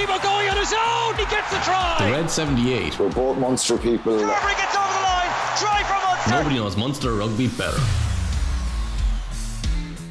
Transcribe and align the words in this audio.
Tebow 0.00 0.22
going 0.22 0.48
on 0.48 0.56
his 0.56 0.72
own. 0.72 1.14
He 1.16 1.26
gets 1.26 1.50
the 1.50 1.58
try. 1.58 1.96
The 2.00 2.10
Red 2.10 2.30
78. 2.30 2.98
We're 2.98 3.10
both 3.10 3.36
Munster 3.36 3.76
people. 3.76 4.18
Trevor 4.18 4.48
gets 4.56 4.74
over 4.74 4.94
the 4.94 5.02
line. 5.02 5.28
Try 5.58 5.82
for 5.82 6.06
Munster. 6.06 6.30
Nobody 6.30 6.54
knows 6.56 6.74
Munster 6.78 7.12
rugby 7.12 7.48
better. 7.48 7.76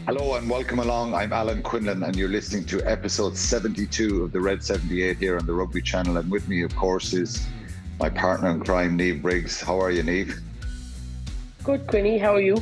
Hello 0.06 0.36
and 0.36 0.48
welcome 0.48 0.78
along. 0.78 1.16
I'm 1.16 1.34
Alan 1.34 1.64
Quinlan, 1.64 2.04
and 2.04 2.16
you're 2.16 2.30
listening 2.30 2.66
to 2.66 2.88
episode 2.88 3.36
72 3.36 4.26
of 4.26 4.32
the 4.32 4.40
Red 4.40 4.64
78 4.64 5.18
here 5.18 5.40
on 5.40 5.48
the 5.48 5.54
Rugby 5.54 5.82
Channel. 5.82 6.18
And 6.18 6.30
with 6.30 6.48
me, 6.48 6.62
of 6.62 6.76
course, 6.76 7.14
is 7.14 7.48
my 8.00 8.10
partner 8.10 8.52
in 8.52 8.60
crime, 8.60 8.96
Niamh 8.96 9.24
Briggs. 9.24 9.60
How 9.60 9.82
are 9.82 9.90
you, 9.90 10.04
Niamh? 10.04 10.40
Good, 11.64 11.88
Quinny. 11.88 12.20
How 12.20 12.36
are 12.36 12.42
you? 12.42 12.62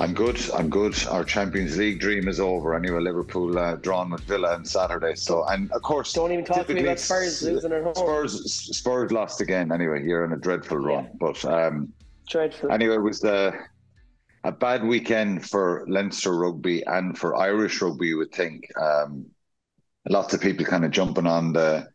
I'm 0.00 0.14
good. 0.14 0.38
I'm 0.52 0.70
good. 0.70 0.94
Our 1.08 1.24
Champions 1.24 1.76
League 1.76 1.98
dream 1.98 2.28
is 2.28 2.38
over. 2.38 2.74
Anyway, 2.74 3.00
Liverpool 3.00 3.58
uh, 3.58 3.76
drawn 3.76 4.10
with 4.10 4.20
Villa 4.22 4.54
on 4.54 4.64
Saturday. 4.64 5.16
So, 5.16 5.44
and 5.48 5.72
of 5.72 5.82
course, 5.82 6.12
don't 6.12 6.30
even 6.30 6.44
talk 6.44 6.68
to 6.68 6.74
me 6.74 6.82
about 6.82 7.00
Spurs 7.00 7.42
losing 7.42 7.72
at 7.72 7.82
home. 7.82 7.94
Spurs, 7.94 8.76
Spurs 8.76 9.10
lost 9.10 9.40
again. 9.40 9.72
Anyway, 9.72 10.04
you're 10.04 10.24
in 10.24 10.32
a 10.32 10.36
dreadful 10.36 10.78
run. 10.78 11.04
Yeah. 11.04 11.10
But 11.18 11.44
um, 11.44 11.92
dreadful. 12.28 12.70
Anyway, 12.70 12.94
it 12.94 13.02
was 13.02 13.20
the 13.20 13.58
a 14.44 14.52
bad 14.52 14.84
weekend 14.84 15.44
for 15.44 15.84
Leinster 15.88 16.36
rugby 16.36 16.84
and 16.86 17.18
for 17.18 17.34
Irish 17.34 17.82
rugby. 17.82 18.08
You 18.08 18.18
would 18.18 18.32
think. 18.32 18.64
Um, 18.80 19.26
lots 20.08 20.32
of 20.32 20.40
people 20.40 20.64
kind 20.64 20.84
of 20.84 20.90
jumping 20.90 21.26
on 21.26 21.52
the 21.52 21.88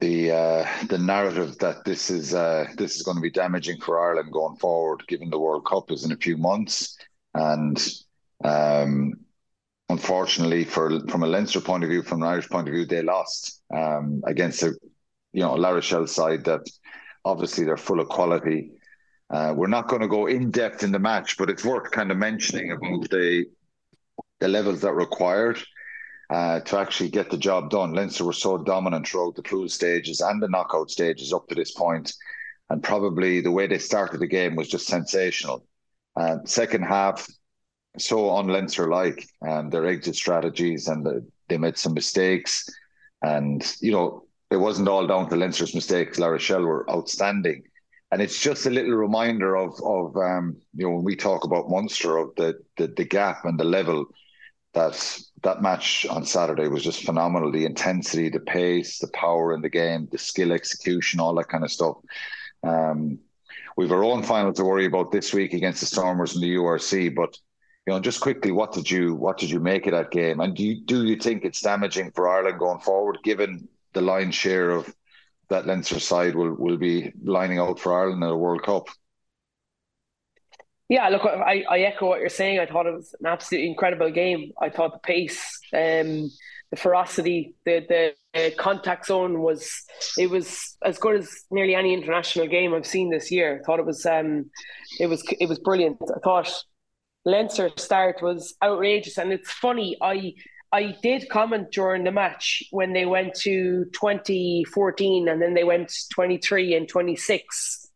the 0.00 0.30
uh, 0.30 0.66
the 0.88 0.98
narrative 0.98 1.58
that 1.58 1.84
this 1.84 2.10
is 2.10 2.34
uh, 2.34 2.66
this 2.76 2.96
is 2.96 3.02
going 3.02 3.16
to 3.16 3.22
be 3.22 3.30
damaging 3.30 3.80
for 3.80 3.98
Ireland 3.98 4.32
going 4.32 4.56
forward, 4.56 5.02
given 5.08 5.30
the 5.30 5.38
World 5.38 5.66
Cup 5.66 5.90
is 5.90 6.04
in 6.04 6.12
a 6.12 6.16
few 6.16 6.36
months, 6.36 6.96
and 7.34 7.76
um, 8.44 9.14
unfortunately, 9.88 10.64
for 10.64 11.00
from 11.08 11.24
a 11.24 11.26
Leinster 11.26 11.60
point 11.60 11.82
of 11.82 11.90
view, 11.90 12.02
from 12.02 12.22
an 12.22 12.28
Irish 12.28 12.48
point 12.48 12.68
of 12.68 12.74
view, 12.74 12.84
they 12.86 13.02
lost 13.02 13.60
um, 13.74 14.22
against 14.26 14.62
a 14.62 14.74
you 15.32 15.42
know 15.42 15.54
La 15.54 15.70
Rochelle 15.70 16.06
side 16.06 16.44
that 16.44 16.68
obviously 17.24 17.64
they're 17.64 17.76
full 17.76 18.00
of 18.00 18.08
quality. 18.08 18.72
Uh, 19.30 19.52
we're 19.54 19.66
not 19.66 19.88
going 19.88 20.00
to 20.00 20.08
go 20.08 20.26
in 20.26 20.50
depth 20.50 20.82
in 20.82 20.92
the 20.92 20.98
match, 20.98 21.36
but 21.36 21.50
it's 21.50 21.64
worth 21.64 21.90
kind 21.90 22.10
of 22.10 22.16
mentioning 22.16 22.70
about 22.70 23.10
the 23.10 23.46
the 24.38 24.48
levels 24.48 24.80
that 24.82 24.92
required 24.92 25.58
uh, 26.30 26.60
to 26.60 26.78
actually 26.78 27.08
get 27.08 27.30
the 27.30 27.38
job 27.38 27.70
done. 27.70 27.94
Leinster 27.94 28.24
were 28.24 28.32
so 28.32 28.58
dominant 28.58 29.06
throughout 29.06 29.34
the 29.34 29.42
pool 29.42 29.68
stages 29.68 30.20
and 30.20 30.42
the 30.42 30.48
knockout 30.48 30.90
stages 30.90 31.32
up 31.32 31.48
to 31.48 31.54
this 31.54 31.72
point, 31.72 32.12
and 32.70 32.82
probably 32.82 33.40
the 33.40 33.50
way 33.50 33.66
they 33.66 33.78
started 33.78 34.20
the 34.20 34.26
game 34.26 34.54
was 34.54 34.68
just 34.68 34.86
sensational. 34.86 35.64
Uh, 36.16 36.38
second 36.44 36.82
half, 36.82 37.26
so 37.96 38.28
on 38.28 38.48
Leinster 38.48 38.88
like, 38.88 39.26
and 39.40 39.72
their 39.72 39.86
exit 39.86 40.16
strategies 40.16 40.88
and 40.88 41.04
the, 41.04 41.26
they 41.48 41.56
made 41.56 41.78
some 41.78 41.94
mistakes, 41.94 42.68
and 43.22 43.74
you 43.80 43.92
know 43.92 44.24
it 44.50 44.56
wasn't 44.56 44.88
all 44.88 45.06
down 45.06 45.28
to 45.28 45.36
Leinster's 45.36 45.74
mistakes. 45.74 46.18
La 46.18 46.28
Rochelle 46.28 46.64
were 46.64 46.90
outstanding. 46.90 47.62
And 48.10 48.22
it's 48.22 48.40
just 48.40 48.64
a 48.64 48.70
little 48.70 48.94
reminder 48.94 49.54
of 49.56 49.74
of 49.84 50.16
um, 50.16 50.56
you 50.74 50.86
know 50.86 50.94
when 50.94 51.04
we 51.04 51.14
talk 51.14 51.44
about 51.44 51.68
Munster 51.68 52.16
of 52.16 52.34
the, 52.36 52.58
the 52.76 52.88
the 52.88 53.04
gap 53.04 53.44
and 53.44 53.60
the 53.60 53.64
level 53.64 54.06
that 54.74 55.20
that 55.42 55.62
match 55.62 56.06
on 56.10 56.24
Saturday 56.24 56.68
was 56.68 56.82
just 56.82 57.04
phenomenal. 57.04 57.50
The 57.50 57.64
intensity, 57.64 58.28
the 58.28 58.40
pace, 58.40 58.98
the 58.98 59.08
power 59.08 59.54
in 59.54 59.60
the 59.62 59.68
game, 59.68 60.08
the 60.10 60.18
skill 60.18 60.52
execution, 60.52 61.20
all 61.20 61.34
that 61.36 61.48
kind 61.48 61.64
of 61.64 61.70
stuff. 61.70 61.96
Um, 62.62 63.18
we've 63.76 63.92
our 63.92 64.04
own 64.04 64.22
final 64.22 64.52
to 64.52 64.64
worry 64.64 64.86
about 64.86 65.12
this 65.12 65.32
week 65.32 65.54
against 65.54 65.80
the 65.80 65.86
Stormers 65.86 66.34
in 66.34 66.42
the 66.42 66.54
URC, 66.56 67.14
but 67.14 67.36
you 67.86 67.94
know, 67.94 68.00
just 68.00 68.20
quickly, 68.20 68.52
what 68.52 68.72
did 68.72 68.90
you 68.90 69.14
what 69.14 69.38
did 69.38 69.50
you 69.50 69.60
make 69.60 69.86
of 69.86 69.92
that 69.92 70.10
game? 70.10 70.40
And 70.40 70.54
do 70.54 70.62
you 70.62 70.84
do 70.84 71.06
you 71.06 71.16
think 71.16 71.44
it's 71.44 71.62
damaging 71.62 72.10
for 72.10 72.28
Ireland 72.28 72.58
going 72.58 72.80
forward, 72.80 73.18
given 73.24 73.66
the 73.94 74.02
line 74.02 74.30
share 74.30 74.70
of 74.70 74.94
that 75.48 75.66
Leinster 75.66 75.98
side 75.98 76.34
will 76.34 76.54
will 76.54 76.76
be 76.76 77.12
lining 77.24 77.58
out 77.58 77.80
for 77.80 77.94
Ireland 77.94 78.22
at 78.22 78.30
a 78.30 78.36
World 78.36 78.62
Cup? 78.62 78.88
Yeah, 80.88 81.08
look, 81.10 81.24
I, 81.26 81.64
I 81.68 81.80
echo 81.80 82.06
what 82.06 82.20
you're 82.20 82.30
saying. 82.30 82.60
I 82.60 82.66
thought 82.66 82.86
it 82.86 82.94
was 82.94 83.14
an 83.20 83.26
absolutely 83.26 83.68
incredible 83.68 84.10
game. 84.10 84.52
I 84.60 84.70
thought 84.70 84.92
the 84.94 84.98
pace, 85.00 85.58
um, 85.74 86.30
the 86.70 86.76
ferocity, 86.76 87.54
the 87.66 88.14
the 88.34 88.54
contact 88.58 89.06
zone 89.06 89.40
was 89.40 89.70
it 90.16 90.30
was 90.30 90.76
as 90.84 90.98
good 90.98 91.16
as 91.16 91.30
nearly 91.50 91.74
any 91.74 91.92
international 91.92 92.46
game 92.46 92.72
I've 92.72 92.86
seen 92.86 93.10
this 93.10 93.30
year. 93.30 93.58
I 93.60 93.64
thought 93.66 93.80
it 93.80 93.86
was 93.86 94.06
um, 94.06 94.50
it 94.98 95.08
was 95.08 95.22
it 95.38 95.48
was 95.48 95.58
brilliant. 95.58 95.98
I 96.14 96.20
thought 96.20 96.50
Leinster 97.24 97.70
start 97.76 98.22
was 98.22 98.54
outrageous, 98.62 99.18
and 99.18 99.32
it's 99.32 99.50
funny. 99.52 99.96
I 100.00 100.34
I 100.72 100.96
did 101.02 101.28
comment 101.30 101.70
during 101.72 102.04
the 102.04 102.12
match 102.12 102.62
when 102.70 102.92
they 102.94 103.06
went 103.06 103.34
to 103.42 103.84
2014 103.92 105.28
and 105.28 105.40
then 105.42 105.54
they 105.54 105.64
went 105.64 105.92
23 106.14 106.74
and 106.74 106.88
26 106.88 107.87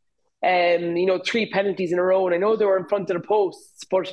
um, 0.45 0.97
you 0.97 1.07
know, 1.07 1.21
three 1.25 1.47
penalties 1.51 1.93
in 1.93 1.99
a 1.99 2.03
row. 2.03 2.27
And 2.27 2.35
I 2.35 2.39
know 2.39 2.57
they 2.57 2.65
were 2.65 2.79
in 2.79 2.89
front 2.89 3.11
of 3.11 3.21
the 3.21 3.27
posts, 3.27 3.85
but 3.91 4.11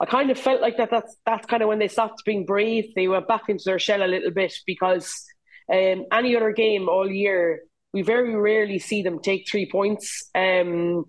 I 0.00 0.06
kind 0.06 0.30
of 0.30 0.38
felt 0.38 0.60
like 0.60 0.76
that. 0.78 0.90
That's 0.90 1.16
that's 1.26 1.46
kind 1.46 1.62
of 1.62 1.68
when 1.68 1.78
they 1.78 1.88
stopped 1.88 2.24
being 2.24 2.44
brave. 2.44 2.92
They 2.94 3.08
went 3.08 3.28
back 3.28 3.48
into 3.48 3.64
their 3.64 3.78
shell 3.78 4.02
a 4.02 4.06
little 4.06 4.30
bit 4.30 4.52
because 4.66 5.24
um, 5.72 6.06
any 6.12 6.36
other 6.36 6.52
game 6.52 6.88
all 6.88 7.10
year, 7.10 7.62
we 7.92 8.02
very 8.02 8.34
rarely 8.34 8.78
see 8.78 9.02
them 9.02 9.20
take 9.20 9.48
three 9.48 9.70
points. 9.70 10.28
Um, 10.34 11.04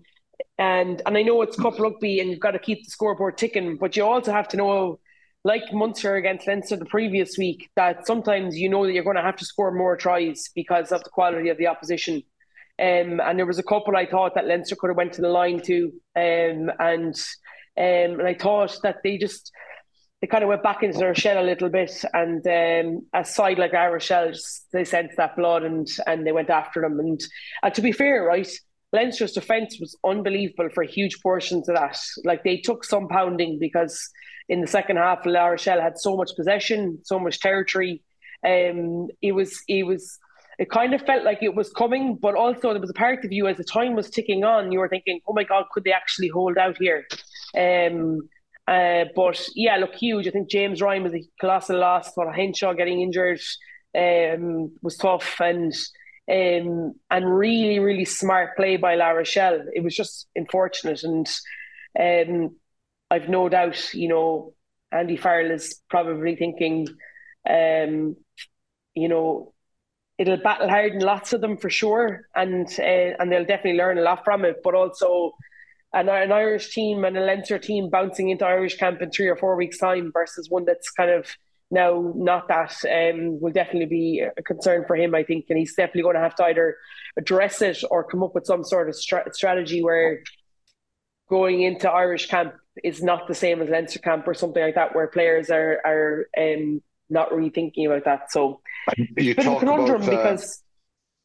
and 0.58 1.02
and 1.06 1.18
I 1.18 1.22
know 1.22 1.42
it's 1.42 1.56
cup 1.56 1.78
rugby 1.78 2.20
and 2.20 2.30
you've 2.30 2.40
got 2.40 2.52
to 2.52 2.58
keep 2.58 2.84
the 2.84 2.90
scoreboard 2.90 3.36
ticking, 3.36 3.76
but 3.76 3.96
you 3.96 4.04
also 4.04 4.32
have 4.32 4.48
to 4.48 4.56
know, 4.56 5.00
like 5.44 5.72
Munster 5.72 6.16
against 6.16 6.46
Leinster 6.46 6.76
the 6.76 6.84
previous 6.84 7.36
week, 7.36 7.70
that 7.76 8.06
sometimes 8.06 8.56
you 8.56 8.68
know 8.68 8.86
that 8.86 8.92
you're 8.92 9.04
going 9.04 9.16
to 9.16 9.22
have 9.22 9.36
to 9.36 9.44
score 9.44 9.72
more 9.72 9.96
tries 9.96 10.50
because 10.54 10.92
of 10.92 11.02
the 11.02 11.10
quality 11.10 11.48
of 11.48 11.58
the 11.58 11.66
opposition. 11.66 12.22
Um, 12.80 13.20
and 13.20 13.38
there 13.38 13.46
was 13.46 13.58
a 13.58 13.64
couple 13.64 13.96
I 13.96 14.06
thought 14.06 14.34
that 14.34 14.46
Leinster 14.46 14.76
could 14.76 14.88
have 14.88 14.96
went 14.96 15.12
to 15.14 15.22
the 15.22 15.28
line 15.28 15.60
to, 15.62 15.92
um, 16.16 16.70
and 16.78 17.14
um, 17.76 18.20
and 18.20 18.26
I 18.26 18.34
thought 18.34 18.76
that 18.82 18.96
they 19.04 19.16
just 19.16 19.52
they 20.20 20.26
kind 20.26 20.42
of 20.42 20.48
went 20.48 20.62
back 20.62 20.82
into 20.82 20.98
their 20.98 21.14
shell 21.14 21.42
a 21.42 21.46
little 21.46 21.68
bit, 21.68 22.04
and 22.12 22.44
um, 22.46 23.06
a 23.14 23.24
side 23.24 23.58
like 23.58 23.72
La 23.72 23.84
Rochelle, 23.84 24.32
they 24.72 24.84
sensed 24.84 25.16
that 25.18 25.36
blood 25.36 25.62
and 25.62 25.86
and 26.06 26.26
they 26.26 26.32
went 26.32 26.50
after 26.50 26.80
them. 26.80 26.98
And 26.98 27.74
to 27.74 27.82
be 27.82 27.92
fair, 27.92 28.24
right, 28.24 28.50
Leinster's 28.92 29.32
defence 29.32 29.78
was 29.78 29.96
unbelievable 30.04 30.68
for 30.74 30.82
a 30.82 30.90
huge 30.90 31.20
portions 31.20 31.68
of 31.68 31.76
that. 31.76 31.98
Like 32.24 32.42
they 32.42 32.58
took 32.58 32.84
some 32.84 33.08
pounding 33.08 33.58
because 33.60 34.08
in 34.48 34.60
the 34.60 34.66
second 34.66 34.96
half, 34.96 35.26
La 35.26 35.46
Rochelle 35.46 35.80
had 35.80 35.98
so 35.98 36.16
much 36.16 36.30
possession, 36.36 37.00
so 37.04 37.18
much 37.18 37.40
territory. 37.40 38.02
Um, 38.46 39.08
it 39.22 39.32
was 39.32 39.62
it 39.68 39.84
was 39.84 40.18
it 40.58 40.70
kind 40.70 40.94
of 40.94 41.02
felt 41.02 41.24
like 41.24 41.42
it 41.42 41.54
was 41.54 41.70
coming, 41.72 42.16
but 42.16 42.34
also 42.34 42.72
there 42.72 42.80
was 42.80 42.90
a 42.90 42.94
part 42.94 43.24
of 43.24 43.32
you 43.32 43.46
as 43.46 43.56
the 43.56 43.64
time 43.64 43.94
was 43.94 44.10
ticking 44.10 44.44
on, 44.44 44.72
you 44.72 44.78
were 44.78 44.88
thinking, 44.88 45.20
oh 45.26 45.32
my 45.32 45.44
God, 45.44 45.64
could 45.72 45.84
they 45.84 45.92
actually 45.92 46.28
hold 46.28 46.58
out 46.58 46.76
here? 46.78 47.04
Um, 47.56 48.28
uh, 48.66 49.04
but 49.14 49.40
yeah, 49.54 49.76
look, 49.76 49.94
huge. 49.94 50.26
I 50.26 50.30
think 50.30 50.50
James 50.50 50.80
Ryan 50.80 51.02
was 51.02 51.14
a 51.14 51.24
colossal 51.40 51.78
loss. 51.78 52.12
Thought 52.12 52.34
Henshaw 52.34 52.72
getting 52.72 53.00
injured 53.00 53.40
um, 53.96 54.72
was 54.82 54.96
tough 54.96 55.40
and 55.40 55.74
um, 56.30 56.94
and 57.10 57.36
really, 57.36 57.78
really 57.78 58.06
smart 58.06 58.56
play 58.56 58.76
by 58.76 58.94
La 58.94 59.10
Rochelle. 59.10 59.64
It 59.74 59.84
was 59.84 59.94
just 59.94 60.26
unfortunate. 60.34 61.02
And 61.04 61.28
um, 62.00 62.56
I've 63.10 63.28
no 63.28 63.48
doubt, 63.48 63.92
you 63.92 64.08
know, 64.08 64.54
Andy 64.90 65.16
Farrell 65.16 65.50
is 65.50 65.80
probably 65.90 66.36
thinking, 66.36 66.88
um, 67.48 68.16
you 68.94 69.08
know, 69.08 69.52
it'll 70.18 70.36
battle 70.36 70.68
hard 70.68 70.92
in 70.94 71.00
lots 71.00 71.32
of 71.32 71.40
them 71.40 71.56
for 71.56 71.70
sure, 71.70 72.28
and 72.34 72.66
uh, 72.78 73.16
and 73.18 73.30
they'll 73.30 73.44
definitely 73.44 73.78
learn 73.78 73.98
a 73.98 74.02
lot 74.02 74.24
from 74.24 74.44
it. 74.44 74.56
But 74.62 74.74
also, 74.74 75.32
an, 75.92 76.08
an 76.08 76.32
Irish 76.32 76.72
team 76.72 77.04
and 77.04 77.16
a 77.16 77.24
Leinster 77.24 77.58
team 77.58 77.90
bouncing 77.90 78.30
into 78.30 78.46
Irish 78.46 78.76
camp 78.76 79.02
in 79.02 79.10
three 79.10 79.28
or 79.28 79.36
four 79.36 79.56
weeks' 79.56 79.78
time 79.78 80.10
versus 80.12 80.48
one 80.50 80.64
that's 80.64 80.90
kind 80.90 81.10
of 81.10 81.26
now 81.70 82.12
not 82.16 82.48
that 82.48 82.74
um, 82.84 83.40
will 83.40 83.52
definitely 83.52 83.86
be 83.86 84.24
a 84.36 84.42
concern 84.42 84.84
for 84.86 84.96
him, 84.96 85.14
I 85.14 85.24
think, 85.24 85.46
and 85.48 85.58
he's 85.58 85.74
definitely 85.74 86.02
going 86.02 86.16
to 86.16 86.20
have 86.20 86.36
to 86.36 86.44
either 86.44 86.76
address 87.16 87.62
it 87.62 87.82
or 87.90 88.04
come 88.04 88.22
up 88.22 88.34
with 88.34 88.46
some 88.46 88.64
sort 88.64 88.88
of 88.88 88.94
stra- 88.94 89.32
strategy 89.32 89.82
where 89.82 90.20
going 91.28 91.62
into 91.62 91.90
Irish 91.90 92.28
camp 92.28 92.54
is 92.82 93.02
not 93.02 93.26
the 93.28 93.34
same 93.34 93.62
as 93.62 93.68
Leinster 93.68 93.98
camp 93.98 94.28
or 94.28 94.34
something 94.34 94.62
like 94.62 94.74
that, 94.74 94.94
where 94.94 95.08
players 95.08 95.50
are 95.50 95.80
are 95.84 96.26
um, 96.38 96.82
not 97.14 97.34
really 97.34 97.48
thinking 97.48 97.86
about 97.86 98.04
that. 98.04 98.30
So 98.30 98.60
you 99.16 99.34
talk 99.34 99.62
about, 99.62 99.88
uh, 99.88 99.98
because 99.98 100.62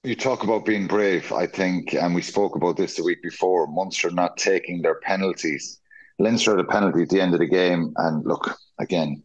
you 0.06 0.16
talk 0.16 0.44
about 0.44 0.64
being 0.64 0.88
brave, 0.88 1.34
I 1.34 1.46
think, 1.46 1.94
and 1.94 2.16
we 2.16 2.22
spoke 2.22 2.56
about 2.56 2.78
this 2.78 2.96
the 2.96 3.04
week 3.04 3.22
before. 3.22 3.68
Munster 3.68 4.10
not 4.10 4.38
taking 4.38 4.82
their 4.82 5.00
penalties. 5.02 5.80
Leinster 6.20 6.52
had 6.56 6.66
a 6.66 6.70
penalty 6.70 7.02
at 7.02 7.10
the 7.10 7.20
end 7.20 7.34
of 7.34 7.40
the 7.40 7.48
game, 7.48 7.94
and 7.98 8.26
look 8.26 8.58
again. 8.80 9.22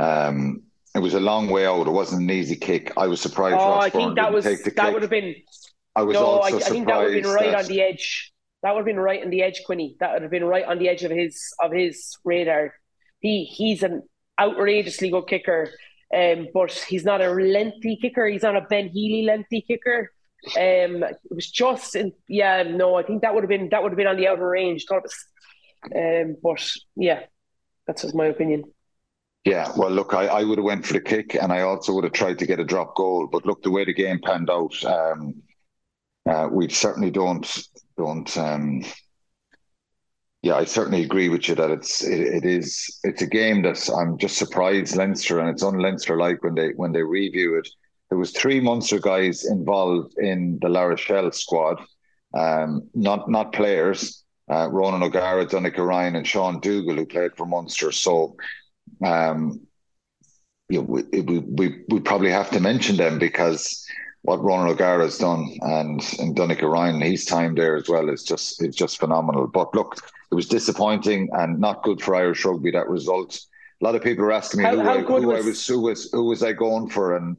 Um, 0.00 0.62
it 0.94 1.00
was 1.00 1.14
a 1.14 1.20
long 1.20 1.48
way 1.48 1.66
out. 1.66 1.86
It 1.86 1.90
wasn't 1.90 2.22
an 2.22 2.30
easy 2.30 2.56
kick. 2.56 2.92
I 2.96 3.06
was 3.06 3.20
surprised. 3.20 3.56
Oh, 3.58 3.78
I 3.78 3.90
think 3.90 4.16
that 4.16 4.32
was 4.32 4.44
that 4.44 4.92
would 4.92 5.02
have 5.02 5.10
been. 5.10 5.36
I 5.94 6.02
was 6.02 6.14
no, 6.14 6.40
I, 6.40 6.48
I, 6.48 6.58
think 6.58 6.88
that 6.88 6.98
would 6.98 7.14
have 7.14 7.22
been 7.22 7.32
right 7.32 7.50
that, 7.52 7.64
on 7.64 7.66
the 7.66 7.80
edge. 7.80 8.32
That 8.62 8.74
would 8.74 8.80
have 8.80 8.86
been 8.86 8.98
right 8.98 9.22
on 9.22 9.30
the 9.30 9.42
edge, 9.42 9.62
Quinny. 9.64 9.96
That 10.00 10.12
would 10.12 10.22
have 10.22 10.30
been 10.30 10.44
right 10.44 10.64
on 10.64 10.78
the 10.78 10.88
edge 10.88 11.04
of 11.04 11.10
his 11.10 11.40
of 11.62 11.72
his 11.72 12.18
radar. 12.24 12.74
He 13.20 13.44
he's 13.44 13.82
an 13.82 14.02
outrageously 14.40 15.10
good 15.10 15.26
kicker. 15.26 15.70
Um, 16.14 16.48
but 16.54 16.72
he's 16.72 17.04
not 17.04 17.20
a 17.20 17.30
lengthy 17.30 17.96
kicker. 17.96 18.26
He's 18.26 18.42
not 18.42 18.56
a 18.56 18.60
Ben 18.60 18.88
Healy 18.88 19.26
lengthy 19.26 19.62
kicker. 19.62 20.12
Um, 20.56 21.02
it 21.02 21.18
was 21.30 21.50
just, 21.50 21.96
in, 21.96 22.12
yeah, 22.28 22.62
no, 22.62 22.94
I 22.94 23.02
think 23.02 23.22
that 23.22 23.34
would 23.34 23.42
have 23.42 23.48
been 23.48 23.68
that 23.70 23.82
would 23.82 23.90
have 23.90 23.96
been 23.96 24.06
on 24.06 24.16
the 24.16 24.28
outer 24.28 24.48
range. 24.48 24.84
Thought 24.88 25.06
um, 25.94 26.36
but 26.42 26.68
yeah, 26.94 27.22
that's 27.86 28.02
just 28.02 28.14
my 28.14 28.26
opinion. 28.26 28.64
Yeah, 29.44 29.70
well, 29.76 29.90
look, 29.90 30.12
I, 30.12 30.26
I 30.26 30.44
would 30.44 30.58
have 30.58 30.64
went 30.64 30.84
for 30.84 30.94
the 30.94 31.00
kick, 31.00 31.36
and 31.40 31.52
I 31.52 31.60
also 31.60 31.92
would 31.94 32.04
have 32.04 32.12
tried 32.12 32.38
to 32.40 32.46
get 32.46 32.58
a 32.58 32.64
drop 32.64 32.96
goal. 32.96 33.28
But 33.30 33.46
look, 33.46 33.62
the 33.62 33.70
way 33.70 33.84
the 33.84 33.94
game 33.94 34.20
panned 34.20 34.50
out, 34.50 34.84
um, 34.84 35.42
uh, 36.28 36.48
we 36.50 36.68
certainly 36.68 37.10
don't 37.10 37.66
don't. 37.96 38.36
Um, 38.36 38.84
yeah, 40.42 40.54
I 40.54 40.64
certainly 40.64 41.02
agree 41.02 41.28
with 41.28 41.48
you 41.48 41.54
that 41.56 41.70
it's 41.70 42.04
it, 42.04 42.20
it 42.20 42.44
is 42.44 43.00
it's 43.02 43.22
a 43.22 43.26
game 43.26 43.62
that 43.62 43.88
I'm 43.90 44.18
just 44.18 44.36
surprised 44.36 44.96
Leinster 44.96 45.40
and 45.40 45.48
it's 45.48 45.62
on 45.62 45.78
Leinster 45.78 46.16
like 46.16 46.42
when 46.42 46.54
they 46.54 46.70
when 46.76 46.92
they 46.92 47.02
review 47.02 47.58
it. 47.58 47.68
There 48.10 48.18
was 48.18 48.30
three 48.30 48.60
Munster 48.60 49.00
guys 49.00 49.44
involved 49.44 50.16
in 50.18 50.58
the 50.62 50.68
La 50.68 50.82
Rochelle 50.82 51.32
squad, 51.32 51.80
um, 52.38 52.88
not 52.94 53.28
not 53.30 53.52
players. 53.52 54.22
Uh, 54.48 54.68
Ronan 54.70 55.02
O'Gara, 55.02 55.44
Donnacha 55.44 55.82
Ryan, 55.84 56.14
and 56.14 56.26
Sean 56.26 56.60
Dougal, 56.60 56.94
who 56.94 57.04
played 57.04 57.32
for 57.36 57.46
Munster. 57.46 57.90
So, 57.90 58.36
um, 59.04 59.60
you 60.68 60.78
know, 60.78 60.84
we, 60.84 61.20
we 61.20 61.38
we 61.40 61.84
we 61.88 62.00
probably 62.00 62.30
have 62.30 62.50
to 62.50 62.60
mention 62.60 62.96
them 62.96 63.18
because 63.18 63.84
what 64.22 64.42
Ronan 64.42 64.68
O'Gara 64.68 65.02
has 65.04 65.18
done 65.18 65.48
and 65.62 66.00
and 66.20 66.36
Donnacha 66.36 66.68
Ryan, 66.68 67.00
his 67.00 67.24
time 67.24 67.54
there 67.56 67.76
as 67.76 67.88
well 67.88 68.08
is 68.08 68.22
just 68.22 68.62
is 68.62 68.76
just 68.76 68.98
phenomenal. 68.98 69.48
But 69.48 69.74
look, 69.74 69.96
it 70.30 70.34
was 70.34 70.48
disappointing 70.48 71.28
and 71.32 71.58
not 71.58 71.82
good 71.82 72.00
for 72.00 72.14
Irish 72.14 72.44
rugby 72.44 72.70
that 72.72 72.88
result. 72.88 73.38
A 73.80 73.84
lot 73.84 73.94
of 73.94 74.02
people 74.02 74.24
are 74.24 74.32
asking 74.32 74.62
me 74.62 74.64
how, 74.64 74.76
who, 74.76 74.82
how 74.82 74.98
I, 74.98 75.02
who 75.02 75.26
was... 75.28 75.44
I 75.44 75.48
was 75.48 75.66
who 75.66 75.80
was 75.80 76.10
who 76.12 76.24
was 76.24 76.42
I 76.42 76.52
going 76.52 76.88
for, 76.88 77.16
and 77.16 77.36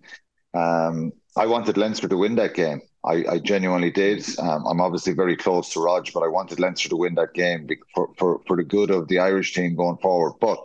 um, 0.53 1.11
I 1.35 1.45
wanted 1.47 1.77
Leinster 1.77 2.07
to 2.07 2.17
win 2.17 2.35
that 2.35 2.53
game. 2.53 2.81
I, 3.05 3.23
I 3.29 3.39
genuinely 3.39 3.91
did. 3.91 4.27
Um, 4.37 4.65
I'm 4.65 4.81
obviously 4.81 5.13
very 5.13 5.37
close 5.37 5.71
to 5.73 5.79
Rog, 5.79 6.09
but 6.13 6.23
I 6.23 6.27
wanted 6.27 6.59
Leinster 6.59 6.89
to 6.89 6.97
win 6.97 7.15
that 7.15 7.33
game 7.33 7.67
for, 7.95 8.09
for, 8.17 8.41
for 8.45 8.57
the 8.57 8.63
good 8.63 8.91
of 8.91 9.07
the 9.07 9.19
Irish 9.19 9.53
team 9.53 9.75
going 9.75 9.97
forward. 9.97 10.33
But 10.41 10.59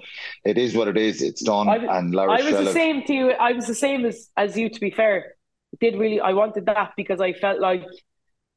it 0.45 0.59
is 0.59 0.75
what 0.75 0.89
it 0.89 0.97
is. 0.97 1.23
It's 1.23 1.43
done. 1.43 1.69
I, 1.69 1.77
and 1.77 2.19
I 2.19 2.27
was 2.27 2.67
the 2.67 2.73
same 2.73 3.05
to 3.05 3.13
you. 3.13 3.31
I 3.31 3.53
was 3.53 3.67
the 3.67 3.75
same 3.75 4.05
as 4.05 4.29
as 4.37 4.57
you. 4.57 4.69
To 4.71 4.81
be 4.81 4.91
fair, 4.91 5.37
did 5.81 5.97
really. 5.97 6.21
I 6.21 6.33
wanted 6.33 6.67
that 6.67 6.93
because 6.97 7.21
I 7.21 7.33
felt 7.33 7.61
like 7.61 7.85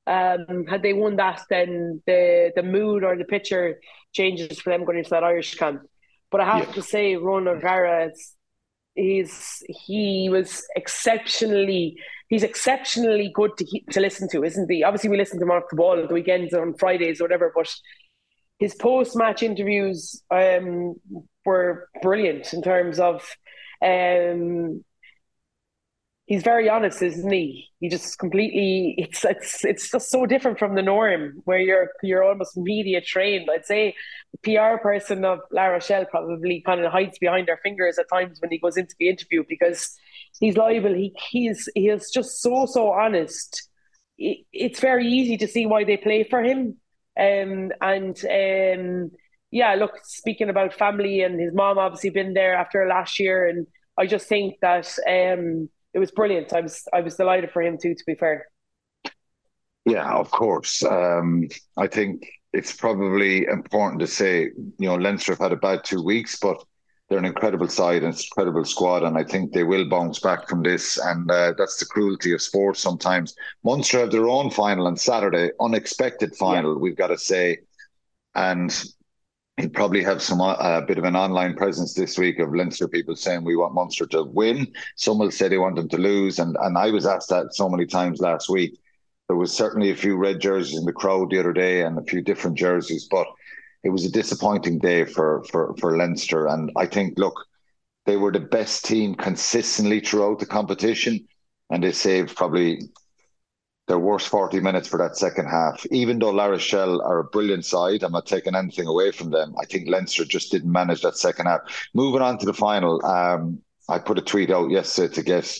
um, 0.07 0.65
had 0.67 0.81
they 0.83 0.93
won 0.93 1.15
that, 1.15 1.41
then 1.49 2.01
the 2.05 2.51
the 2.55 2.63
mood 2.63 3.03
or 3.03 3.17
the 3.17 3.25
picture 3.25 3.79
changes 4.13 4.59
for 4.59 4.69
them 4.69 4.85
going 4.85 4.97
into 4.97 5.09
that 5.09 5.23
Irish 5.23 5.55
camp. 5.55 5.81
But 6.31 6.41
I 6.41 6.57
have 6.57 6.67
yeah. 6.67 6.73
to 6.73 6.81
say, 6.81 7.15
Ron 7.15 7.47
O'Gara, 7.47 8.11
he's 8.93 9.63
he 9.67 10.29
was 10.29 10.63
exceptionally 10.75 11.97
he's 12.29 12.43
exceptionally 12.43 13.31
good 13.33 13.51
to 13.57 13.65
to 13.91 13.99
listen 13.99 14.29
to, 14.29 14.43
isn't 14.43 14.71
he? 14.71 14.83
Obviously, 14.83 15.09
we 15.09 15.17
listen 15.17 15.39
to 15.39 15.45
him 15.45 15.51
off 15.51 15.63
the 15.69 15.75
ball 15.75 15.99
at 15.99 16.07
the 16.07 16.13
weekends 16.13 16.53
on 16.53 16.75
Fridays 16.77 17.19
or 17.19 17.25
whatever, 17.25 17.51
but 17.55 17.73
his 18.59 18.75
post 18.75 19.15
match 19.15 19.43
interviews 19.43 20.21
um, 20.31 20.95
were 21.45 21.89
brilliant 22.01 22.53
in 22.53 22.61
terms 22.61 22.99
of 22.99 23.21
um, 23.81 24.83
he's 26.25 26.43
very 26.43 26.69
honest, 26.69 27.01
isn't 27.01 27.31
he? 27.31 27.69
He 27.79 27.89
just 27.89 28.17
completely 28.17 28.95
it's 28.97 29.23
it's 29.25 29.63
it's 29.63 29.91
just 29.91 30.09
so 30.09 30.25
different 30.25 30.59
from 30.59 30.75
the 30.75 30.81
norm 30.81 31.41
where 31.45 31.59
you're 31.59 31.89
you're 32.03 32.23
almost 32.23 32.57
media 32.57 33.01
trained. 33.01 33.49
I'd 33.51 33.65
say 33.65 33.95
the 34.31 34.37
PR 34.55 34.77
person 34.81 35.23
of 35.25 35.39
La 35.51 35.65
Rochelle 35.65 36.05
probably 36.05 36.61
kind 36.65 36.83
of 36.83 36.91
hides 36.91 37.17
behind 37.19 37.47
their 37.47 37.59
fingers 37.63 37.97
at 37.99 38.09
times 38.11 38.39
when 38.41 38.51
he 38.51 38.57
goes 38.59 38.77
into 38.77 38.95
the 38.99 39.09
interview 39.09 39.43
because 39.47 39.95
he's 40.39 40.57
liable. 40.57 40.93
He 40.93 41.13
he's 41.29 41.69
he 41.75 41.89
is 41.89 42.09
just 42.11 42.41
so 42.41 42.65
so 42.65 42.91
honest. 42.91 43.69
It, 44.17 44.45
it's 44.53 44.79
very 44.79 45.07
easy 45.07 45.37
to 45.37 45.47
see 45.47 45.65
why 45.65 45.83
they 45.83 45.97
play 45.97 46.23
for 46.23 46.41
him. 46.43 46.77
Um 47.19 47.71
and 47.81 48.17
um 48.25 49.11
yeah, 49.51 49.75
look, 49.75 49.91
speaking 50.03 50.49
about 50.49 50.73
family 50.73 51.21
and 51.21 51.39
his 51.39 51.53
mom 51.53 51.77
obviously 51.77 52.09
been 52.09 52.33
there 52.33 52.55
after 52.55 52.85
last 52.87 53.19
year 53.19 53.47
and 53.47 53.67
I 53.97 54.05
just 54.07 54.27
think 54.27 54.55
that 54.61 54.87
um 55.07 55.69
it 55.95 55.99
was 55.99 56.11
brilliant. 56.11 56.53
I 56.53 56.61
was 56.61 56.83
I 56.93 57.01
was 57.01 57.15
delighted 57.15 57.51
for 57.51 57.63
him 57.63 57.77
too. 57.81 57.95
To 57.95 58.03
be 58.05 58.15
fair. 58.15 58.45
Yeah, 59.85 60.13
of 60.13 60.29
course. 60.29 60.83
Um, 60.83 61.47
I 61.77 61.87
think 61.87 62.27
it's 62.53 62.73
probably 62.73 63.45
important 63.45 64.01
to 64.01 64.07
say, 64.07 64.51
you 64.79 64.87
know, 64.87 64.95
Leinster 64.95 65.31
have 65.31 65.39
had 65.39 65.51
a 65.51 65.57
bad 65.57 65.83
two 65.83 66.03
weeks, 66.03 66.37
but 66.39 66.57
they're 67.07 67.19
an 67.19 67.25
incredible 67.25 67.67
side 67.67 68.03
and 68.03 68.13
incredible 68.13 68.65
squad, 68.65 69.03
and 69.03 69.15
I 69.17 69.23
think 69.23 69.53
they 69.53 69.63
will 69.63 69.87
bounce 69.87 70.19
back 70.19 70.49
from 70.49 70.63
this. 70.63 70.97
And 70.97 71.29
uh, 71.29 71.53
that's 71.57 71.77
the 71.77 71.85
cruelty 71.85 72.33
of 72.33 72.41
sport 72.41 72.77
sometimes. 72.77 73.35
Munster 73.63 73.99
have 73.99 74.11
their 74.11 74.27
own 74.27 74.49
final 74.49 74.87
on 74.87 74.97
Saturday, 74.97 75.51
unexpected 75.61 76.35
final, 76.35 76.73
yeah. 76.73 76.79
we've 76.79 76.97
got 76.97 77.07
to 77.07 77.17
say. 77.17 77.59
And 78.33 78.73
he'll 79.57 79.69
probably 79.69 80.03
have 80.03 80.21
some 80.21 80.41
a 80.41 80.49
uh, 80.49 80.81
bit 80.81 80.97
of 80.97 81.03
an 81.03 81.15
online 81.15 81.55
presence 81.55 81.93
this 81.93 82.17
week 82.17 82.39
of 82.39 82.53
Leinster 82.53 82.87
people 82.87 83.15
saying 83.15 83.43
we 83.43 83.55
want 83.55 83.73
Munster 83.73 84.05
to 84.07 84.23
win. 84.23 84.67
Some 84.95 85.19
will 85.19 85.31
say 85.31 85.47
they 85.47 85.57
want 85.57 85.75
them 85.75 85.89
to 85.89 85.97
lose, 85.97 86.39
and 86.39 86.57
and 86.61 86.77
I 86.77 86.91
was 86.91 87.05
asked 87.05 87.29
that 87.29 87.53
so 87.53 87.69
many 87.69 87.85
times 87.85 88.19
last 88.19 88.49
week. 88.49 88.79
There 89.27 89.37
was 89.37 89.51
certainly 89.51 89.89
a 89.89 89.95
few 89.95 90.17
red 90.17 90.39
jerseys 90.39 90.77
in 90.77 90.85
the 90.85 90.93
crowd 90.93 91.31
the 91.31 91.39
other 91.39 91.53
day, 91.53 91.81
and 91.81 91.97
a 91.97 92.03
few 92.03 92.21
different 92.21 92.57
jerseys, 92.57 93.07
but 93.09 93.27
it 93.83 93.89
was 93.89 94.05
a 94.05 94.11
disappointing 94.11 94.79
day 94.79 95.05
for 95.05 95.43
for 95.51 95.75
for 95.79 95.97
Leinster. 95.97 96.47
And 96.47 96.71
I 96.75 96.85
think, 96.85 97.17
look, 97.17 97.45
they 98.05 98.17
were 98.17 98.31
the 98.31 98.39
best 98.39 98.85
team 98.85 99.15
consistently 99.15 99.99
throughout 99.99 100.39
the 100.39 100.45
competition, 100.45 101.27
and 101.69 101.83
they 101.83 101.91
saved 101.91 102.35
probably 102.35 102.81
their 103.87 103.99
worst 103.99 104.29
40 104.29 104.59
minutes 104.61 104.87
for 104.87 104.97
that 104.97 105.15
second 105.15 105.47
half. 105.47 105.85
Even 105.91 106.17
though 106.17 106.31
La 106.31 106.45
Rochelle 106.45 107.01
are 107.01 107.19
a 107.19 107.23
brilliant 107.23 107.65
side, 107.65 108.03
I'm 108.03 108.13
not 108.13 108.25
taking 108.25 108.55
anything 108.55 108.87
away 108.87 109.11
from 109.11 109.29
them. 109.29 109.53
I 109.61 109.65
think 109.65 109.87
Leinster 109.87 110.25
just 110.25 110.51
didn't 110.51 110.71
manage 110.71 111.01
that 111.01 111.17
second 111.17 111.45
half. 111.45 111.61
Moving 111.93 112.21
on 112.21 112.37
to 112.39 112.45
the 112.45 112.53
final, 112.53 113.05
um, 113.05 113.59
I 113.87 113.99
put 113.99 114.17
a 114.17 114.23
tweet 114.23 114.49
out 114.49 114.71
yesterday 114.71 115.13
to 115.13 115.23
get 115.23 115.59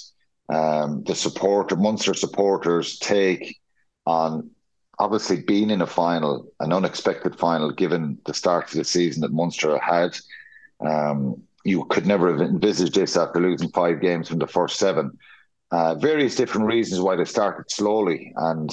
um, 0.50 1.04
the 1.04 1.14
supporter, 1.14 1.76
Munster 1.76 2.14
supporters' 2.14 2.98
take 2.98 3.60
on 4.08 4.50
obviously 4.98 5.42
being 5.42 5.70
in 5.70 5.82
a 5.82 5.88
final, 5.88 6.52
an 6.60 6.74
unexpected 6.74 7.38
final, 7.38 7.72
given 7.72 8.18
the 8.26 8.34
start 8.34 8.70
of 8.70 8.78
the 8.78 8.84
season 8.84 9.22
that 9.22 9.34
Munster 9.34 9.78
had. 9.78 10.18
Um, 10.80 11.44
you 11.64 11.86
could 11.86 12.06
never 12.06 12.32
have 12.32 12.42
envisaged 12.42 12.94
this 12.96 13.18
after 13.18 13.40
losing 13.40 13.70
five 13.70 14.00
games 14.00 14.30
from 14.30 14.40
the 14.40 14.48
first 14.48 14.78
seven 14.78 15.18
uh, 15.72 15.96
various 15.96 16.36
different 16.36 16.68
reasons 16.68 17.02
why 17.02 17.16
they 17.16 17.26
started 17.26 17.70
slowly. 17.70 18.34
And 18.36 18.70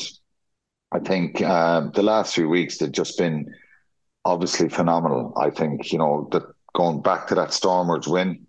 I 0.93 0.99
think 0.99 1.41
uh, 1.41 1.89
the 1.95 2.03
last 2.03 2.35
few 2.35 2.49
weeks 2.49 2.79
they've 2.79 2.93
just 2.93 3.19
been 3.19 3.53
obviously 4.25 4.69
phenomenal. 4.69 5.33
I 5.37 5.51
think, 5.51 5.93
you 5.93 5.99
know, 5.99 6.29
that 6.33 6.45
going 6.75 7.03
back 7.03 7.27
to 7.29 7.35
that 7.35 7.53
Stormers 7.53 8.07
win, 8.07 8.47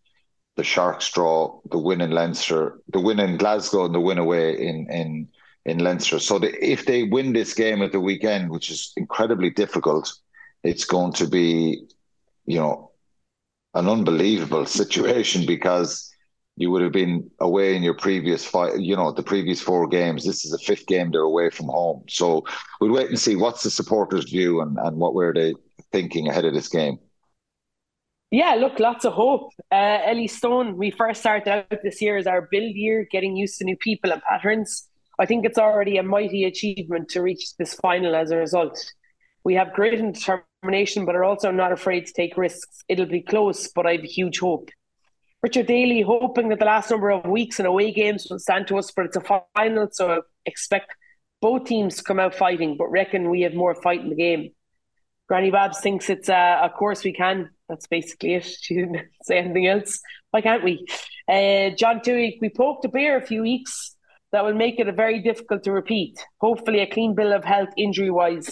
the 0.55 0.63
Sharks 0.63 1.11
draw, 1.11 1.59
the 1.71 1.79
win 1.79 2.01
in 2.01 2.11
Leinster, 2.11 2.79
the 2.91 2.99
win 2.99 3.19
in 3.19 3.37
Glasgow, 3.37 3.85
and 3.85 3.95
the 3.95 3.99
win 3.99 4.17
away 4.17 4.51
in 4.53 4.87
in 4.91 5.27
in 5.65 5.79
Leinster. 5.79 6.19
So 6.19 6.39
the, 6.39 6.51
if 6.63 6.85
they 6.85 7.03
win 7.03 7.33
this 7.33 7.53
game 7.53 7.81
at 7.81 7.91
the 7.91 7.99
weekend, 7.99 8.51
which 8.51 8.69
is 8.69 8.93
incredibly 8.97 9.49
difficult, 9.49 10.13
it's 10.63 10.85
going 10.85 11.13
to 11.13 11.27
be, 11.27 11.87
you 12.45 12.59
know, 12.59 12.91
an 13.73 13.87
unbelievable 13.87 14.65
situation 14.81 15.45
because 15.45 16.12
you 16.55 16.69
would 16.69 16.83
have 16.83 16.91
been 16.91 17.29
away 17.39 17.75
in 17.75 17.81
your 17.81 17.95
previous 17.95 18.45
five, 18.45 18.79
you 18.79 18.95
know, 18.95 19.11
the 19.11 19.23
previous 19.23 19.61
four 19.61 19.87
games. 19.87 20.23
This 20.23 20.45
is 20.45 20.51
the 20.51 20.59
fifth 20.59 20.85
game 20.85 21.11
they're 21.11 21.21
away 21.21 21.49
from 21.49 21.67
home. 21.67 22.03
So 22.07 22.45
we'll 22.79 22.93
wait 22.93 23.09
and 23.09 23.19
see 23.19 23.35
what's 23.35 23.63
the 23.63 23.71
supporters' 23.71 24.25
view 24.25 24.61
and, 24.61 24.77
and 24.77 24.97
what 24.97 25.15
were 25.15 25.33
they 25.33 25.55
thinking 25.91 26.27
ahead 26.27 26.45
of 26.45 26.53
this 26.53 26.67
game. 26.67 26.99
Yeah, 28.29 28.55
look, 28.55 28.79
lots 28.79 29.05
of 29.05 29.13
hope. 29.13 29.51
Uh, 29.71 29.99
Ellie 30.05 30.27
Stone, 30.27 30.77
we 30.77 30.89
first 30.89 31.21
started 31.21 31.47
out 31.47 31.81
this 31.83 32.01
year 32.01 32.17
as 32.17 32.25
our 32.25 32.47
build 32.49 32.75
year, 32.75 33.07
getting 33.11 33.35
used 33.35 33.57
to 33.59 33.63
new 33.63 33.77
people 33.77 34.11
and 34.11 34.21
patterns. 34.23 34.87
I 35.19 35.25
think 35.27 35.45
it's 35.45 35.59
already 35.59 35.97
a 35.97 36.03
mighty 36.03 36.43
achievement 36.45 37.09
to 37.09 37.21
reach 37.21 37.55
this 37.57 37.75
final 37.75 38.15
as 38.15 38.31
a 38.31 38.37
result. 38.37 38.83
We 39.43 39.53
have 39.55 39.73
great 39.73 39.99
determination, 39.99 41.05
but 41.05 41.15
are 41.15 41.23
also 41.23 41.51
not 41.51 41.71
afraid 41.71 42.07
to 42.07 42.13
take 42.13 42.37
risks. 42.37 42.83
It'll 42.87 43.05
be 43.05 43.21
close, 43.21 43.67
but 43.67 43.85
I 43.85 43.93
have 43.93 44.03
huge 44.03 44.39
hope. 44.39 44.69
Richard 45.43 45.67
Daly 45.67 46.01
hoping 46.01 46.47
that 46.49 46.59
the 46.59 46.65
last 46.65 46.89
number 46.89 47.11
of 47.11 47.25
weeks 47.25 47.59
and 47.59 47.67
away 47.67 47.91
games 47.91 48.27
will 48.29 48.39
stand 48.39 48.65
to 48.67 48.77
us, 48.77 48.91
but 48.91 49.05
it's 49.05 49.17
a 49.17 49.43
final, 49.53 49.89
so 49.91 50.21
expect 50.45 50.95
both 51.41 51.65
teams 51.65 51.97
to 51.97 52.03
come 52.03 52.17
out 52.17 52.33
fighting, 52.33 52.77
but 52.77 52.87
reckon 52.87 53.29
we 53.29 53.41
have 53.41 53.53
more 53.53 53.75
fight 53.75 53.99
in 53.99 54.09
the 54.09 54.15
game. 54.15 54.51
Granny 55.27 55.51
Babs 55.51 55.81
thinks 55.81 56.09
it's 56.09 56.29
uh, 56.29 56.59
of 56.63 56.73
course 56.73 57.03
we 57.03 57.11
can. 57.11 57.49
That's 57.67 57.87
basically 57.87 58.35
it. 58.35 58.45
She 58.61 58.75
didn't 58.75 59.01
say 59.23 59.37
anything 59.39 59.67
else. 59.67 59.99
Why 60.31 60.39
can't 60.39 60.63
we? 60.63 60.85
Uh, 61.27 61.71
John 61.71 62.01
Tui, 62.01 62.37
we 62.41 62.49
poked 62.49 62.85
a 62.85 62.89
bear 62.89 63.17
a 63.17 63.25
few 63.25 63.41
weeks. 63.41 63.95
That 64.31 64.45
will 64.45 64.55
make 64.55 64.79
it 64.79 64.87
a 64.87 64.93
very 64.93 65.21
difficult 65.21 65.63
to 65.63 65.71
repeat. 65.71 66.23
Hopefully, 66.39 66.79
a 66.79 66.87
clean 66.87 67.15
bill 67.15 67.33
of 67.33 67.43
health 67.43 67.69
injury 67.77 68.09
wise. 68.09 68.49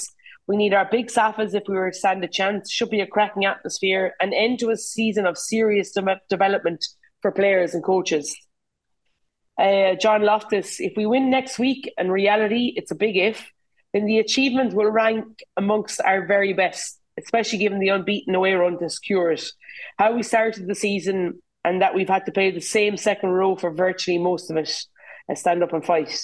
We 0.48 0.57
need 0.57 0.74
our 0.74 0.88
big 0.89 1.07
Safas 1.07 1.53
if 1.53 1.63
we 1.67 1.75
were 1.75 1.91
to 1.91 1.98
stand 1.98 2.24
a 2.24 2.27
chance. 2.27 2.71
Should 2.71 2.89
be 2.89 3.01
a 3.01 3.07
cracking 3.07 3.45
atmosphere. 3.45 4.15
An 4.19 4.33
end 4.33 4.60
to 4.60 4.69
a 4.69 4.77
season 4.77 5.25
of 5.25 5.38
serious 5.38 5.91
de- 5.91 6.21
development 6.29 6.86
for 7.21 7.31
players 7.31 7.74
and 7.74 7.83
coaches. 7.83 8.36
Uh, 9.57 9.95
John 9.95 10.24
Loftus, 10.24 10.79
if 10.79 10.93
we 10.98 11.05
win 11.05 11.29
next 11.29 11.60
week, 11.60 11.91
and 11.98 12.12
reality, 12.12 12.74
it's 12.75 12.91
a 12.91 12.95
big 12.95 13.15
if, 13.15 13.51
then 13.93 14.05
the 14.05 14.19
achievement 14.19 14.74
will 14.74 14.89
rank 14.89 15.25
amongst 15.55 16.01
our 16.01 16.25
very 16.25 16.53
best, 16.53 17.00
especially 17.19 17.60
given 17.60 17.79
the 17.79 17.89
unbeaten 17.89 18.33
away 18.33 18.53
run 18.53 18.79
to 18.79 18.89
secure 18.89 19.31
it. 19.31 19.43
How 19.98 20.13
we 20.13 20.24
started 20.24 20.67
the 20.67 20.75
season 20.75 21.41
and 21.63 21.81
that 21.81 21.93
we've 21.93 22.10
had 22.10 22.25
to 22.25 22.31
play 22.31 22.50
the 22.50 22.62
same 22.62 22.98
second 22.98 23.29
row 23.29 23.55
for 23.55 23.69
virtually 23.69 24.17
most 24.17 24.50
of 24.50 24.57
it 24.57 24.71
and 24.71 25.00
stand 25.36 25.63
up 25.63 25.74
and 25.74 25.86
fight. 25.86 26.18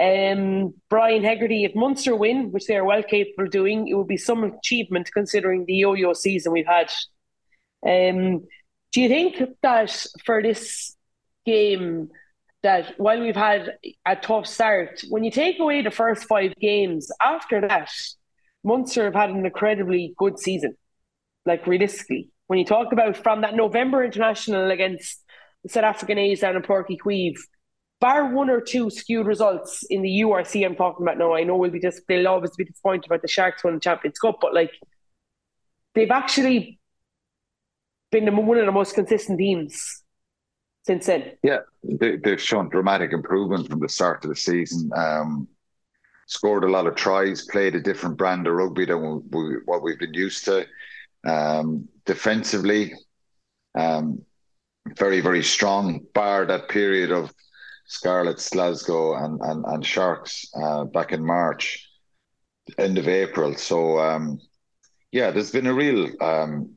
Um, 0.00 0.74
Brian 0.90 1.22
Hegarty, 1.22 1.64
if 1.64 1.74
Munster 1.74 2.14
win, 2.14 2.52
which 2.52 2.66
they 2.66 2.76
are 2.76 2.84
well 2.84 3.02
capable 3.02 3.44
of 3.44 3.50
doing, 3.50 3.88
it 3.88 3.94
will 3.94 4.04
be 4.04 4.16
some 4.16 4.44
achievement 4.44 5.10
considering 5.12 5.64
the 5.64 5.74
yo-yo 5.74 6.12
season 6.12 6.52
we've 6.52 6.66
had. 6.66 6.90
Um, 7.86 8.46
do 8.92 9.00
you 9.00 9.08
think 9.08 9.42
that 9.62 10.06
for 10.24 10.42
this 10.42 10.96
game, 11.44 12.08
that 12.62 12.94
while 12.98 13.20
we've 13.20 13.36
had 13.36 13.74
a 14.04 14.16
tough 14.16 14.46
start, 14.46 15.02
when 15.08 15.24
you 15.24 15.30
take 15.30 15.58
away 15.60 15.82
the 15.82 15.90
first 15.90 16.24
five 16.24 16.54
games, 16.60 17.10
after 17.22 17.60
that, 17.60 17.90
Munster 18.64 19.04
have 19.04 19.14
had 19.14 19.30
an 19.30 19.46
incredibly 19.46 20.14
good 20.18 20.38
season. 20.38 20.76
Like 21.44 21.66
realistically, 21.66 22.30
when 22.48 22.58
you 22.58 22.64
talk 22.64 22.92
about 22.92 23.16
from 23.16 23.42
that 23.42 23.54
November 23.54 24.04
international 24.04 24.70
against 24.70 25.22
the 25.62 25.68
South 25.68 25.84
African 25.84 26.18
A's 26.18 26.40
down 26.40 26.56
in 26.56 26.62
Uí 26.62 26.96
Chaoimh, 26.98 27.38
bar 28.00 28.32
one 28.32 28.50
or 28.50 28.60
two 28.60 28.90
skewed 28.90 29.26
results 29.26 29.82
in 29.88 30.02
the 30.02 30.20
URC 30.20 30.64
I'm 30.64 30.76
talking 30.76 31.04
about 31.04 31.18
now, 31.18 31.34
I 31.34 31.44
know 31.44 31.56
we'll 31.56 31.70
be 31.70 31.80
just 31.80 32.02
they'll 32.08 32.28
always 32.28 32.54
be 32.56 32.64
disappointed 32.64 33.06
about 33.06 33.22
the 33.22 33.28
Sharks 33.28 33.64
winning 33.64 33.78
the 33.78 33.82
Champions 33.82 34.18
Cup, 34.18 34.38
but 34.40 34.54
like 34.54 34.72
they've 35.94 36.10
actually 36.10 36.78
been 38.10 38.34
one 38.36 38.58
of 38.58 38.66
the 38.66 38.72
most 38.72 38.94
consistent 38.94 39.38
teams 39.38 40.02
since 40.84 41.06
then. 41.06 41.32
Yeah, 41.42 41.60
they, 41.82 42.18
have 42.24 42.40
shown 42.40 42.68
dramatic 42.68 43.12
improvement 43.12 43.68
from 43.68 43.80
the 43.80 43.88
start 43.88 44.24
of 44.24 44.30
the 44.30 44.36
season. 44.36 44.90
Um, 44.94 45.48
scored 46.26 46.64
a 46.64 46.70
lot 46.70 46.86
of 46.86 46.94
tries, 46.94 47.46
played 47.46 47.74
a 47.74 47.80
different 47.80 48.16
brand 48.16 48.46
of 48.46 48.54
rugby 48.54 48.84
than 48.84 49.22
we, 49.30 49.56
what 49.64 49.82
we've 49.82 49.98
been 49.98 50.14
used 50.14 50.44
to. 50.44 50.66
Um, 51.26 51.88
defensively, 52.04 52.94
um, 53.76 54.22
very, 54.96 55.20
very 55.20 55.42
strong, 55.42 56.06
bar 56.14 56.46
that 56.46 56.68
period 56.68 57.10
of 57.10 57.32
Scarlets, 57.86 58.50
Glasgow, 58.50 59.14
and 59.14 59.40
and, 59.40 59.64
and 59.66 59.86
Sharks 59.86 60.46
uh, 60.60 60.84
back 60.84 61.12
in 61.12 61.24
March, 61.24 61.88
end 62.78 62.98
of 62.98 63.08
April. 63.08 63.54
So 63.54 63.98
um, 63.98 64.40
yeah, 65.12 65.30
there's 65.30 65.52
been 65.52 65.66
a 65.66 65.74
real. 65.74 66.10
Um, 66.20 66.76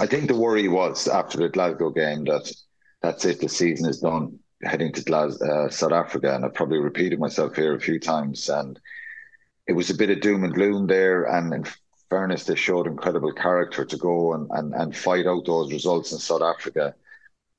I 0.00 0.06
think 0.06 0.28
the 0.28 0.36
worry 0.36 0.68
was 0.68 1.08
after 1.08 1.38
the 1.38 1.48
Glasgow 1.48 1.90
game 1.90 2.24
that 2.24 2.52
that's 3.02 3.24
it. 3.24 3.40
The 3.40 3.48
season 3.48 3.88
is 3.88 4.00
done. 4.00 4.38
Heading 4.62 4.92
to 4.92 5.04
Glas- 5.04 5.40
uh, 5.40 5.68
South 5.68 5.92
Africa, 5.92 6.34
and 6.34 6.44
I've 6.44 6.54
probably 6.54 6.78
repeated 6.78 7.20
myself 7.20 7.54
here 7.54 7.76
a 7.76 7.80
few 7.80 8.00
times. 8.00 8.48
And 8.48 8.78
it 9.68 9.72
was 9.72 9.90
a 9.90 9.94
bit 9.94 10.10
of 10.10 10.20
doom 10.20 10.42
and 10.42 10.52
gloom 10.52 10.88
there. 10.88 11.24
And 11.24 11.54
in 11.54 11.64
fairness, 12.10 12.44
they 12.44 12.56
showed 12.56 12.88
incredible 12.88 13.32
character 13.32 13.84
to 13.84 13.96
go 13.96 14.32
and, 14.32 14.50
and, 14.50 14.74
and 14.74 14.96
fight 14.96 15.26
out 15.28 15.44
those 15.46 15.72
results 15.72 16.10
in 16.10 16.18
South 16.18 16.42
Africa 16.42 16.94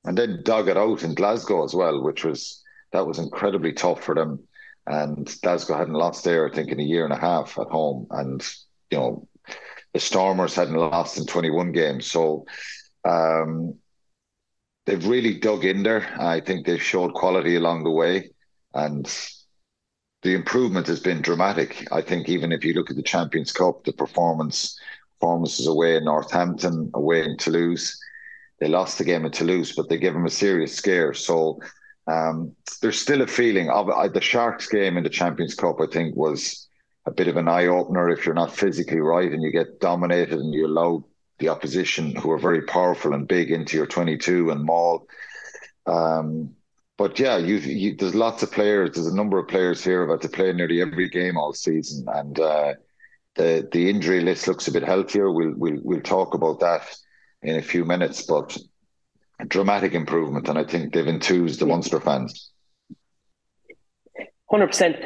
and 0.06 0.18
then 0.18 0.42
dug 0.44 0.68
it 0.68 0.78
out 0.78 1.04
in 1.04 1.14
Glasgow 1.14 1.64
as 1.64 1.74
well, 1.74 2.02
which 2.02 2.24
was 2.24 2.64
that 2.92 3.06
was 3.06 3.20
incredibly 3.20 3.74
tough 3.74 4.04
for 4.04 4.16
them. 4.16 4.40
And 4.88 5.30
Glasgow 5.44 5.78
hadn't 5.78 5.94
lost 5.94 6.24
there, 6.24 6.50
I 6.50 6.54
think, 6.54 6.72
in 6.72 6.80
a 6.80 6.84
year 6.84 7.04
and 7.04 7.14
a 7.14 7.20
half 7.20 7.60
at 7.60 7.68
home, 7.68 8.08
and 8.10 8.42
you 8.90 8.98
know 8.98 9.28
the 9.94 10.00
Stormers 10.00 10.56
hadn't 10.56 10.76
lost 10.76 11.18
in 11.18 11.26
21 11.26 11.72
games, 11.72 12.06
so 12.06 12.46
um, 13.08 13.76
they've 14.86 15.06
really 15.06 15.40
dug 15.40 15.66
in 15.66 15.84
there. 15.84 16.08
I 16.20 16.40
think 16.40 16.66
they've 16.66 16.82
showed 16.82 17.14
quality 17.14 17.56
along 17.56 17.84
the 17.84 17.92
way, 17.92 18.32
and 18.74 19.06
the 20.22 20.34
improvement 20.34 20.88
has 20.88 21.00
been 21.00 21.22
dramatic. 21.22 21.88
I 21.92 22.02
think 22.02 22.30
even 22.30 22.52
if 22.52 22.64
you 22.64 22.74
look 22.74 22.90
at 22.90 22.96
the 22.96 23.04
Champions 23.04 23.52
Cup, 23.52 23.84
the 23.84 23.94
performance 23.94 24.80
performances 25.20 25.68
away 25.68 25.98
in 25.98 26.06
Northampton, 26.06 26.92
away 26.94 27.24
in 27.24 27.38
Toulouse 27.38 28.00
they 28.60 28.68
lost 28.68 28.98
the 28.98 29.04
game 29.06 29.26
at 29.26 29.34
Toulouse, 29.34 29.74
but 29.76 29.90
they 29.90 29.98
gave 29.98 30.14
them 30.14 30.26
a 30.26 30.30
serious 30.30 30.76
scare. 30.76 31.14
So 31.14 31.60
um, 32.08 32.56
there's 32.82 33.00
still 33.00 33.22
a 33.22 33.28
feeling 33.28 33.70
of 33.70 33.90
uh, 33.90 34.08
the 34.08 34.22
Sharks 34.22 34.68
game 34.68 34.98
in 34.98 35.04
the 35.04 35.10
Champions 35.10 35.56
Cup. 35.56 35.80
I 35.82 35.86
think 35.86 36.16
was 36.16 36.68
a 37.06 37.12
bit 37.12 37.28
of 37.28 37.38
an 37.38 37.48
eye 37.48 37.68
opener 37.68 38.10
if 38.10 38.26
you're 38.26 38.36
not 38.36 38.56
physically 38.56 39.00
right 39.00 39.32
and 39.32 39.42
you 39.42 39.52
get 39.52 39.80
dominated 39.80 40.40
and 40.40 40.54
you 40.54 40.68
allow 40.68 41.06
the 41.40 41.50
opposition, 41.50 42.16
who 42.16 42.32
are 42.32 42.38
very 42.38 42.64
powerful 42.64 43.14
and 43.14 43.28
big, 43.28 43.50
into 43.52 43.78
your 43.78 43.88
22 43.88 44.52
and 44.52 44.64
maul. 44.64 45.08
Um, 45.86 46.54
but 46.98 47.18
yeah, 47.18 47.38
you, 47.38 47.96
there's 47.96 48.14
lots 48.14 48.44
of 48.44 48.52
players. 48.52 48.92
There's 48.92 49.08
a 49.08 49.16
number 49.16 49.40
of 49.40 49.48
players 49.48 49.82
here 49.82 50.04
about 50.04 50.22
to 50.24 50.30
play 50.30 50.52
nearly 50.52 50.82
every 50.82 51.08
game 51.08 51.38
all 51.38 51.54
season, 51.54 52.06
and 52.10 52.38
uh, 52.38 52.74
the 53.36 53.70
the 53.72 53.90
injury 53.90 54.20
list 54.20 54.50
looks 54.50 54.68
a 54.68 54.72
bit 54.74 54.84
healthier. 54.84 55.32
We'll 55.32 55.54
we'll 55.56 55.80
we'll 55.82 56.02
talk 56.02 56.34
about 56.34 56.60
that 56.60 56.84
in 57.42 57.56
a 57.56 57.62
few 57.62 57.86
minutes, 57.86 58.24
but 58.24 58.58
dramatic 59.48 59.94
improvement, 59.94 60.50
and 60.50 60.58
I 60.58 60.64
think 60.64 60.94
they've 60.94 61.08
enthused 61.08 61.60
the 61.60 61.66
Munster 61.66 62.00
fans. 62.00 62.52
Hundred 64.50 64.68
percent. 64.68 65.06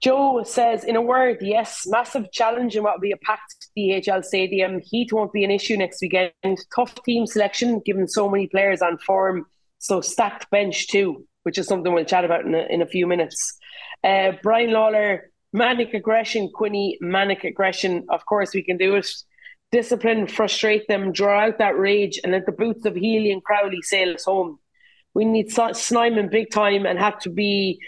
Joe 0.00 0.42
says, 0.44 0.84
in 0.84 0.94
a 0.94 1.02
word, 1.02 1.38
yes, 1.40 1.84
massive 1.86 2.30
challenge 2.30 2.76
in 2.76 2.84
what 2.84 2.94
will 2.94 3.00
be 3.00 3.10
a 3.10 3.16
packed 3.16 3.68
DHL 3.76 4.24
stadium. 4.24 4.80
Heat 4.80 5.12
won't 5.12 5.32
be 5.32 5.42
an 5.42 5.50
issue 5.50 5.76
next 5.76 6.00
weekend. 6.00 6.32
Tough 6.74 6.94
team 7.02 7.26
selection, 7.26 7.82
given 7.84 8.06
so 8.06 8.28
many 8.28 8.46
players 8.46 8.80
on 8.80 8.98
form. 8.98 9.46
So 9.78 10.00
stacked 10.00 10.50
bench 10.50 10.86
too, 10.88 11.26
which 11.42 11.58
is 11.58 11.66
something 11.66 11.92
we'll 11.92 12.04
chat 12.04 12.24
about 12.24 12.44
in 12.44 12.54
a, 12.54 12.66
in 12.70 12.80
a 12.80 12.86
few 12.86 13.08
minutes. 13.08 13.58
Uh, 14.04 14.32
Brian 14.40 14.70
Lawler, 14.70 15.30
Manic 15.52 15.94
aggression, 15.94 16.50
Quinny, 16.52 16.98
manic 17.00 17.44
aggression. 17.44 18.04
Of 18.10 18.26
course, 18.26 18.54
we 18.54 18.62
can 18.62 18.76
do 18.76 18.96
it. 18.96 19.08
Discipline, 19.72 20.26
frustrate 20.26 20.86
them, 20.88 21.12
draw 21.12 21.40
out 21.40 21.58
that 21.58 21.78
rage, 21.78 22.18
and 22.22 22.32
let 22.32 22.46
the 22.46 22.52
boots 22.52 22.84
of 22.84 22.94
Healy 22.94 23.32
and 23.32 23.42
Crowley 23.42 23.82
sail 23.82 24.14
us 24.14 24.24
home. 24.24 24.58
We 25.14 25.24
need 25.24 25.50
Snyman 25.50 26.28
big 26.28 26.50
time 26.50 26.86
and 26.86 26.98
have 26.98 27.18
to 27.20 27.30
be 27.30 27.80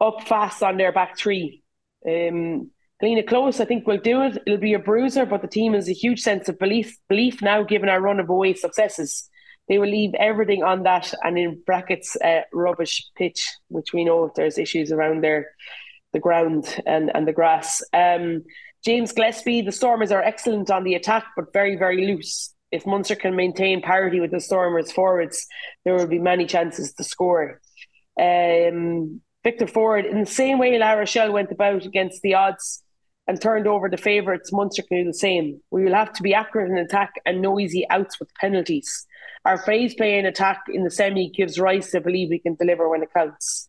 up 0.00 0.26
fast 0.26 0.62
on 0.62 0.76
their 0.76 0.92
back 0.92 1.16
three. 1.16 1.62
Um, 2.06 2.70
it 3.02 3.28
close, 3.28 3.60
I 3.60 3.64
think 3.64 3.86
we'll 3.86 3.98
do 3.98 4.22
it. 4.22 4.42
It'll 4.46 4.58
be 4.58 4.74
a 4.74 4.78
bruiser, 4.78 5.24
but 5.24 5.42
the 5.42 5.48
team 5.48 5.74
has 5.74 5.88
a 5.88 5.92
huge 5.92 6.20
sense 6.20 6.48
of 6.48 6.58
belief. 6.58 6.96
Belief 7.08 7.42
now, 7.42 7.62
given 7.62 7.88
our 7.88 8.00
run 8.00 8.20
of 8.20 8.28
away 8.28 8.54
successes, 8.54 9.28
they 9.68 9.78
will 9.78 9.88
leave 9.88 10.14
everything 10.14 10.62
on 10.62 10.82
that 10.82 11.12
and 11.22 11.38
in 11.38 11.62
brackets 11.64 12.16
uh, 12.16 12.42
rubbish 12.52 13.04
pitch, 13.16 13.48
which 13.68 13.92
we 13.92 14.04
know 14.04 14.24
if 14.24 14.34
there's 14.34 14.58
issues 14.58 14.92
around 14.92 15.22
there 15.22 15.48
the 16.12 16.20
ground 16.20 16.80
and, 16.86 17.10
and 17.14 17.26
the 17.26 17.32
grass. 17.32 17.82
Um, 17.92 18.44
James 18.84 19.12
Gillespie, 19.12 19.62
the 19.62 19.72
Stormers 19.72 20.12
are 20.12 20.22
excellent 20.22 20.70
on 20.70 20.84
the 20.84 20.94
attack, 20.94 21.24
but 21.36 21.52
very, 21.52 21.76
very 21.76 22.06
loose. 22.06 22.54
If 22.72 22.86
Munster 22.86 23.16
can 23.16 23.36
maintain 23.36 23.82
parity 23.82 24.20
with 24.20 24.30
the 24.30 24.40
Stormers 24.40 24.92
forwards, 24.92 25.46
there 25.84 25.94
will 25.94 26.06
be 26.06 26.18
many 26.18 26.46
chances 26.46 26.92
to 26.94 27.04
score. 27.04 27.60
Um, 28.18 29.20
Victor 29.42 29.66
Ford, 29.66 30.06
in 30.06 30.20
the 30.20 30.26
same 30.26 30.58
way 30.58 30.78
La 30.78 30.92
Rochelle 30.92 31.32
went 31.32 31.50
about 31.50 31.84
against 31.84 32.22
the 32.22 32.34
odds 32.34 32.82
and 33.26 33.40
turned 33.40 33.66
over 33.66 33.88
the 33.88 33.96
favourites, 33.96 34.52
Munster 34.52 34.82
can 34.82 34.98
do 34.98 35.04
the 35.04 35.14
same. 35.14 35.60
We 35.70 35.84
will 35.84 35.94
have 35.94 36.12
to 36.14 36.22
be 36.22 36.34
accurate 36.34 36.70
in 36.70 36.78
attack 36.78 37.12
and 37.24 37.40
no 37.40 37.58
easy 37.58 37.86
outs 37.90 38.18
with 38.18 38.32
penalties. 38.40 39.06
Our 39.44 39.58
phase 39.58 39.94
play 39.94 40.18
in 40.18 40.26
attack 40.26 40.62
in 40.68 40.84
the 40.84 40.90
semi 40.90 41.30
gives 41.30 41.58
rise 41.58 41.90
to 41.90 42.00
believe 42.00 42.28
we 42.30 42.38
can 42.38 42.54
deliver 42.54 42.88
when 42.88 43.02
it 43.02 43.12
counts 43.14 43.68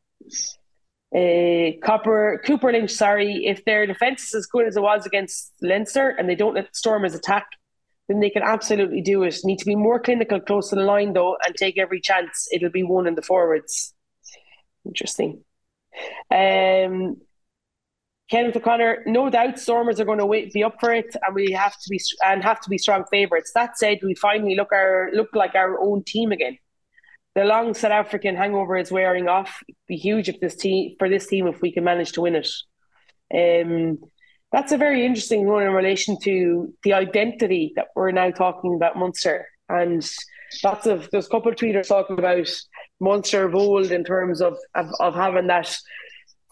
uh, 1.13 1.71
Copper 1.83 2.41
Cooper 2.45 2.71
Lynch, 2.71 2.91
sorry, 2.91 3.45
if 3.45 3.65
their 3.65 3.85
defence 3.85 4.29
is 4.29 4.35
as 4.35 4.45
good 4.45 4.67
as 4.67 4.77
it 4.77 4.81
was 4.81 5.05
against 5.05 5.53
Leinster 5.61 6.09
and 6.09 6.29
they 6.29 6.35
don't 6.35 6.55
let 6.55 6.73
Stormers 6.75 7.13
attack, 7.13 7.47
then 8.07 8.21
they 8.21 8.29
can 8.29 8.43
absolutely 8.43 9.01
do 9.01 9.23
it. 9.23 9.37
Need 9.43 9.59
to 9.59 9.65
be 9.65 9.75
more 9.75 9.99
clinical 9.99 10.39
close 10.39 10.69
to 10.69 10.75
the 10.75 10.83
line 10.83 11.13
though 11.13 11.37
and 11.45 11.53
take 11.55 11.77
every 11.77 11.99
chance. 11.99 12.47
It'll 12.51 12.69
be 12.69 12.83
one 12.83 13.07
in 13.07 13.15
the 13.15 13.21
forwards. 13.21 13.93
Interesting. 14.85 15.43
Um, 16.33 17.17
Kenneth 18.29 18.55
O'Connor, 18.55 19.03
no 19.07 19.29
doubt 19.29 19.59
Stormers 19.59 19.99
are 19.99 20.05
going 20.05 20.19
to 20.19 20.25
wait, 20.25 20.53
be 20.53 20.63
up 20.63 20.77
for 20.79 20.93
it, 20.93 21.13
and 21.27 21.35
we 21.35 21.51
have 21.51 21.73
to 21.73 21.89
be 21.89 21.99
and 22.23 22.41
have 22.41 22.61
to 22.61 22.69
be 22.69 22.77
strong 22.77 23.03
favourites. 23.11 23.51
That 23.53 23.77
said, 23.77 23.99
we 24.01 24.15
finally 24.15 24.55
look 24.55 24.71
our 24.71 25.09
look 25.11 25.35
like 25.35 25.55
our 25.55 25.77
own 25.81 26.03
team 26.05 26.31
again 26.31 26.57
the 27.35 27.45
long 27.45 27.73
South 27.73 27.91
African 27.91 28.35
hangover 28.35 28.77
is 28.77 28.91
wearing 28.91 29.27
off. 29.29 29.63
Be 29.87 29.95
huge 29.95 30.29
if 30.29 30.39
this 30.39 30.55
team 30.55 30.95
for 30.99 31.09
this 31.09 31.27
team 31.27 31.47
if 31.47 31.61
we 31.61 31.71
can 31.71 31.83
manage 31.83 32.11
to 32.13 32.21
win 32.21 32.35
it. 32.35 32.49
Um, 33.33 33.99
that's 34.51 34.73
a 34.73 34.77
very 34.77 35.05
interesting 35.05 35.47
one 35.47 35.63
in 35.63 35.71
relation 35.71 36.17
to 36.23 36.73
the 36.83 36.93
identity 36.93 37.71
that 37.75 37.87
we're 37.95 38.11
now 38.11 38.31
talking 38.31 38.75
about 38.75 38.97
Munster. 38.97 39.47
And 39.69 40.05
lots 40.63 40.85
of 40.85 41.07
there's 41.11 41.27
a 41.27 41.29
couple 41.29 41.51
of 41.51 41.57
tweeters 41.57 41.87
talking 41.87 42.19
about 42.19 42.49
Munster 42.99 43.45
of 43.45 43.55
old 43.55 43.91
in 43.91 44.03
terms 44.03 44.41
of 44.41 44.57
of, 44.75 44.87
of 44.99 45.15
having 45.15 45.47
that 45.47 45.77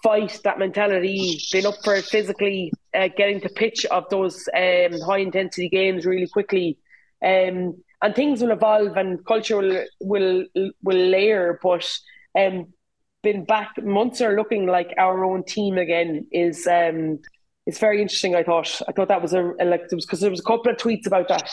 fight, 0.01 0.39
that 0.45 0.59
mentality, 0.59 1.41
being 1.51 1.65
up 1.65 1.75
for 1.83 1.95
it 1.95 2.05
physically, 2.05 2.71
uh, 2.95 3.09
getting 3.17 3.41
to 3.41 3.49
pitch 3.49 3.85
of 3.87 4.05
those 4.09 4.47
um, 4.55 4.97
high 5.01 5.17
intensity 5.17 5.67
games 5.67 6.05
really 6.05 6.27
quickly 6.27 6.77
Um, 7.21 7.83
and 8.01 8.15
things 8.15 8.41
will 8.41 8.51
evolve 8.51 8.97
and 8.97 9.25
culture 9.25 9.57
will 9.57 9.85
will 9.99 10.45
will 10.81 10.97
layer. 10.97 11.59
But 11.61 11.89
um, 12.37 12.73
been 13.23 13.45
back 13.45 13.71
Months 13.81 14.21
are 14.21 14.35
looking 14.35 14.65
like 14.65 14.93
our 14.97 15.25
own 15.25 15.43
team 15.43 15.77
again 15.77 16.27
is 16.31 16.67
um 16.67 17.19
it's 17.65 17.79
very 17.79 18.01
interesting. 18.01 18.35
I 18.35 18.43
thought 18.43 18.81
I 18.87 18.91
thought 18.91 19.09
that 19.09 19.21
was 19.21 19.33
a, 19.33 19.53
like 19.63 19.81
it 19.81 19.95
was 19.95 20.05
because 20.05 20.21
there 20.21 20.31
was 20.31 20.39
a 20.39 20.43
couple 20.43 20.71
of 20.71 20.77
tweets 20.77 21.05
about 21.05 21.27
that. 21.27 21.51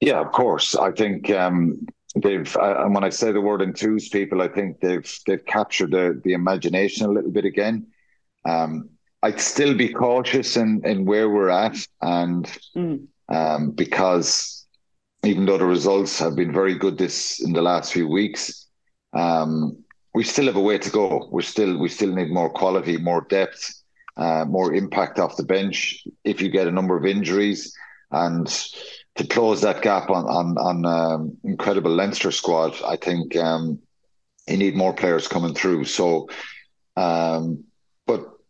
Yeah, 0.00 0.20
of 0.20 0.32
course. 0.32 0.74
I 0.74 0.90
think 0.90 1.30
um, 1.30 1.86
they've 2.16 2.56
uh, 2.56 2.84
and 2.84 2.94
when 2.94 3.04
I 3.04 3.10
say 3.10 3.30
the 3.30 3.40
word 3.40 3.62
enthused 3.62 4.10
people, 4.10 4.42
I 4.42 4.48
think 4.48 4.80
they've 4.80 5.18
they've 5.26 5.44
captured 5.44 5.92
the 5.92 6.20
the 6.24 6.32
imagination 6.32 7.06
a 7.06 7.10
little 7.12 7.30
bit 7.30 7.44
again. 7.44 7.86
Um, 8.44 8.90
I'd 9.22 9.40
still 9.40 9.76
be 9.76 9.90
cautious 9.90 10.56
in 10.56 10.80
in 10.84 11.04
where 11.04 11.28
we're 11.28 11.50
at, 11.50 11.76
and 12.00 12.46
mm. 12.74 13.06
Um, 13.30 13.70
because 13.70 14.66
even 15.24 15.44
though 15.46 15.58
the 15.58 15.66
results 15.66 16.18
have 16.18 16.34
been 16.34 16.52
very 16.52 16.74
good 16.74 16.98
this 16.98 17.40
in 17.40 17.52
the 17.52 17.62
last 17.62 17.92
few 17.92 18.08
weeks, 18.08 18.66
um, 19.12 19.76
we 20.14 20.24
still 20.24 20.46
have 20.46 20.56
a 20.56 20.60
way 20.60 20.78
to 20.78 20.90
go. 20.90 21.28
We 21.30 21.42
still 21.42 21.78
we 21.78 21.88
still 21.88 22.14
need 22.14 22.30
more 22.30 22.50
quality, 22.50 22.96
more 22.96 23.26
depth, 23.28 23.82
uh, 24.16 24.44
more 24.44 24.74
impact 24.74 25.18
off 25.18 25.36
the 25.36 25.44
bench. 25.44 26.04
If 26.24 26.40
you 26.40 26.48
get 26.50 26.66
a 26.66 26.72
number 26.72 26.96
of 26.96 27.06
injuries, 27.06 27.72
and 28.10 28.46
to 29.16 29.26
close 29.26 29.60
that 29.60 29.82
gap 29.82 30.10
on 30.10 30.24
on 30.26 30.58
on 30.58 30.84
um, 30.84 31.36
incredible 31.44 31.92
Leinster 31.92 32.32
squad, 32.32 32.74
I 32.84 32.96
think 32.96 33.36
um, 33.36 33.78
you 34.48 34.56
need 34.56 34.74
more 34.74 34.94
players 34.94 35.28
coming 35.28 35.54
through. 35.54 35.84
So, 35.84 36.28
um, 36.96 37.64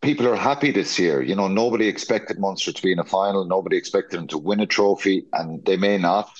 people 0.01 0.27
are 0.27 0.37
happy 0.37 0.71
this 0.71 0.99
year. 0.99 1.23
You 1.23 1.35
know, 1.35 1.49
nobody 1.49 1.89
expected 1.89 2.39
Munster 2.39 2.73
to 2.73 2.83
be 2.83 2.93
in 2.93 2.99
a 2.99 3.05
final. 3.05 3.45
Nobody 3.45 3.77
expected 3.77 4.19
them 4.19 4.29
to 4.29 4.39
win 4.39 4.61
a 4.61 4.67
trophy, 4.67 5.27
and 5.33 5.65
they 5.65 5.77
may 5.77 5.99
not. 5.99 6.31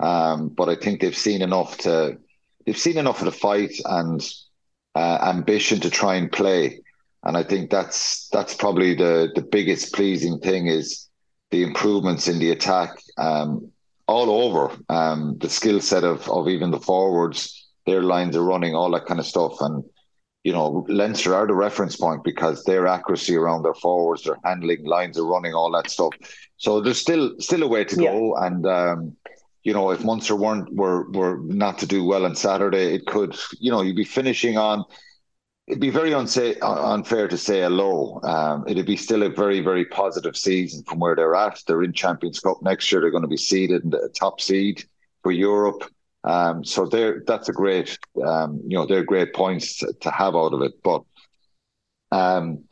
Um, 0.00 0.48
but 0.48 0.68
I 0.68 0.74
think 0.74 1.00
they've 1.00 1.16
seen 1.16 1.42
enough 1.42 1.78
to 1.78 2.18
they've 2.66 2.78
seen 2.78 2.98
enough 2.98 3.20
of 3.20 3.26
the 3.26 3.32
fight 3.32 3.74
and 3.84 4.20
uh, 4.94 5.18
ambition 5.22 5.80
to 5.80 5.90
try 5.90 6.16
and 6.16 6.30
play. 6.30 6.80
And 7.22 7.36
I 7.36 7.42
think 7.42 7.70
that's 7.70 8.28
that's 8.28 8.54
probably 8.54 8.94
the 8.94 9.30
the 9.34 9.42
biggest 9.42 9.94
pleasing 9.94 10.38
thing 10.40 10.66
is 10.66 11.08
the 11.50 11.62
improvements 11.62 12.26
in 12.26 12.38
the 12.38 12.50
attack 12.50 12.90
um, 13.18 13.70
all 14.06 14.28
over 14.30 14.76
um, 14.88 15.38
the 15.38 15.48
skill 15.48 15.80
set 15.80 16.04
of 16.04 16.28
of 16.28 16.48
even 16.48 16.70
the 16.72 16.80
forwards, 16.80 17.68
their 17.86 18.02
lines 18.02 18.36
are 18.36 18.44
running, 18.44 18.74
all 18.74 18.90
that 18.90 19.06
kind 19.06 19.20
of 19.20 19.26
stuff. 19.26 19.56
And 19.60 19.84
you 20.44 20.52
know, 20.52 20.84
Leinster 20.88 21.34
are 21.34 21.46
the 21.46 21.54
reference 21.54 21.96
point 21.96 22.22
because 22.22 22.64
their 22.64 22.86
accuracy 22.86 23.34
around 23.34 23.62
their 23.62 23.74
forwards, 23.74 24.24
their 24.24 24.38
handling, 24.44 24.84
lines 24.84 25.18
are 25.18 25.26
running, 25.26 25.54
all 25.54 25.72
that 25.72 25.90
stuff. 25.90 26.12
So 26.58 26.80
there's 26.80 27.00
still 27.00 27.34
still 27.40 27.62
a 27.62 27.66
way 27.66 27.84
to 27.84 28.02
yeah. 28.02 28.12
go, 28.12 28.36
and 28.36 28.66
um, 28.66 29.16
you 29.62 29.72
know, 29.72 29.90
if 29.90 30.04
Munster 30.04 30.36
weren't 30.36 30.72
were 30.74 31.10
were 31.10 31.38
not 31.44 31.78
to 31.78 31.86
do 31.86 32.04
well 32.04 32.26
on 32.26 32.36
Saturday, 32.36 32.94
it 32.94 33.06
could, 33.06 33.36
you 33.58 33.70
know, 33.70 33.80
you'd 33.80 33.96
be 33.96 34.04
finishing 34.04 34.58
on. 34.58 34.84
It'd 35.66 35.80
be 35.80 35.88
very 35.88 36.10
unsa- 36.10 36.58
unfair 36.60 37.26
to 37.26 37.38
say 37.38 37.62
a 37.62 37.70
low. 37.70 38.20
Um, 38.22 38.64
it'd 38.68 38.84
be 38.84 38.98
still 38.98 39.22
a 39.22 39.30
very, 39.30 39.60
very 39.60 39.86
positive 39.86 40.36
season 40.36 40.84
from 40.84 40.98
where 40.98 41.16
they're 41.16 41.34
at. 41.34 41.62
They're 41.66 41.82
in 41.82 41.94
Champions 41.94 42.38
Cup 42.38 42.58
next 42.60 42.92
year. 42.92 43.00
They're 43.00 43.10
going 43.10 43.22
to 43.22 43.28
be 43.28 43.38
seeded 43.38 43.82
in 43.82 43.88
the 43.88 44.10
top 44.14 44.42
seed 44.42 44.84
for 45.22 45.32
Europe. 45.32 45.90
Um, 46.24 46.64
so 46.64 46.86
they're 46.86 47.22
that's 47.26 47.48
a 47.48 47.52
great, 47.52 47.98
um, 48.24 48.60
you 48.66 48.76
know, 48.76 48.86
they're 48.86 49.04
great 49.04 49.34
points 49.34 49.78
to, 49.78 49.92
to 50.00 50.10
have 50.10 50.34
out 50.34 50.54
of 50.54 50.62
it. 50.62 50.72
But 50.82 51.02
um, 52.10 52.64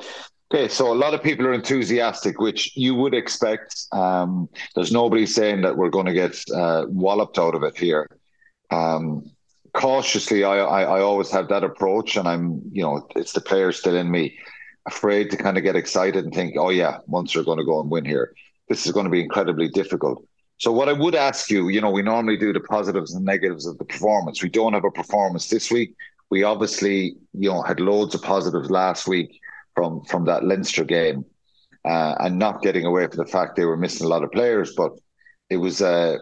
Okay, 0.52 0.68
so 0.68 0.92
a 0.92 0.94
lot 0.94 1.14
of 1.14 1.22
people 1.22 1.46
are 1.46 1.54
enthusiastic, 1.54 2.38
which 2.38 2.76
you 2.76 2.94
would 2.94 3.14
expect. 3.14 3.86
Um, 3.90 4.50
there's 4.74 4.92
nobody 4.92 5.24
saying 5.24 5.62
that 5.62 5.78
we're 5.78 5.88
going 5.88 6.04
to 6.04 6.12
get 6.12 6.38
uh, 6.54 6.84
walloped 6.88 7.38
out 7.38 7.54
of 7.54 7.62
it 7.62 7.74
here. 7.74 8.06
Um, 8.70 9.30
cautiously, 9.72 10.44
I, 10.44 10.58
I, 10.58 10.82
I 10.82 11.00
always 11.00 11.30
have 11.30 11.48
that 11.48 11.64
approach, 11.64 12.16
and 12.18 12.28
I'm 12.28 12.60
you 12.70 12.82
know 12.82 13.08
it's 13.16 13.32
the 13.32 13.40
player 13.40 13.72
still 13.72 13.96
in 13.96 14.10
me, 14.10 14.38
afraid 14.86 15.30
to 15.30 15.38
kind 15.38 15.56
of 15.56 15.62
get 15.62 15.74
excited 15.74 16.22
and 16.22 16.34
think, 16.34 16.54
oh 16.58 16.68
yeah, 16.68 16.98
Munster 17.08 17.40
are 17.40 17.44
going 17.44 17.58
to 17.58 17.64
go 17.64 17.80
and 17.80 17.90
win 17.90 18.04
here. 18.04 18.34
This 18.68 18.84
is 18.84 18.92
going 18.92 19.04
to 19.04 19.10
be 19.10 19.22
incredibly 19.22 19.68
difficult. 19.68 20.22
So 20.62 20.70
what 20.70 20.88
I 20.88 20.92
would 20.92 21.16
ask 21.16 21.50
you, 21.50 21.70
you 21.70 21.80
know, 21.80 21.90
we 21.90 22.02
normally 22.02 22.36
do 22.36 22.52
the 22.52 22.60
positives 22.60 23.14
and 23.14 23.24
negatives 23.24 23.66
of 23.66 23.78
the 23.78 23.84
performance. 23.84 24.44
We 24.44 24.48
don't 24.48 24.74
have 24.74 24.84
a 24.84 24.92
performance 24.92 25.48
this 25.48 25.72
week. 25.72 25.96
We 26.30 26.44
obviously, 26.44 27.16
you 27.32 27.50
know, 27.50 27.62
had 27.62 27.80
loads 27.80 28.14
of 28.14 28.22
positives 28.22 28.70
last 28.70 29.08
week 29.08 29.40
from 29.74 30.04
from 30.04 30.24
that 30.26 30.44
Leinster 30.44 30.84
game, 30.84 31.24
uh, 31.84 32.14
and 32.20 32.38
not 32.38 32.62
getting 32.62 32.86
away 32.86 33.08
from 33.08 33.16
the 33.16 33.26
fact 33.26 33.56
they 33.56 33.64
were 33.64 33.76
missing 33.76 34.06
a 34.06 34.08
lot 34.08 34.22
of 34.22 34.30
players. 34.30 34.72
But 34.76 34.92
it 35.50 35.56
was, 35.56 35.82
uh, 35.82 36.18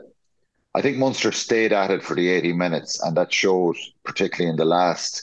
I 0.75 0.81
think 0.81 0.97
Munster 0.97 1.33
stayed 1.33 1.75
at 1.75 1.91
it 1.91 2.03
for 2.03 2.17
the 2.17 2.31
eighty 2.31 2.55
minutes, 2.55 2.99
and 3.03 3.15
that 3.19 3.35
showed 3.35 3.77
particularly 4.05 4.49
in 4.53 4.57
the 4.57 4.65
last 4.65 5.23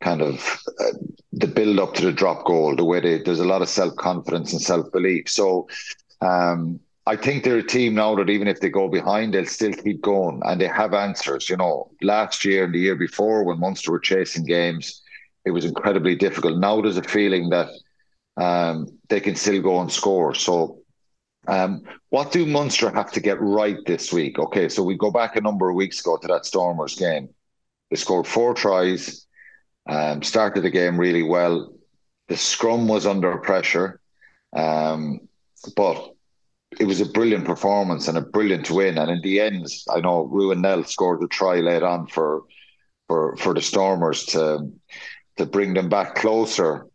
kind 0.00 0.20
of 0.20 0.58
uh, 0.80 0.98
the 1.32 1.46
build 1.46 1.78
up 1.78 1.94
to 1.94 2.06
the 2.06 2.10
drop 2.10 2.44
goal. 2.44 2.74
The 2.74 2.84
way 2.84 2.98
they 2.98 3.18
there's 3.18 3.38
a 3.38 3.52
lot 3.54 3.62
of 3.62 3.68
self 3.68 3.94
confidence 3.94 4.52
and 4.52 4.60
self 4.60 4.90
belief. 4.90 5.28
So. 5.28 5.68
Um, 6.20 6.80
I 7.04 7.16
think 7.16 7.42
they're 7.42 7.58
a 7.58 7.66
team 7.66 7.94
now 7.94 8.14
that 8.14 8.30
even 8.30 8.46
if 8.46 8.60
they 8.60 8.68
go 8.68 8.88
behind, 8.88 9.34
they'll 9.34 9.44
still 9.46 9.72
keep 9.72 10.02
going 10.02 10.40
and 10.44 10.60
they 10.60 10.68
have 10.68 10.94
answers. 10.94 11.48
You 11.48 11.56
know, 11.56 11.90
last 12.00 12.44
year 12.44 12.64
and 12.64 12.74
the 12.74 12.78
year 12.78 12.94
before, 12.94 13.44
when 13.44 13.58
Munster 13.58 13.90
were 13.90 13.98
chasing 13.98 14.44
games, 14.44 15.02
it 15.44 15.50
was 15.50 15.64
incredibly 15.64 16.14
difficult. 16.14 16.58
Now 16.58 16.80
there's 16.80 16.96
a 16.96 17.02
feeling 17.02 17.50
that 17.50 17.68
um, 18.36 18.86
they 19.08 19.20
can 19.20 19.34
still 19.34 19.60
go 19.60 19.80
and 19.80 19.90
score. 19.90 20.34
So, 20.34 20.78
um, 21.48 21.82
what 22.10 22.30
do 22.30 22.46
Munster 22.46 22.88
have 22.90 23.10
to 23.12 23.20
get 23.20 23.40
right 23.40 23.78
this 23.84 24.12
week? 24.12 24.38
Okay, 24.38 24.68
so 24.68 24.84
we 24.84 24.96
go 24.96 25.10
back 25.10 25.34
a 25.34 25.40
number 25.40 25.68
of 25.68 25.74
weeks 25.74 26.00
ago 26.00 26.16
to 26.18 26.28
that 26.28 26.46
Stormers 26.46 26.94
game. 26.94 27.28
They 27.90 27.96
scored 27.96 28.28
four 28.28 28.54
tries, 28.54 29.26
um, 29.88 30.22
started 30.22 30.62
the 30.62 30.70
game 30.70 30.98
really 30.98 31.24
well. 31.24 31.74
The 32.28 32.36
scrum 32.36 32.86
was 32.86 33.06
under 33.06 33.36
pressure, 33.38 34.00
um, 34.52 35.28
but 35.74 36.11
it 36.80 36.84
was 36.84 37.00
a 37.00 37.06
brilliant 37.06 37.44
performance 37.44 38.08
and 38.08 38.18
a 38.18 38.22
brilliant 38.22 38.70
win. 38.70 38.98
And 38.98 39.10
in 39.10 39.20
the 39.22 39.40
end, 39.40 39.66
I 39.90 40.00
know 40.00 40.22
Ruan 40.22 40.62
Nel 40.62 40.84
scored 40.84 41.22
a 41.22 41.28
try 41.28 41.56
late 41.56 41.82
on 41.82 42.06
for 42.06 42.42
for 43.08 43.36
for 43.36 43.54
the 43.54 43.60
Stormers 43.60 44.24
to 44.26 44.70
to 45.36 45.46
bring 45.46 45.74
them 45.74 45.88
back 45.88 46.14
closer 46.14 46.86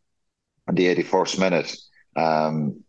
in 0.67 0.75
the 0.75 0.85
81st 0.85 1.39
minute. 1.39 1.75
Um, 2.15 2.83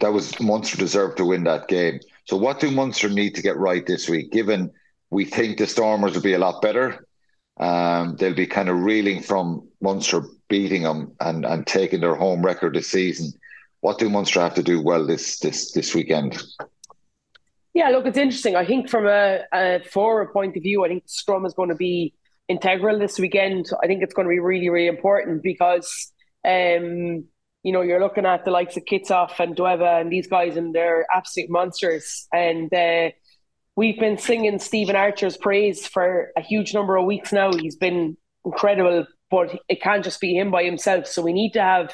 that 0.00 0.12
was 0.12 0.38
Munster 0.40 0.76
deserved 0.76 1.18
to 1.18 1.24
win 1.24 1.44
that 1.44 1.68
game. 1.68 2.00
So, 2.24 2.36
what 2.36 2.60
do 2.60 2.70
Munster 2.70 3.08
need 3.08 3.34
to 3.34 3.42
get 3.42 3.56
right 3.56 3.86
this 3.86 4.08
week? 4.08 4.32
Given 4.32 4.70
we 5.10 5.24
think 5.24 5.58
the 5.58 5.66
Stormers 5.66 6.14
will 6.14 6.22
be 6.22 6.32
a 6.32 6.38
lot 6.38 6.62
better, 6.62 7.06
um, 7.58 8.16
they'll 8.16 8.34
be 8.34 8.46
kind 8.46 8.68
of 8.68 8.80
reeling 8.80 9.22
from 9.22 9.68
Munster 9.80 10.22
beating 10.48 10.82
them 10.82 11.12
and, 11.20 11.44
and 11.44 11.66
taking 11.66 12.00
their 12.00 12.14
home 12.14 12.44
record 12.44 12.74
this 12.74 12.88
season. 12.88 13.32
What 13.82 13.98
do 13.98 14.08
Munster 14.08 14.40
have 14.40 14.54
to 14.54 14.62
do 14.62 14.80
well 14.80 15.04
this 15.04 15.40
this 15.40 15.72
this 15.72 15.92
weekend? 15.92 16.40
Yeah, 17.74 17.88
look, 17.88 18.06
it's 18.06 18.16
interesting. 18.16 18.54
I 18.54 18.64
think 18.64 18.88
from 18.88 19.06
a, 19.06 19.40
a 19.52 19.80
forward 19.90 20.32
point 20.32 20.56
of 20.56 20.62
view, 20.62 20.84
I 20.84 20.88
think 20.88 21.02
scrum 21.06 21.44
is 21.44 21.52
going 21.52 21.70
to 21.70 21.74
be 21.74 22.14
integral 22.48 22.98
this 23.00 23.18
weekend. 23.18 23.66
I 23.82 23.88
think 23.88 24.02
it's 24.02 24.14
going 24.14 24.26
to 24.26 24.30
be 24.30 24.38
really, 24.38 24.68
really 24.68 24.86
important 24.86 25.42
because, 25.42 26.12
um, 26.46 27.24
you 27.64 27.72
know, 27.72 27.80
you're 27.80 28.00
looking 28.00 28.24
at 28.24 28.44
the 28.44 28.52
likes 28.52 28.76
of 28.76 28.84
Kitshoff 28.84 29.40
and 29.40 29.56
Dweba 29.56 30.00
and 30.00 30.12
these 30.12 30.28
guys, 30.28 30.56
and 30.56 30.72
they're 30.72 31.04
absolute 31.12 31.50
monsters. 31.50 32.28
And 32.32 32.72
uh, 32.72 33.10
we've 33.74 33.98
been 33.98 34.18
singing 34.18 34.60
Stephen 34.60 34.94
Archer's 34.94 35.36
praise 35.36 35.88
for 35.88 36.30
a 36.36 36.40
huge 36.40 36.72
number 36.72 36.96
of 36.96 37.04
weeks 37.06 37.32
now. 37.32 37.52
He's 37.52 37.76
been 37.76 38.16
incredible, 38.44 39.06
but 39.28 39.58
it 39.68 39.82
can't 39.82 40.04
just 40.04 40.20
be 40.20 40.36
him 40.36 40.52
by 40.52 40.62
himself. 40.62 41.08
So 41.08 41.20
we 41.20 41.32
need 41.32 41.54
to 41.54 41.62
have 41.62 41.92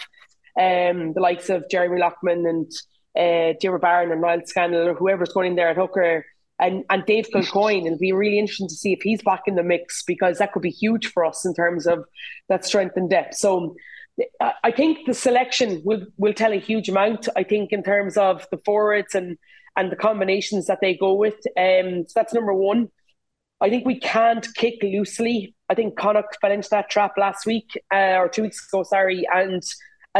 um, 0.58 1.12
the 1.12 1.20
likes 1.20 1.50
of 1.50 1.68
Jeremy 1.70 2.00
Loughman 2.00 2.46
and 2.46 2.70
uh, 3.16 3.56
Diarmuid 3.60 3.82
Barron 3.82 4.12
and 4.12 4.20
Niall 4.20 4.40
Scannell 4.44 4.88
or 4.88 4.94
whoever's 4.94 5.32
going 5.32 5.52
in 5.52 5.56
there 5.56 5.68
at 5.68 5.76
hooker 5.76 6.24
and 6.58 6.84
and 6.90 7.04
Dave 7.06 7.28
Kilcoyne. 7.32 7.86
It'll 7.86 7.98
be 7.98 8.12
really 8.12 8.38
interesting 8.38 8.68
to 8.68 8.74
see 8.74 8.92
if 8.92 9.00
he's 9.02 9.22
back 9.22 9.42
in 9.46 9.54
the 9.54 9.62
mix 9.62 10.02
because 10.02 10.38
that 10.38 10.52
could 10.52 10.62
be 10.62 10.70
huge 10.70 11.06
for 11.06 11.24
us 11.24 11.44
in 11.44 11.54
terms 11.54 11.86
of 11.86 12.04
that 12.48 12.64
strength 12.64 12.96
and 12.96 13.08
depth. 13.08 13.36
So 13.36 13.76
I 14.40 14.72
think 14.72 15.06
the 15.06 15.14
selection 15.14 15.80
will 15.84 16.06
will 16.16 16.34
tell 16.34 16.52
a 16.52 16.58
huge 16.58 16.88
amount. 16.88 17.28
I 17.36 17.44
think 17.44 17.72
in 17.72 17.82
terms 17.82 18.16
of 18.16 18.46
the 18.50 18.58
forwards 18.64 19.14
and 19.14 19.38
and 19.76 19.92
the 19.92 19.96
combinations 19.96 20.66
that 20.66 20.80
they 20.80 20.96
go 20.96 21.14
with. 21.14 21.36
Um, 21.56 22.04
so 22.08 22.12
that's 22.16 22.34
number 22.34 22.52
one. 22.52 22.88
I 23.60 23.70
think 23.70 23.86
we 23.86 23.98
can't 24.00 24.46
kick 24.54 24.82
loosely. 24.82 25.54
I 25.68 25.74
think 25.74 25.96
Connacht 25.96 26.38
fell 26.40 26.52
into 26.52 26.68
that 26.70 26.90
trap 26.90 27.12
last 27.16 27.46
week 27.46 27.70
uh, 27.92 28.16
or 28.16 28.28
two 28.28 28.42
weeks 28.42 28.66
ago, 28.68 28.82
sorry, 28.82 29.24
and 29.32 29.62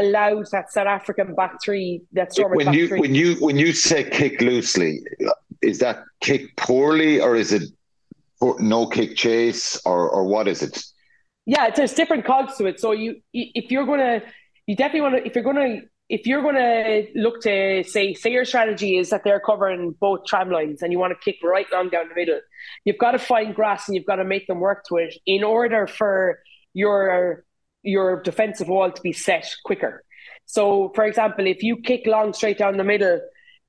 allowed 0.01 0.47
that 0.53 0.73
South 0.73 0.87
African 0.87 1.35
back 1.35 1.57
three. 1.63 2.03
That 2.13 2.31
when 2.37 2.67
back 2.67 2.75
you 2.75 2.89
three. 2.89 3.01
when 3.01 3.15
you 3.15 3.35
when 3.37 3.57
you 3.57 3.73
say 3.73 4.09
kick 4.09 4.41
loosely, 4.41 5.01
is 5.63 5.79
that 5.79 6.03
kick 6.21 6.57
poorly 6.57 7.21
or 7.21 7.37
is 7.37 7.53
it 7.53 7.65
no 8.41 8.87
kick 8.87 9.17
chase 9.17 9.81
or 9.85 10.09
or 10.11 10.25
what 10.25 10.49
is 10.49 10.63
it? 10.63 10.83
Yeah, 11.47 11.71
there's 11.71 11.95
different 11.95 12.25
cogs 12.25 12.57
to 12.59 12.67
it. 12.67 12.81
So 12.81 12.93
you 12.93 13.21
if 13.33 13.71
you're 13.71 13.87
gonna 13.87 14.23
you 14.67 14.77
definitely 14.77 15.01
want 15.01 15.17
to 15.17 15.27
if 15.27 15.35
you're 15.35 15.45
gonna 15.45 15.81
if 16.09 16.27
you're 16.27 16.43
going 16.43 16.55
to 16.55 17.07
look 17.15 17.43
to 17.43 17.85
say, 17.85 18.15
say 18.15 18.31
your 18.31 18.45
strategy 18.45 18.97
is 18.97 19.11
that 19.11 19.25
they're 19.25 19.41
covering 19.41 19.95
both 20.01 20.25
tram 20.25 20.51
lines 20.51 20.83
and 20.83 20.91
you 20.91 20.99
want 20.99 21.13
to 21.13 21.19
kick 21.23 21.39
right 21.43 21.67
long 21.71 21.91
down 21.91 22.09
the 22.09 22.15
middle, 22.15 22.41
you've 22.85 22.99
got 22.99 23.11
to 23.11 23.19
find 23.19 23.55
grass 23.55 23.89
and 23.89 23.95
you've 23.95 24.07
got 24.07 24.17
to 24.17 24.25
make 24.25 24.47
them 24.47 24.59
work 24.59 24.85
to 24.89 24.97
it 24.97 25.15
in 25.27 25.45
order 25.45 25.87
for 25.87 26.39
your 26.73 27.45
your 27.89 28.23
defensive 28.23 28.69
wall 28.69 28.91
to 28.91 29.03
be 29.03 29.13
set 29.13 29.47
quicker. 29.65 30.05
So, 30.47 30.93
for 30.95 31.05
example, 31.05 31.47
if 31.47 31.63
you 31.63 31.79
kick 31.79 32.07
long 32.07 32.33
straight 32.33 32.59
down 32.59 32.77
the 32.77 32.85
middle, 32.85 33.21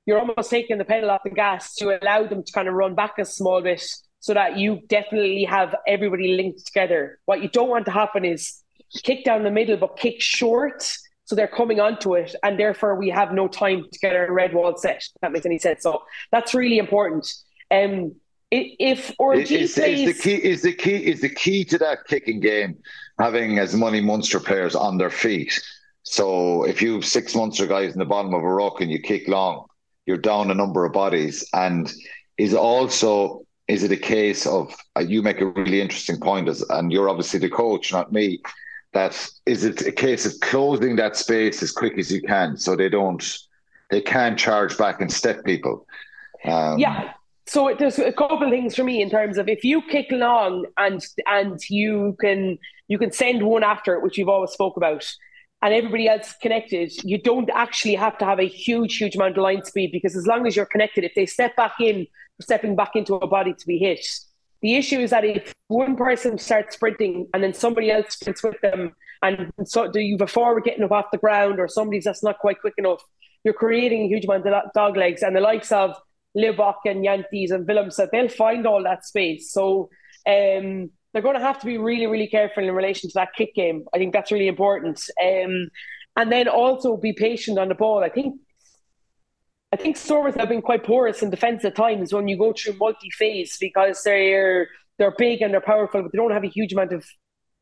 you're 0.06 0.18
almost 0.18 0.50
taking 0.50 0.78
the 0.78 0.84
pedal 0.84 1.10
off 1.10 1.22
the 1.24 1.30
gas 1.30 1.74
to 1.76 1.98
allow 2.00 2.26
them 2.26 2.42
to 2.42 2.52
kind 2.52 2.68
of 2.68 2.74
run 2.74 2.94
back 2.94 3.18
a 3.18 3.24
small 3.24 3.60
bit 3.62 3.84
so 4.20 4.34
that 4.34 4.58
you 4.58 4.80
definitely 4.88 5.44
have 5.44 5.74
everybody 5.86 6.34
linked 6.34 6.66
together. 6.66 7.18
What 7.26 7.42
you 7.42 7.48
don't 7.48 7.68
want 7.68 7.86
to 7.86 7.90
happen 7.90 8.24
is 8.24 8.62
kick 9.02 9.24
down 9.24 9.42
the 9.42 9.50
middle, 9.50 9.76
but 9.76 9.96
kick 9.96 10.20
short. 10.20 10.82
So 11.24 11.36
they're 11.36 11.46
coming 11.46 11.78
onto 11.80 12.14
it, 12.16 12.34
and 12.42 12.58
therefore 12.58 12.96
we 12.96 13.10
have 13.10 13.32
no 13.32 13.46
time 13.46 13.84
to 13.92 13.98
get 14.00 14.16
our 14.16 14.32
red 14.32 14.52
wall 14.52 14.76
set. 14.76 14.96
If 14.96 15.20
that 15.22 15.32
makes 15.32 15.46
any 15.46 15.58
sense. 15.58 15.82
So 15.82 16.02
that's 16.32 16.54
really 16.54 16.78
important. 16.78 17.32
Um, 17.70 18.16
if 18.50 19.14
or 19.18 19.34
is, 19.34 19.50
is, 19.50 19.78
is, 19.78 20.04
the 20.06 20.14
key 20.14 20.34
is 20.34 20.62
the 20.62 20.72
key 20.72 20.96
is 20.96 21.20
the 21.20 21.28
key 21.28 21.64
to 21.64 21.78
that 21.78 22.04
kicking 22.06 22.40
game 22.40 22.76
having 23.18 23.58
as 23.58 23.74
many 23.74 24.00
Munster 24.00 24.40
players 24.40 24.74
on 24.74 24.98
their 24.98 25.10
feet. 25.10 25.60
So 26.02 26.64
if 26.64 26.82
you 26.82 26.94
have 26.94 27.04
six 27.04 27.34
Munster 27.34 27.66
guys 27.66 27.92
in 27.92 27.98
the 27.98 28.04
bottom 28.04 28.34
of 28.34 28.42
a 28.42 28.52
rock 28.52 28.80
and 28.80 28.90
you 28.90 28.98
kick 29.00 29.28
long, 29.28 29.66
you're 30.06 30.16
down 30.16 30.50
a 30.50 30.54
number 30.54 30.84
of 30.84 30.92
bodies. 30.92 31.48
And 31.52 31.92
is 32.38 32.54
also 32.54 33.42
is 33.68 33.84
it 33.84 33.92
a 33.92 33.96
case 33.96 34.46
of 34.46 34.74
uh, 34.96 35.00
you 35.00 35.22
make 35.22 35.40
a 35.40 35.46
really 35.46 35.80
interesting 35.80 36.18
point 36.18 36.48
as 36.48 36.62
and 36.70 36.90
you're 36.90 37.08
obviously 37.08 37.38
the 37.38 37.48
coach, 37.48 37.92
not 37.92 38.12
me. 38.12 38.40
That 38.92 39.12
is 39.46 39.64
it 39.64 39.86
a 39.86 39.92
case 39.92 40.26
of 40.26 40.40
closing 40.40 40.96
that 40.96 41.16
space 41.16 41.62
as 41.62 41.70
quick 41.70 41.96
as 41.98 42.10
you 42.10 42.20
can 42.20 42.56
so 42.56 42.74
they 42.74 42.88
don't 42.88 43.38
they 43.90 44.00
can't 44.00 44.36
charge 44.36 44.76
back 44.76 45.00
and 45.00 45.12
step 45.12 45.44
people. 45.44 45.86
Um, 46.44 46.78
yeah. 46.78 47.12
So 47.50 47.74
there's 47.76 47.98
a 47.98 48.12
couple 48.12 48.44
of 48.44 48.50
things 48.50 48.76
for 48.76 48.84
me 48.84 49.02
in 49.02 49.10
terms 49.10 49.36
of 49.36 49.48
if 49.48 49.64
you 49.64 49.82
kick 49.82 50.06
long 50.12 50.66
and 50.76 51.04
and 51.26 51.58
you 51.68 52.16
can 52.20 52.58
you 52.86 52.96
can 52.96 53.10
send 53.10 53.42
one 53.42 53.64
after 53.64 53.92
it, 53.92 54.04
which 54.04 54.16
you've 54.16 54.28
always 54.28 54.52
spoke 54.52 54.76
about, 54.76 55.04
and 55.60 55.74
everybody 55.74 56.08
else 56.08 56.32
connected, 56.40 56.92
you 57.02 57.20
don't 57.20 57.50
actually 57.52 57.96
have 57.96 58.16
to 58.18 58.24
have 58.24 58.38
a 58.38 58.46
huge, 58.46 58.98
huge 58.98 59.16
amount 59.16 59.36
of 59.36 59.42
line 59.42 59.64
speed 59.64 59.90
because 59.90 60.14
as 60.14 60.28
long 60.28 60.46
as 60.46 60.54
you're 60.54 60.64
connected, 60.64 61.02
if 61.02 61.10
they 61.16 61.26
step 61.26 61.56
back 61.56 61.72
in, 61.80 62.06
stepping 62.40 62.76
back 62.76 62.94
into 62.94 63.16
a 63.16 63.26
body 63.26 63.52
to 63.52 63.66
be 63.66 63.78
hit. 63.78 64.06
The 64.62 64.76
issue 64.76 65.00
is 65.00 65.10
that 65.10 65.24
if 65.24 65.52
one 65.66 65.96
person 65.96 66.38
starts 66.38 66.76
sprinting 66.76 67.26
and 67.34 67.42
then 67.42 67.52
somebody 67.52 67.90
else 67.90 68.14
sprints 68.14 68.44
with 68.44 68.60
them, 68.60 68.94
and 69.22 69.50
so 69.64 69.90
do 69.90 69.98
you 69.98 70.16
before 70.16 70.44
forward 70.44 70.62
getting 70.62 70.84
up 70.84 70.92
off 70.92 71.06
the 71.10 71.18
ground 71.18 71.58
or 71.58 71.66
somebody's 71.66 72.04
that's 72.04 72.22
not 72.22 72.38
quite 72.38 72.60
quick 72.60 72.74
enough, 72.78 73.02
you're 73.42 73.54
creating 73.54 74.02
a 74.02 74.06
huge 74.06 74.24
amount 74.24 74.46
of 74.46 74.72
dog 74.72 74.96
legs. 74.96 75.24
And 75.24 75.34
the 75.34 75.40
likes 75.40 75.72
of 75.72 75.96
Libbok 76.36 76.76
and 76.84 77.04
Jantjies 77.04 77.50
and 77.50 77.66
Willemse, 77.66 78.08
they'll 78.10 78.28
find 78.28 78.66
all 78.66 78.82
that 78.84 79.04
space. 79.04 79.52
So 79.52 79.90
um, 80.26 80.90
they're 81.12 81.22
going 81.22 81.36
to 81.36 81.42
have 81.42 81.58
to 81.60 81.66
be 81.66 81.78
really, 81.78 82.06
really 82.06 82.28
careful 82.28 82.62
in 82.62 82.74
relation 82.74 83.10
to 83.10 83.14
that 83.14 83.34
kick 83.36 83.54
game. 83.54 83.84
I 83.94 83.98
think 83.98 84.12
that's 84.12 84.30
really 84.30 84.48
important. 84.48 85.02
Um, 85.22 85.70
and 86.16 86.30
then 86.30 86.48
also 86.48 86.96
be 86.96 87.12
patient 87.12 87.58
on 87.58 87.68
the 87.68 87.74
ball. 87.74 88.04
I 88.04 88.08
think 88.08 88.40
I 89.72 89.76
think 89.76 89.96
Stormers 89.96 90.34
have 90.34 90.48
been 90.48 90.62
quite 90.62 90.84
porous 90.84 91.22
in 91.22 91.30
defence 91.30 91.64
at 91.64 91.76
times 91.76 92.12
when 92.12 92.26
you 92.26 92.36
go 92.36 92.52
through 92.52 92.74
multi-phase 92.74 93.56
because 93.60 94.02
they're 94.02 94.68
they're 94.98 95.14
big 95.16 95.42
and 95.42 95.52
they're 95.52 95.60
powerful, 95.60 96.02
but 96.02 96.12
they 96.12 96.16
don't 96.18 96.32
have 96.32 96.44
a 96.44 96.48
huge 96.48 96.72
amount 96.72 96.92
of 96.92 97.06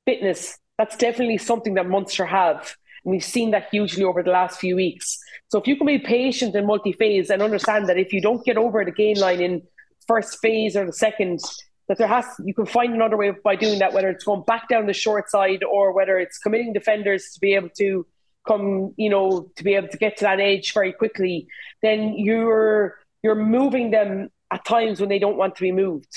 fitness. 0.06 0.58
That's 0.78 0.96
definitely 0.96 1.38
something 1.38 1.74
that 1.74 1.88
Munster 1.88 2.24
have. 2.24 2.74
And 3.08 3.12
we've 3.14 3.24
seen 3.24 3.52
that 3.52 3.68
hugely 3.70 4.04
over 4.04 4.22
the 4.22 4.30
last 4.30 4.60
few 4.60 4.76
weeks. 4.76 5.18
So 5.48 5.58
if 5.58 5.66
you 5.66 5.76
can 5.76 5.86
be 5.86 5.98
patient 5.98 6.54
in 6.54 6.66
multi-phase 6.66 7.30
and 7.30 7.40
understand 7.40 7.88
that 7.88 7.96
if 7.96 8.12
you 8.12 8.20
don't 8.20 8.44
get 8.44 8.58
over 8.58 8.84
the 8.84 8.90
gain 8.90 9.18
line 9.18 9.40
in 9.40 9.62
first 10.06 10.40
phase 10.42 10.76
or 10.76 10.84
the 10.84 10.92
second, 10.92 11.40
that 11.88 11.96
there 11.96 12.06
has 12.06 12.26
you 12.44 12.52
can 12.52 12.66
find 12.66 12.92
another 12.92 13.16
way 13.16 13.32
by 13.42 13.56
doing 13.56 13.78
that, 13.78 13.94
whether 13.94 14.10
it's 14.10 14.24
going 14.24 14.42
back 14.46 14.68
down 14.68 14.84
the 14.84 14.92
short 14.92 15.30
side 15.30 15.64
or 15.64 15.94
whether 15.94 16.18
it's 16.18 16.36
committing 16.36 16.74
defenders 16.74 17.30
to 17.32 17.40
be 17.40 17.54
able 17.54 17.70
to 17.78 18.06
come, 18.46 18.92
you 18.98 19.08
know, 19.08 19.48
to 19.56 19.64
be 19.64 19.72
able 19.72 19.88
to 19.88 19.96
get 19.96 20.18
to 20.18 20.24
that 20.24 20.38
edge 20.38 20.74
very 20.74 20.92
quickly, 20.92 21.48
then 21.80 22.12
you're 22.14 22.98
you're 23.22 23.34
moving 23.34 23.90
them 23.90 24.28
at 24.50 24.66
times 24.66 25.00
when 25.00 25.08
they 25.08 25.18
don't 25.18 25.38
want 25.38 25.56
to 25.56 25.62
be 25.62 25.72
moved. 25.72 26.14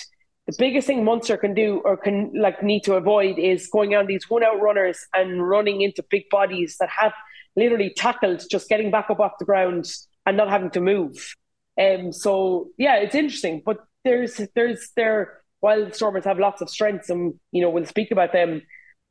The 0.47 0.55
biggest 0.57 0.87
thing 0.87 1.05
Munster 1.05 1.37
can 1.37 1.53
do 1.53 1.81
or 1.85 1.95
can 1.95 2.31
like 2.33 2.63
need 2.63 2.83
to 2.83 2.95
avoid 2.95 3.37
is 3.37 3.67
going 3.67 3.95
on 3.95 4.07
these 4.07 4.29
one 4.29 4.43
out 4.43 4.59
runners 4.59 4.99
and 5.13 5.47
running 5.47 5.81
into 5.81 6.03
big 6.09 6.29
bodies 6.29 6.77
that 6.79 6.89
have 6.89 7.13
literally 7.55 7.93
tackled, 7.95 8.43
just 8.49 8.67
getting 8.67 8.91
back 8.91 9.09
up 9.09 9.19
off 9.19 9.33
the 9.39 9.45
ground 9.45 9.85
and 10.25 10.37
not 10.37 10.49
having 10.49 10.71
to 10.71 10.81
move. 10.81 11.35
Um 11.79 12.11
so 12.11 12.69
yeah, 12.77 12.95
it's 12.95 13.15
interesting. 13.15 13.61
But 13.65 13.77
there's 14.03 14.41
there's 14.55 14.89
there 14.95 15.41
while 15.59 15.91
Stormers 15.91 16.25
have 16.25 16.39
lots 16.39 16.61
of 16.61 16.69
strengths 16.69 17.09
and 17.09 17.35
you 17.51 17.61
know 17.61 17.69
we'll 17.69 17.85
speak 17.85 18.11
about 18.11 18.33
them, 18.33 18.63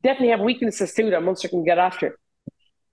definitely 0.03 0.29
have 0.29 0.41
weaknesses 0.41 0.93
too 0.93 1.09
that 1.11 1.23
Munster 1.23 1.47
can 1.47 1.63
get 1.63 1.77
after. 1.77 2.17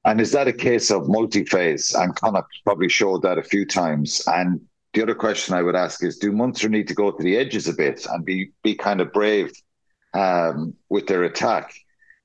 And 0.05 0.21
is 0.21 0.33
that 0.33 0.49
a 0.49 0.53
case 0.53 0.91
of 0.91 1.09
multi-phase? 1.09 1.95
And 1.95 2.15
Connacht 2.15 2.49
probably 2.65 2.89
showed 2.89 3.23
that 3.23 3.37
a 3.37 3.43
few 3.43 3.67
times. 3.67 4.23
And 4.27 4.61
the 4.95 5.03
other 5.03 5.15
question 5.15 5.55
I 5.55 5.63
would 5.63 5.77
ask 5.77 6.03
is, 6.03 6.19
do 6.19 6.33
Munster 6.33 6.69
need 6.69 6.89
to 6.89 6.95
go 6.95 7.11
to 7.11 7.23
the 7.23 7.37
edges 7.37 7.69
a 7.69 7.73
bit 7.73 8.07
and 8.07 8.25
be 8.25 8.53
be 8.63 8.75
kind 8.75 9.01
of 9.01 9.13
brave 9.13 9.53
um, 10.15 10.75
with 10.89 11.07
their 11.07 11.25
attack? 11.25 11.73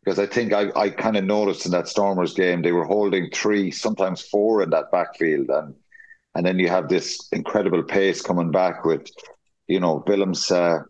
Because 0.04 0.20
I 0.20 0.26
think 0.26 0.54
I, 0.54 0.70
I 0.76 0.90
kind 0.90 1.16
of 1.16 1.24
noticed 1.24 1.66
in 1.66 1.72
that 1.72 1.88
Stormers 1.88 2.34
game 2.34 2.62
they 2.62 2.72
were 2.72 2.86
holding 2.86 3.30
three, 3.32 3.72
sometimes 3.72 4.22
four 4.22 4.62
in 4.62 4.70
that 4.72 4.92
backfield, 4.92 5.50
and 5.50 5.76
and 6.36 6.46
then 6.46 6.60
you 6.60 6.70
have 6.70 6.90
this 6.90 7.28
incredible 7.32 7.84
pace 7.84 8.22
coming 8.22 8.52
back 8.52 8.86
with, 8.86 9.08
you 9.68 9.80
know, 9.80 10.04
Willemse 10.08 10.52
uh, 10.52 10.84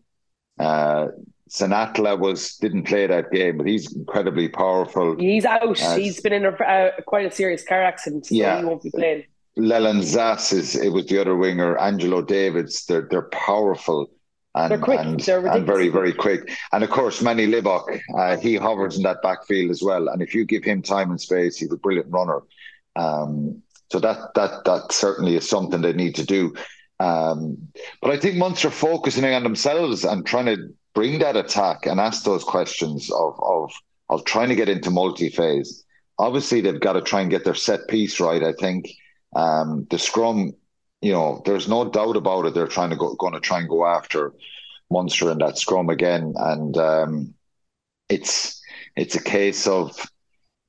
uh, 0.61 1.07
Senatla 1.49 2.17
was 2.17 2.57
didn't 2.57 2.83
play 2.83 3.05
that 3.05 3.31
game, 3.31 3.57
but 3.57 3.67
he's 3.67 3.95
incredibly 3.95 4.49
powerful. 4.49 5.15
He's 5.17 5.45
out. 5.45 5.79
As, 5.79 5.97
he's 5.97 6.21
been 6.21 6.33
in 6.33 6.45
a, 6.45 6.49
uh, 6.49 6.91
quite 7.05 7.25
a 7.25 7.31
serious 7.31 7.63
car 7.63 7.83
accident, 7.83 8.25
so 8.25 8.35
yeah. 8.35 8.59
he 8.59 8.65
won't 8.65 8.81
be 8.81 8.89
playing. 8.89 9.25
Leolin 9.57 10.01
Zas 10.01 10.51
is 10.51 10.75
it 10.75 10.89
was 10.89 11.05
the 11.07 11.19
other 11.19 11.35
winger. 11.35 11.77
Angelo 11.77 12.21
Davids, 12.21 12.85
they're 12.85 13.07
they're 13.09 13.29
powerful 13.29 14.09
and 14.55 14.71
they're 14.71 14.79
quick. 14.79 14.99
And, 14.99 15.19
they're 15.19 15.45
and 15.45 15.65
very 15.65 15.89
very 15.89 16.13
quick. 16.13 16.51
And 16.71 16.83
of 16.83 16.89
course, 16.89 17.21
Manie 17.21 17.47
Libbok, 17.47 18.01
uh, 18.17 18.37
he 18.37 18.55
hovers 18.55 18.97
in 18.97 19.03
that 19.03 19.21
backfield 19.21 19.71
as 19.71 19.81
well. 19.81 20.07
And 20.07 20.21
if 20.21 20.33
you 20.33 20.45
give 20.45 20.63
him 20.63 20.81
time 20.81 21.11
and 21.11 21.21
space, 21.21 21.57
he's 21.57 21.71
a 21.71 21.77
brilliant 21.77 22.11
runner. 22.11 22.41
Um, 22.95 23.61
so 23.91 23.99
that 23.99 24.33
that 24.33 24.63
that 24.65 24.91
certainly 24.91 25.35
is 25.35 25.47
something 25.47 25.81
they 25.81 25.93
need 25.93 26.15
to 26.15 26.25
do. 26.25 26.55
Um, 26.99 27.67
but 28.01 28.11
I 28.11 28.17
think 28.17 28.35
Munster 28.35 28.71
focusing 28.71 29.25
on 29.25 29.43
themselves 29.43 30.03
and 30.03 30.25
trying 30.25 30.45
to 30.45 30.73
bring 30.95 31.19
that 31.19 31.35
attack 31.35 31.85
and 31.85 31.99
ask 31.99 32.23
those 32.23 32.43
questions 32.43 33.11
of 33.11 33.39
of 33.43 33.71
of 34.09 34.25
trying 34.25 34.49
to 34.49 34.55
get 34.55 34.69
into 34.69 34.89
multi-phase. 34.89 35.83
Obviously, 36.17 36.61
they've 36.61 36.79
got 36.79 36.93
to 36.93 37.01
try 37.01 37.21
and 37.21 37.31
get 37.31 37.43
their 37.43 37.55
set 37.55 37.87
piece 37.87 38.19
right. 38.19 38.43
I 38.43 38.53
think 38.53 38.87
um, 39.35 39.87
the 39.89 39.99
scrum, 39.99 40.53
you 41.01 41.11
know, 41.11 41.41
there's 41.45 41.67
no 41.67 41.89
doubt 41.89 42.15
about 42.15 42.45
it. 42.45 42.53
They're 42.53 42.67
trying 42.67 42.91
to 42.91 42.95
go, 42.95 43.15
going 43.15 43.33
to 43.33 43.39
try 43.39 43.59
and 43.59 43.69
go 43.69 43.85
after 43.85 44.33
Munster 44.91 45.31
in 45.31 45.39
that 45.39 45.57
scrum 45.57 45.89
again, 45.89 46.33
and 46.37 46.77
um, 46.77 47.33
it's 48.09 48.61
it's 48.95 49.15
a 49.15 49.23
case 49.23 49.65
of 49.67 49.97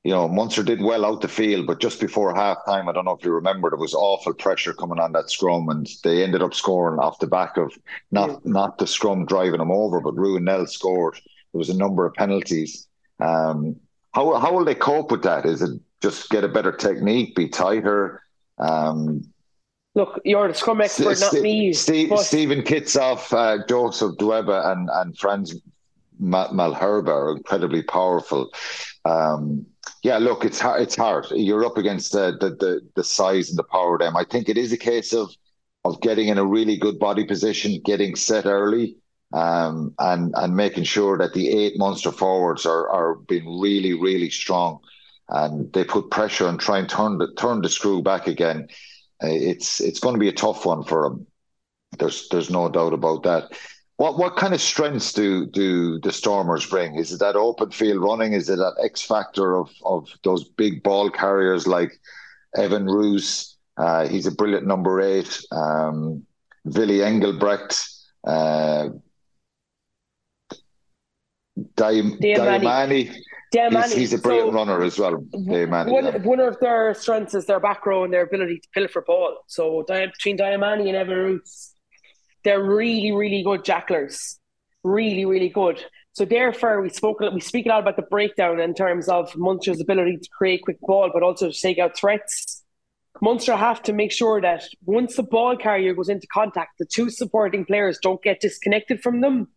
you 0.05 0.13
know, 0.13 0.29
Munster 0.29 0.63
did 0.63 0.83
well 0.83 1.07
out 1.07 1.23
the 1.23 1.29
field, 1.29 1.67
but 1.67 1.81
just 1.81 1.99
before 1.99 2.35
half 2.35 2.59
time, 2.67 2.91
I 2.91 2.93
don't 2.93 3.07
know 3.07 3.17
if 3.19 3.25
you 3.25 3.33
remember, 3.33 3.71
there 3.71 3.79
was 3.79 3.95
awful 3.95 4.35
pressure 4.35 4.75
coming 4.75 5.01
on 5.01 5.13
that 5.13 5.31
scrum, 5.31 5.71
and 5.71 5.89
they 6.05 6.23
ended 6.23 6.43
up 6.43 6.53
scoring 6.53 6.99
off 6.99 7.19
the 7.21 7.27
back 7.27 7.57
of 7.57 7.73
not 8.13 8.29
yeah. 8.29 8.37
not 8.45 8.77
the 8.77 8.87
scrum 8.87 9.25
driving 9.25 9.59
them 9.59 9.73
over, 9.73 10.03
but 10.03 10.15
Ruan 10.15 10.45
Nel 10.45 10.67
scored. 10.67 11.15
There 11.15 11.59
was 11.59 11.71
a 11.71 11.77
number 11.77 12.05
of 12.05 12.13
penalties. 12.15 12.87
Um, 13.19 13.77
how 14.13 14.39
how 14.39 14.53
will 14.53 14.67
they 14.67 14.75
cope 14.75 15.11
with 15.11 15.23
that? 15.23 15.47
Is 15.47 15.63
it 15.63 15.81
just 16.03 16.29
get 16.29 16.45
a 16.45 16.49
better 16.49 16.73
technique, 16.73 17.35
be 17.35 17.49
tighter? 17.49 18.23
Um, 18.59 19.25
Look, 19.97 20.21
you're 20.25 20.49
the 20.49 20.55
scrum 20.55 20.81
expert, 20.81 21.17
St- 21.17 21.35
not 21.35 21.43
me. 21.43 21.73
St- 21.73 22.11
but... 22.11 22.19
Steven 22.19 22.63
Kitshoff, 22.63 23.33
uh, 23.33 23.65
Joseph 23.67 24.17
Dweba, 24.17 24.67
and 24.73 24.89
and 24.93 25.17
Frans 25.17 25.55
Malherbe 26.21 27.09
are 27.09 27.37
incredibly 27.37 27.83
powerful. 27.83 28.51
Um, 29.05 29.67
yeah, 30.03 30.19
look, 30.19 30.45
it's 30.45 30.59
hard. 30.59 30.83
It's 30.83 30.97
hard. 30.97 31.27
You're 31.31 31.65
up 31.65 31.79
against 31.79 32.13
the, 32.13 32.37
the 32.41 32.51
the 32.51 32.81
the 32.97 33.05
size 33.05 33.51
and 33.51 33.59
the 33.59 33.65
power 33.65 33.95
of 33.95 34.01
them. 34.01 34.17
I 34.17 34.25
think 34.25 34.49
it 34.49 34.59
is 34.59 34.73
a 34.73 34.77
case 34.77 35.13
of 35.13 35.31
of 35.85 36.01
getting 36.01 36.29
in 36.29 36.39
a 36.39 36.45
really 36.45 36.77
good 36.77 36.99
body 36.99 37.25
position, 37.25 37.81
getting 37.85 38.17
set 38.17 38.47
early, 38.47 38.97
um, 39.33 39.95
and 39.99 40.35
and 40.37 40.57
making 40.57 40.85
sure 40.85 41.19
that 41.19 41.35
the 41.35 41.49
eight 41.49 41.79
Munster 41.79 42.11
forwards 42.11 42.67
are 42.67 42.89
are 42.91 43.15
being 43.15 43.61
really 43.61 43.95
really 43.95 44.31
strong, 44.31 44.81
and 45.29 45.73
they 45.73 45.85
put 45.85 46.11
pressure 46.11 46.47
and 46.47 46.61
try 46.61 46.79
and 46.79 46.89
turn 46.89 47.19
the 47.19 47.33
turn 47.35 47.63
the 47.63 47.69
screw 47.69 48.03
back 48.03 48.27
again. 48.27 48.69
Uh, 49.23 49.29
it's 49.29 49.81
it's 49.81 50.01
going 50.01 50.15
to 50.15 50.21
be 50.21 50.29
a 50.29 50.33
tough 50.33 50.67
one 50.67 50.85
for 50.85 51.09
them. 51.09 51.27
There's 51.99 52.29
there's 52.29 52.51
no 52.51 52.69
doubt 52.69 52.93
about 52.93 53.23
that. 53.23 53.53
What 53.97 54.19
what 54.19 54.37
kind 54.37 54.55
of 54.55 54.61
strengths 54.61 55.13
do 55.13 55.47
do 55.47 56.01
the 56.01 56.13
Stormers 56.13 56.67
bring? 56.67 56.97
Is 56.97 57.13
it 57.13 57.21
that 57.21 57.37
open 57.37 57.71
field 57.71 58.03
running? 58.03 58.33
Is 58.33 58.49
it 58.49 58.57
that 58.57 58.77
X 58.83 59.03
factor 59.03 59.57
of 59.57 59.71
of 59.85 60.09
those 60.25 60.45
big 60.45 60.83
ball 60.83 61.11
carriers 61.11 61.67
like 61.67 62.01
Evan 62.57 62.87
Roos, 62.87 63.57
uh, 63.77 64.07
he's 64.07 64.27
a 64.27 64.33
brilliant 64.33 64.67
number 64.67 65.01
eight. 65.01 65.45
Um, 65.51 66.27
Engelbrecht, 66.67 67.89
uh, 68.27 68.89
Dayimani. 73.55 73.85
He's, 73.85 73.95
he's, 73.95 74.13
a 74.15 74.19
brilliant 74.19 74.51
so, 74.51 74.55
runner 74.55 74.83
as 74.83 74.99
well. 74.99 75.17
One, 75.31 76.05
yeah. 76.05 76.17
one 76.19 76.41
of 76.41 76.59
their 76.61 76.95
strengths 76.95 77.35
is 77.35 77.47
their 77.47 77.61
back 77.61 77.87
row 77.87 78.05
and 78.05 78.13
their 78.13 78.23
ability 78.23 78.59
to 78.61 78.69
pilfer 78.75 79.03
ball. 79.03 79.39
So 79.47 79.85
between 79.87 80.39
Dayimani 80.39 80.89
and 80.89 80.97
Evan 80.97 81.17
Roos, 81.17 81.73
they're 82.43 82.63
really, 82.63 83.13
really 83.13 83.43
good 83.43 83.65
jacklers. 83.65 84.39
Really, 84.83 85.25
really 85.25 85.49
good. 85.49 85.83
So 86.13 86.25
therefore, 86.25 86.81
we 86.81 86.91
spoke 86.91 87.21
we 87.21 87.41
speak 87.41 87.67
a 87.67 87.71
lot 87.71 87.81
about 87.81 87.97
the 87.97 88.03
breakdown 88.03 88.61
in 88.61 88.75
terms 88.75 89.09
of 89.09 89.35
Munster's 89.37 89.81
ability 89.81 90.19
to 90.19 90.29
create 90.37 90.63
quick 90.63 90.79
ball, 90.81 91.11
but 91.13 91.23
also 91.23 91.51
to 91.51 91.61
take 91.61 91.79
out 91.79 91.97
threats. 91.97 92.63
Munster 93.21 93.57
have 93.57 93.83
to 93.85 93.93
make 93.93 94.13
sure 94.13 94.41
that 94.41 94.65
once 94.85 95.17
the 95.17 95.23
ball 95.23 95.57
carrier 95.57 95.95
goes 95.95 96.09
into 96.09 96.27
contact, 96.33 96.79
the 96.79 96.85
two 96.85 97.11
supporting 97.11 97.65
players 97.65 97.99
don't 98.01 98.23
get 98.23 98.41
disconnected 98.41 99.01
from 99.03 99.21
them, 99.23 99.49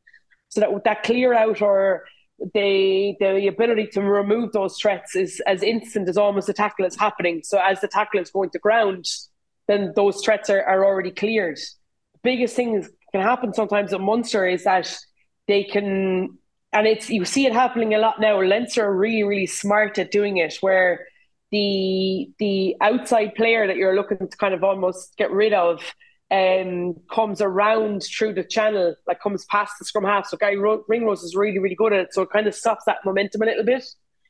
so 0.49 0.61
that 0.61 0.73
with 0.73 0.83
that 0.85 1.03
clear 1.03 1.33
out 1.33 1.61
or 1.61 2.05
the 2.53 3.15
the 3.19 3.47
ability 3.47 3.87
to 3.87 4.01
remove 4.01 4.51
those 4.51 4.77
threats 4.77 5.15
is 5.15 5.41
as 5.47 5.63
instant 5.63 6.07
as 6.07 6.17
almost 6.17 6.47
the 6.47 6.53
tackle 6.53 6.85
is 6.85 6.95
happening. 6.95 7.41
So 7.43 7.59
as 7.59 7.81
the 7.81 7.87
tackle 7.87 8.19
is 8.19 8.29
going 8.29 8.51
to 8.51 8.59
ground, 8.59 9.05
then 9.67 9.93
those 9.95 10.23
threats 10.23 10.49
are, 10.49 10.63
are 10.63 10.85
already 10.85 11.11
cleared. 11.11 11.57
The 11.57 12.19
biggest 12.23 12.55
thing 12.55 12.79
that 12.79 12.89
can 13.11 13.21
happen 13.21 13.53
sometimes 13.53 13.93
at 13.93 14.01
Munster 14.01 14.47
is 14.47 14.63
that 14.65 14.95
they 15.47 15.63
can 15.63 16.37
and 16.73 16.85
it's 16.85 17.09
you 17.09 17.25
see 17.25 17.45
it 17.45 17.53
happening 17.53 17.93
a 17.93 17.99
lot 17.99 18.19
now. 18.19 18.41
Leinster 18.41 18.85
are 18.85 18.95
really, 18.95 19.23
really 19.23 19.47
smart 19.47 19.97
at 19.97 20.11
doing 20.11 20.37
it 20.37 20.57
where 20.61 21.07
the 21.51 22.29
the 22.39 22.75
outside 22.81 23.35
player 23.35 23.67
that 23.67 23.77
you're 23.77 23.95
looking 23.95 24.27
to 24.27 24.37
kind 24.37 24.53
of 24.53 24.63
almost 24.63 25.15
get 25.17 25.31
rid 25.31 25.53
of 25.53 25.81
um, 26.29 26.95
comes 27.09 27.41
around 27.41 28.03
through 28.03 28.33
the 28.33 28.43
channel, 28.43 28.95
like 29.07 29.21
comes 29.21 29.45
past 29.45 29.73
the 29.79 29.85
scrum 29.85 30.03
half. 30.03 30.27
So 30.27 30.37
Garry 30.37 30.57
Ringrose 30.87 31.23
is 31.23 31.35
really, 31.35 31.59
really 31.59 31.75
good 31.75 31.93
at 31.93 31.99
it. 31.99 32.13
So 32.13 32.21
it 32.21 32.29
kind 32.31 32.47
of 32.47 32.55
stops 32.55 32.83
that 32.85 32.97
momentum 33.05 33.41
a 33.41 33.45
little 33.45 33.63
bit 33.63 33.85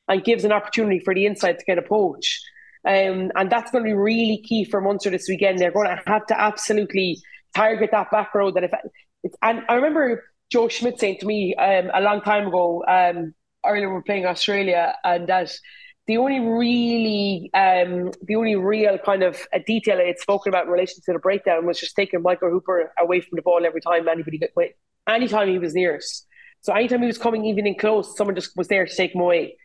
and 0.07 0.23
gives 0.23 0.45
an 0.45 0.51
opportunity 0.51 0.99
for 0.99 1.13
the 1.13 1.25
inside 1.25 1.60
to 1.60 1.65
get 1.65 1.77
a 1.77 1.81
poach. 1.81 2.41
Um, 2.86 3.31
and 3.36 3.51
that's 3.51 3.71
going 3.71 3.83
to 3.83 3.89
be 3.89 3.95
really 3.95 4.41
key 4.45 4.63
for 4.63 4.79
Munster 4.79 5.10
this 5.10 5.27
weekend. 5.27 5.60
They're 5.60 5.71
going 5.71 5.89
to 5.89 6.01
have 6.05 6.25
to 6.27 6.39
absolutely 6.39 7.19
target 7.55 7.89
that 7.91 8.12
back 8.12 8.33
row. 8.33 8.51
That 8.51 8.63
if 8.63 8.71
it's, 9.23 9.36
and 9.41 9.63
I 9.67 9.73
remember 9.75 10.23
Joe 10.51 10.69
Schmidt 10.69 10.99
saying 10.99 11.17
to 11.19 11.25
me 11.25 11.55
um, 11.55 11.89
a 11.93 12.01
long 12.01 12.21
time 12.21 12.47
ago, 12.47 12.86
um, 12.88 13.33
earlier 13.65 13.89
we 13.89 13.97
are 13.97 14.03
playing 14.03 14.25
Australia, 14.25 14.95
and 15.03 15.27
that 15.27 15.51
the 16.08 16.17
only 16.17 16.39
really, 16.39 17.50
um, 17.54 18.12
the 18.22 18.36
only 18.36 18.56
real 18.56 18.98
kind 18.98 19.24
of 19.24 19.46
a 19.52 19.60
detail 19.60 20.00
I 20.00 20.06
had 20.06 20.20
spoken 20.20 20.50
about 20.50 20.65
in 20.65 20.72
relation 20.72 21.02
to 21.06 21.13
the 21.13 21.20
breakdown 21.20 21.65
was 21.65 21.80
just 21.80 21.96
taking 21.98 22.22
Michael 22.22 22.50
Hooper 22.50 22.93
away 22.98 23.20
from 23.20 23.36
the 23.36 23.41
ball 23.41 23.65
every 23.65 23.82
time 23.82 24.08
anybody 24.08 24.38
got 24.38 24.52
away, 24.56 24.76
anytime 25.08 25.50
he 25.50 25.60
was 25.60 25.74
near 25.74 25.98
us. 25.98 26.26
So 26.62 26.74
anytime 26.74 27.02
he 27.02 27.08
was 27.08 27.17
coming 27.17 27.46
even 27.46 27.67
in 27.67 27.76
close, 27.76 28.15
someone 28.15 28.36
just 28.36 28.56
was 28.56 28.70
there 28.70 28.86
to 28.86 28.96
take 28.96 29.13
him 29.13 29.22
away. 29.22 29.58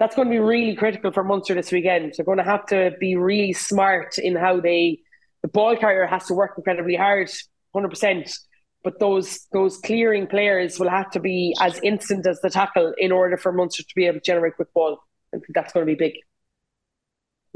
That's 0.00 0.16
going 0.16 0.26
to 0.26 0.32
be 0.32 0.40
really 0.40 0.74
critical 0.74 1.12
for 1.12 1.22
Munster 1.22 1.54
this 1.54 1.70
weekend. 1.70 2.14
They're 2.16 2.26
going 2.26 2.38
to 2.38 2.44
have 2.44 2.66
to 2.66 2.92
be 2.98 3.14
really 3.14 3.52
smart 3.52 4.18
in 4.18 4.34
how 4.34 4.60
they, 4.60 4.98
the 5.42 5.48
ball 5.48 5.76
carrier 5.76 6.06
has 6.06 6.26
to 6.26 6.34
work 6.34 6.54
incredibly 6.56 6.96
hard, 6.96 7.30
hundred 7.72 7.90
percent. 7.90 8.36
But 8.82 8.98
those 8.98 9.46
those 9.52 9.78
clearing 9.78 10.26
players 10.26 10.78
will 10.78 10.90
have 10.90 11.10
to 11.12 11.20
be 11.20 11.54
as 11.60 11.78
instant 11.82 12.26
as 12.26 12.40
the 12.40 12.50
tackle 12.50 12.92
in 12.98 13.12
order 13.12 13.36
for 13.36 13.52
Munster 13.52 13.84
to 13.84 13.94
be 13.94 14.06
able 14.06 14.18
to 14.18 14.24
generate 14.24 14.56
quick 14.56 14.74
ball 14.74 14.98
that's 15.54 15.72
going 15.72 15.86
to 15.86 15.92
be 15.92 15.96
big. 15.96 16.14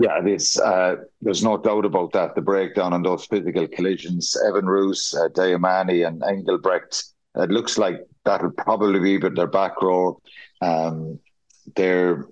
Yeah, 0.01 0.21
it's, 0.25 0.59
uh, 0.59 0.97
there's 1.21 1.43
no 1.43 1.57
doubt 1.57 1.85
about 1.85 2.13
that. 2.13 2.37
The 2.37 2.41
breakdown 2.41 2.93
on 2.93 3.03
those 3.03 3.27
physical 3.27 3.67
collisions, 3.67 4.37
Evan 4.47 4.67
Roos, 4.67 5.13
uh, 5.19 5.29
Dayimani, 5.29 6.07
and 6.07 6.23
Engelbrecht, 6.23 7.03
it 7.35 7.51
looks 7.51 7.79
like 7.79 8.07
that'll 8.25 8.51
probably 8.51 9.01
be 9.01 9.19
but 9.19 9.35
their 9.35 9.49
back 9.49 9.81
row. 9.83 10.21
Um, 10.61 11.19
they're 11.77 12.27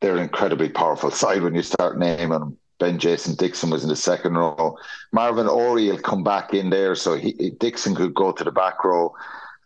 they're 0.00 0.16
an 0.16 0.22
incredibly 0.22 0.68
powerful 0.68 1.10
side 1.10 1.42
when 1.42 1.54
you 1.54 1.62
start 1.62 1.98
naming 1.98 2.30
them. 2.30 2.58
Ben 2.78 2.98
Jason 2.98 3.36
Dixon 3.36 3.70
was 3.70 3.84
in 3.84 3.88
the 3.88 3.96
second 3.96 4.34
row. 4.34 4.76
Marvin 5.12 5.46
Orie 5.46 5.90
will 5.90 5.98
come 5.98 6.24
back 6.24 6.52
in 6.52 6.68
there, 6.68 6.96
so 6.96 7.14
he, 7.14 7.52
Dixon 7.60 7.94
could 7.94 8.12
go 8.12 8.32
to 8.32 8.42
the 8.44 8.50
back 8.50 8.82
row. 8.84 9.14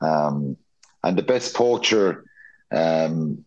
Um, 0.03 0.57
and 1.03 1.17
the 1.17 1.23
best 1.23 1.55
poacher 1.55 2.25
um, 2.71 3.45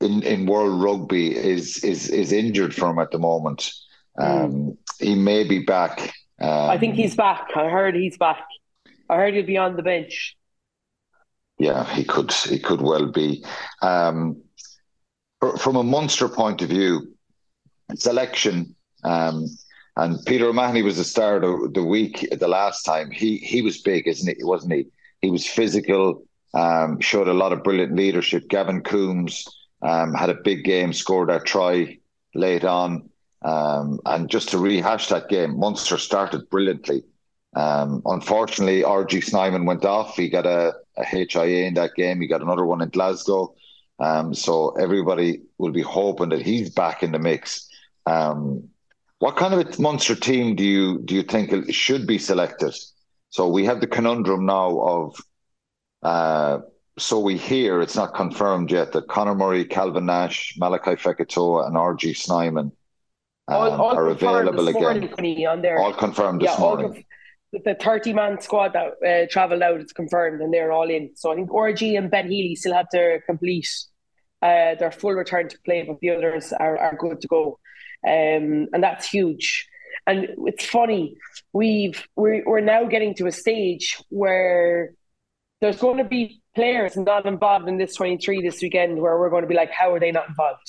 in, 0.00 0.22
in 0.22 0.46
world 0.46 0.82
rugby 0.82 1.36
is 1.36 1.84
is 1.84 2.08
is 2.08 2.32
injured 2.32 2.74
from 2.74 2.98
at 2.98 3.10
the 3.10 3.18
moment. 3.18 3.72
Hmm. 4.16 4.24
Um. 4.24 4.78
He 4.98 5.14
may 5.14 5.44
be 5.44 5.60
back. 5.60 6.12
Um, 6.40 6.70
I 6.70 6.78
think 6.78 6.94
he's 6.94 7.16
back. 7.16 7.48
I 7.54 7.68
heard 7.68 7.94
he's 7.94 8.18
back. 8.18 8.44
I 9.08 9.16
heard 9.16 9.34
he'll 9.34 9.46
be 9.46 9.56
on 9.56 9.76
the 9.76 9.82
bench. 9.82 10.36
Yeah, 11.58 11.84
he 11.94 12.04
could. 12.04 12.32
He 12.32 12.58
could 12.58 12.82
well 12.82 13.10
be. 13.10 13.44
Um, 13.82 14.42
from 15.58 15.76
a 15.76 15.82
Munster 15.82 16.28
point 16.28 16.62
of 16.62 16.68
view, 16.68 17.14
selection. 17.94 18.74
Um, 19.04 19.46
and 19.96 20.18
Peter 20.26 20.46
O'Mahony 20.46 20.82
was 20.82 20.96
the 20.96 21.04
star 21.04 21.36
of 21.36 21.74
the 21.74 21.84
week 21.84 22.26
the 22.30 22.48
last 22.48 22.84
time. 22.84 23.10
He 23.10 23.38
he 23.38 23.62
was 23.62 23.80
big, 23.80 24.06
isn't 24.06 24.36
he? 24.36 24.44
Wasn't 24.44 24.72
he? 24.72 24.86
He 25.20 25.30
was 25.30 25.46
physical. 25.46 26.24
Um, 26.52 27.00
showed 27.00 27.28
a 27.28 27.34
lot 27.34 27.52
of 27.52 27.62
brilliant 27.62 27.94
leadership. 27.94 28.48
Gavin 28.48 28.82
Coombes 28.82 29.46
um, 29.82 30.14
had 30.14 30.30
a 30.30 30.34
big 30.34 30.64
game, 30.64 30.92
scored 30.92 31.30
a 31.30 31.40
try 31.40 31.98
late 32.34 32.64
on. 32.64 33.08
Um, 33.42 34.00
and 34.04 34.28
just 34.28 34.50
to 34.50 34.58
rehash 34.58 35.08
that 35.08 35.28
game, 35.28 35.58
Munster 35.58 35.96
started 35.96 36.50
brilliantly. 36.50 37.04
Um, 37.54 38.02
unfortunately, 38.04 38.82
RG 38.82 39.24
Snyman 39.24 39.64
went 39.64 39.84
off. 39.84 40.16
He 40.16 40.28
got 40.28 40.46
a, 40.46 40.74
a, 40.96 41.04
HIA 41.04 41.66
in 41.66 41.74
that 41.74 41.94
game. 41.94 42.20
He 42.20 42.28
got 42.28 42.42
another 42.42 42.64
one 42.64 42.80
in 42.80 42.90
Glasgow. 42.90 43.54
Um, 43.98 44.34
so 44.34 44.70
everybody 44.70 45.42
will 45.58 45.72
be 45.72 45.82
hoping 45.82 46.28
that 46.30 46.42
he's 46.42 46.70
back 46.70 47.02
in 47.02 47.12
the 47.12 47.18
mix. 47.18 47.68
Um, 48.06 48.68
what 49.18 49.36
kind 49.36 49.52
of 49.52 49.60
a 49.60 49.82
Munster 49.82 50.14
team 50.14 50.54
do 50.56 50.64
you 50.64 50.98
do 51.00 51.14
you 51.14 51.22
think 51.22 51.72
should 51.72 52.06
be 52.06 52.18
selected? 52.18 52.74
So 53.28 53.48
we 53.48 53.64
have 53.66 53.80
the 53.80 53.86
conundrum 53.86 54.46
now 54.46 54.80
of 54.80 55.20
uh, 56.02 56.58
so 56.98 57.20
we 57.20 57.36
hear 57.36 57.80
it's 57.80 57.96
not 57.96 58.14
confirmed 58.14 58.70
yet 58.70 58.92
that 58.92 59.08
Conor 59.08 59.34
Murray, 59.34 59.64
Calvin 59.64 60.06
Nash, 60.06 60.56
Malakai 60.60 60.98
Fekitoa, 60.98 61.66
and 61.66 61.76
RG 61.76 62.16
Snyman 62.16 62.72
um, 63.50 63.56
all, 63.56 63.80
all 63.80 63.98
are 63.98 64.08
available 64.08 64.68
again. 64.68 65.60
There. 65.62 65.78
All 65.78 65.92
confirmed 65.92 66.42
yeah, 66.42 66.50
this 66.52 66.60
morning. 66.60 67.04
the 67.52 67.74
30 67.74 68.12
man 68.12 68.40
squad 68.40 68.74
that 68.74 68.92
uh, 69.04 69.26
travelled 69.28 69.62
out 69.62 69.80
is 69.80 69.92
confirmed 69.92 70.40
and 70.40 70.54
they're 70.54 70.72
all 70.72 70.88
in. 70.88 71.10
So 71.16 71.32
I 71.32 71.34
think 71.34 71.50
RG 71.50 71.98
and 71.98 72.10
Ben 72.10 72.30
Healy 72.30 72.54
still 72.54 72.74
have 72.74 72.88
to 72.90 73.18
complete 73.26 73.68
uh, 74.42 74.76
their 74.76 74.92
full 74.92 75.12
return 75.12 75.48
to 75.48 75.58
play, 75.64 75.82
but 75.82 75.98
the 76.00 76.10
others 76.10 76.52
are, 76.52 76.78
are 76.78 76.96
good 76.96 77.20
to 77.20 77.28
go. 77.28 77.58
Um, 78.06 78.68
and 78.72 78.82
that's 78.82 79.08
huge. 79.08 79.66
And 80.06 80.28
it's 80.46 80.64
funny, 80.64 81.16
we've 81.52 82.06
we're, 82.16 82.42
we're 82.46 82.60
now 82.60 82.84
getting 82.84 83.14
to 83.16 83.26
a 83.26 83.32
stage 83.32 84.00
where 84.08 84.92
there's 85.60 85.78
going 85.78 85.98
to 85.98 86.04
be 86.04 86.39
players 86.54 86.96
not 86.96 87.26
involved 87.26 87.68
in 87.68 87.78
this 87.78 87.94
23 87.94 88.42
this 88.42 88.60
weekend 88.62 89.00
where 89.00 89.18
we're 89.18 89.30
going 89.30 89.42
to 89.42 89.48
be 89.48 89.54
like, 89.54 89.70
how 89.70 89.92
are 89.92 90.00
they 90.00 90.10
not 90.10 90.28
involved? 90.28 90.66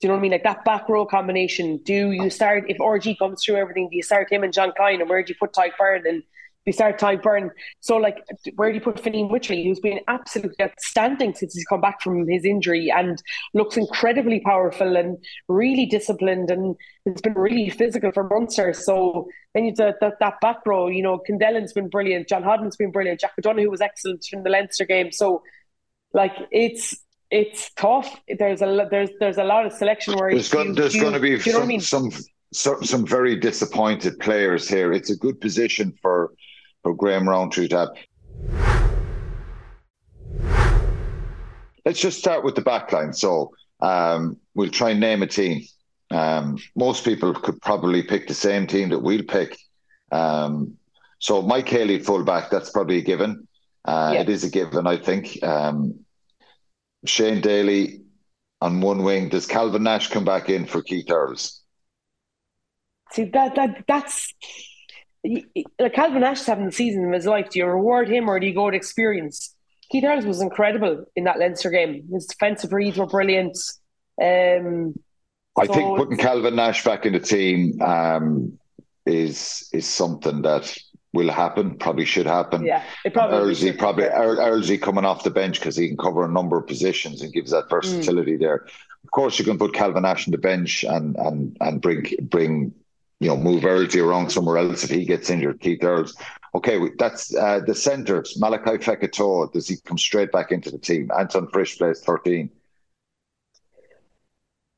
Do 0.00 0.06
you 0.06 0.08
know 0.08 0.14
what 0.14 0.20
I 0.20 0.22
mean? 0.22 0.32
Like 0.32 0.44
that 0.44 0.64
back 0.64 0.88
row 0.88 1.06
combination. 1.06 1.78
Do 1.84 2.10
you 2.10 2.30
start, 2.30 2.64
if 2.68 2.78
RG 2.78 3.18
comes 3.18 3.44
through 3.44 3.56
everything, 3.56 3.88
do 3.90 3.96
you 3.96 4.02
start 4.02 4.32
him 4.32 4.42
and 4.42 4.52
Jean 4.52 4.72
Kleyn 4.78 5.00
and 5.00 5.08
where 5.08 5.22
do 5.22 5.30
you 5.30 5.36
put 5.38 5.52
Tadhg 5.52 5.72
Beirne 5.80 6.08
and 6.08 6.22
we 6.66 6.72
start 6.72 7.00
Beirne. 7.00 7.50
So, 7.80 7.96
like, 7.96 8.18
where 8.56 8.70
do 8.70 8.76
you 8.76 8.80
put 8.80 9.02
Fineen 9.02 9.30
Wycherley, 9.30 9.64
who's 9.64 9.80
been 9.80 10.00
absolutely 10.08 10.64
outstanding 10.64 11.34
since 11.34 11.54
he's 11.54 11.64
come 11.64 11.80
back 11.80 12.00
from 12.00 12.28
his 12.28 12.44
injury 12.44 12.90
and 12.90 13.22
looks 13.54 13.76
incredibly 13.76 14.40
powerful 14.40 14.96
and 14.96 15.18
really 15.48 15.86
disciplined 15.86 16.50
and 16.50 16.76
it's 17.04 17.20
been 17.20 17.34
really 17.34 17.68
physical 17.68 18.12
for 18.12 18.28
Munster. 18.28 18.72
So 18.72 19.28
then 19.54 19.64
you 19.64 19.74
that, 19.76 19.96
that 20.00 20.14
that 20.20 20.40
back 20.40 20.64
row, 20.64 20.86
you 20.86 21.02
know, 21.02 21.20
Kendellen's 21.28 21.72
been 21.72 21.88
brilliant, 21.88 22.28
John 22.28 22.44
Hodnett's 22.44 22.76
been 22.76 22.92
brilliant, 22.92 23.20
Jack 23.20 23.32
O'Donoghue 23.38 23.70
was 23.70 23.80
excellent 23.80 24.24
in 24.32 24.42
the 24.44 24.50
Leinster 24.50 24.84
game. 24.84 25.10
So, 25.10 25.42
like, 26.12 26.36
it's 26.52 26.96
it's 27.30 27.72
tough. 27.74 28.20
There's 28.28 28.62
a 28.62 28.86
there's 28.90 29.10
there's 29.18 29.38
a 29.38 29.44
lot 29.44 29.66
of 29.66 29.72
selection 29.72 30.14
where 30.14 30.30
there's, 30.30 30.52
you, 30.52 30.74
there's 30.74 30.94
going 30.94 31.14
to 31.14 31.20
be 31.20 31.40
some, 31.40 31.62
I 31.62 31.66
mean? 31.66 31.80
some 31.80 32.12
some 32.52 32.84
some 32.84 33.06
very 33.06 33.36
disappointed 33.36 34.20
players 34.20 34.68
here. 34.68 34.92
It's 34.92 35.10
a 35.10 35.16
good 35.16 35.40
position 35.40 35.94
for 36.00 36.34
for 36.82 36.94
Graham 36.94 37.28
Rowntree 37.28 37.68
to 37.68 37.78
have. 37.78 37.88
Let's 41.84 42.00
just 42.00 42.18
start 42.18 42.44
with 42.44 42.54
the 42.54 42.62
backline. 42.62 43.14
So 43.14 43.52
um, 43.80 44.38
we'll 44.54 44.70
try 44.70 44.90
and 44.90 45.00
name 45.00 45.22
a 45.22 45.26
team. 45.26 45.62
Um, 46.10 46.58
most 46.76 47.04
people 47.04 47.34
could 47.34 47.60
probably 47.60 48.02
pick 48.02 48.28
the 48.28 48.34
same 48.34 48.66
team 48.66 48.90
that 48.90 48.98
we'll 49.00 49.24
pick. 49.24 49.58
Um, 50.12 50.76
so 51.18 51.42
Mike 51.42 51.68
Haley 51.68 51.98
fullback, 51.98 52.50
that's 52.50 52.70
probably 52.70 52.98
a 52.98 53.02
given. 53.02 53.48
Uh, 53.84 54.12
yeah. 54.14 54.20
It 54.20 54.28
is 54.28 54.44
a 54.44 54.50
given, 54.50 54.86
I 54.86 54.96
think. 54.96 55.42
Um, 55.42 56.00
Shane 57.04 57.40
Daly 57.40 58.02
on 58.60 58.80
one 58.80 59.02
wing. 59.02 59.28
Does 59.28 59.46
Calvin 59.46 59.82
Nash 59.82 60.08
come 60.08 60.24
back 60.24 60.48
in 60.48 60.66
for 60.66 60.82
Keith 60.82 61.10
Earls? 61.10 61.62
See 63.10 63.24
that 63.24 63.56
that 63.56 63.84
that's 63.86 64.32
like 65.24 65.94
Calvin 65.94 66.20
Nash 66.20 66.44
having 66.44 66.66
the 66.66 66.72
season 66.72 67.06
of 67.06 67.12
his 67.12 67.26
life. 67.26 67.50
Do 67.50 67.58
you 67.58 67.66
reward 67.66 68.08
him 68.08 68.28
or 68.28 68.40
do 68.40 68.46
you 68.46 68.54
go 68.54 68.70
to 68.70 68.76
experience? 68.76 69.54
Keith 69.90 70.04
Earls 70.04 70.24
was 70.24 70.40
incredible 70.40 71.04
in 71.14 71.24
that 71.24 71.38
Leinster 71.38 71.70
game. 71.70 72.08
His 72.12 72.26
defensive 72.26 72.72
reads 72.72 72.98
were 72.98 73.06
brilliant. 73.06 73.58
Um, 74.20 74.94
I 75.58 75.66
so 75.66 75.72
think 75.74 75.98
putting 75.98 76.16
Calvin 76.16 76.56
Nash 76.56 76.82
back 76.84 77.04
in 77.04 77.12
the 77.12 77.20
team 77.20 77.80
um, 77.82 78.58
is 79.04 79.68
is 79.72 79.86
something 79.86 80.42
that 80.42 80.74
will 81.12 81.30
happen. 81.30 81.76
Probably 81.76 82.06
should 82.06 82.26
happen. 82.26 82.64
Yeah, 82.64 82.82
it 83.04 83.12
probably 83.12 83.36
Earlsey 83.36 83.76
probably 83.76 84.04
Earlsey 84.04 84.80
coming 84.80 85.04
off 85.04 85.24
the 85.24 85.30
bench 85.30 85.60
because 85.60 85.76
he 85.76 85.88
can 85.88 85.98
cover 85.98 86.24
a 86.24 86.28
number 86.28 86.56
of 86.56 86.66
positions 86.66 87.20
and 87.20 87.32
gives 87.32 87.50
that 87.50 87.68
versatility 87.68 88.36
mm. 88.36 88.40
there. 88.40 88.66
Of 89.04 89.10
course, 89.10 89.38
you 89.38 89.44
can 89.44 89.58
put 89.58 89.74
Calvin 89.74 90.04
Nash 90.04 90.26
on 90.26 90.32
the 90.32 90.38
bench 90.38 90.84
and 90.84 91.16
and 91.16 91.56
and 91.60 91.82
bring 91.82 92.06
bring 92.22 92.72
you 93.22 93.28
know 93.28 93.36
move 93.36 93.62
Earlsey 93.62 94.04
around 94.04 94.30
somewhere 94.30 94.58
else 94.58 94.84
if 94.84 94.90
he 94.90 95.04
gets 95.04 95.30
injured. 95.30 95.60
Keith 95.60 95.82
Earls. 95.82 96.16
Okay, 96.54 96.78
that's 96.98 97.34
uh, 97.34 97.60
the 97.66 97.74
centres. 97.74 98.36
Malakai 98.40 98.82
Fekitoa, 98.82 99.52
does 99.52 99.68
he 99.68 99.76
come 99.84 99.96
straight 99.96 100.32
back 100.32 100.52
into 100.52 100.70
the 100.70 100.78
team? 100.78 101.10
Anton 101.16 101.48
Frisch 101.48 101.78
plays 101.78 102.00
13. 102.00 102.50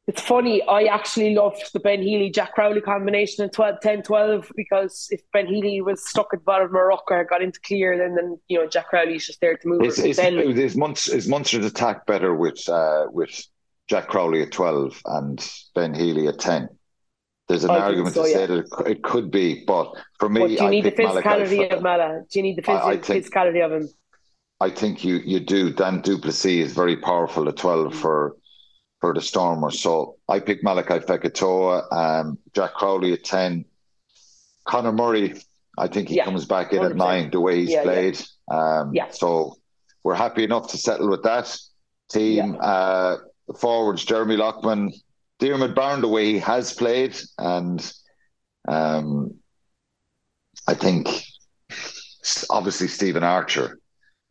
It's 0.06 0.20
funny, 0.20 0.62
I 0.68 0.82
actually 0.84 1.34
loved 1.34 1.72
the 1.72 1.80
Ben 1.80 2.02
Healy 2.02 2.28
Jack 2.28 2.52
Crowley 2.52 2.82
combination 2.82 3.42
in 3.42 3.50
12, 3.50 3.80
10 3.80 4.02
12 4.02 4.52
because 4.54 5.08
if 5.10 5.22
Ben 5.32 5.46
Healy 5.46 5.80
was 5.80 6.06
stuck 6.06 6.28
at 6.34 6.40
the 6.40 6.44
bottom 6.44 6.66
of 6.66 6.72
Morocco, 6.72 7.24
got 7.24 7.40
into 7.40 7.58
clear, 7.60 7.96
then 7.96 8.14
then 8.14 8.38
you 8.48 8.58
know 8.58 8.66
Jack 8.66 8.88
Crowley's 8.88 9.26
just 9.26 9.40
there 9.40 9.56
to 9.56 9.66
move. 9.66 9.82
Is, 9.82 9.98
is, 9.98 10.16
then, 10.18 10.38
is, 10.38 10.76
Munster, 10.76 11.16
is 11.16 11.26
Munster's 11.26 11.64
attack 11.64 12.04
better 12.04 12.34
with 12.34 12.68
uh, 12.68 13.06
with 13.10 13.46
Jack 13.88 14.08
Crowley 14.08 14.42
at 14.42 14.52
12 14.52 15.00
and 15.06 15.50
Ben 15.74 15.94
Healy 15.94 16.28
at 16.28 16.38
10? 16.38 16.68
There's 17.48 17.64
an 17.64 17.70
I 17.70 17.78
argument 17.80 18.14
so, 18.14 18.22
to 18.22 18.28
yeah. 18.28 18.34
say 18.34 18.46
that 18.46 18.86
it 18.86 19.02
could 19.02 19.30
be, 19.30 19.64
but 19.66 19.92
for 20.18 20.28
me, 20.28 20.40
but 20.40 20.46
do 20.46 20.52
you 20.54 20.60
I 20.60 20.70
need 20.70 20.84
the 20.84 20.92
physicality 20.92 21.70
of 21.70 21.82
Mala? 21.82 22.22
Do 22.30 22.38
you 22.38 22.42
need 22.42 22.56
the 22.56 22.62
phys- 22.62 22.82
I, 22.82 22.96
think, 22.96 23.26
physicality 23.26 23.64
of 23.64 23.72
him? 23.72 23.88
I 24.60 24.70
think 24.70 25.04
you 25.04 25.16
you 25.16 25.40
do. 25.40 25.70
Dan 25.70 26.00
du 26.00 26.18
Plessis 26.18 26.66
is 26.66 26.72
very 26.72 26.96
powerful 26.96 27.48
at 27.48 27.56
12 27.56 27.94
for 27.94 28.36
for 29.00 29.12
the 29.12 29.20
Stormers. 29.20 29.80
So 29.80 30.16
I 30.28 30.40
picked 30.40 30.64
Malakai 30.64 31.04
Fekitoa, 31.04 31.92
um, 31.92 32.38
Jack 32.54 32.72
Crowley 32.72 33.12
at 33.12 33.24
10. 33.24 33.66
Conor 34.64 34.92
Murray, 34.92 35.34
I 35.76 35.88
think 35.88 36.08
he 36.08 36.16
yeah, 36.16 36.24
comes 36.24 36.46
back 36.46 36.72
in 36.72 36.78
100%. 36.78 36.90
at 36.90 36.96
nine, 36.96 37.30
the 37.30 37.40
way 37.40 37.60
he's 37.60 37.72
yeah, 37.72 37.82
played. 37.82 38.18
Um, 38.50 38.94
yeah. 38.94 39.10
So 39.10 39.58
we're 40.02 40.14
happy 40.14 40.44
enough 40.44 40.70
to 40.70 40.78
settle 40.78 41.10
with 41.10 41.22
that 41.24 41.54
team. 42.08 42.56
Uh, 42.58 43.16
forwards, 43.58 44.06
Jeremy 44.06 44.36
Loughman, 44.36 44.92
Diarmuid 45.38 45.74
Barron, 45.74 46.00
the 46.00 46.08
way 46.08 46.32
he 46.32 46.38
has 46.38 46.72
played. 46.72 47.16
And 47.38 47.92
um, 48.68 49.34
I 50.66 50.74
think 50.74 51.08
obviously 52.50 52.88
Stephen 52.88 53.22
Archer, 53.22 53.78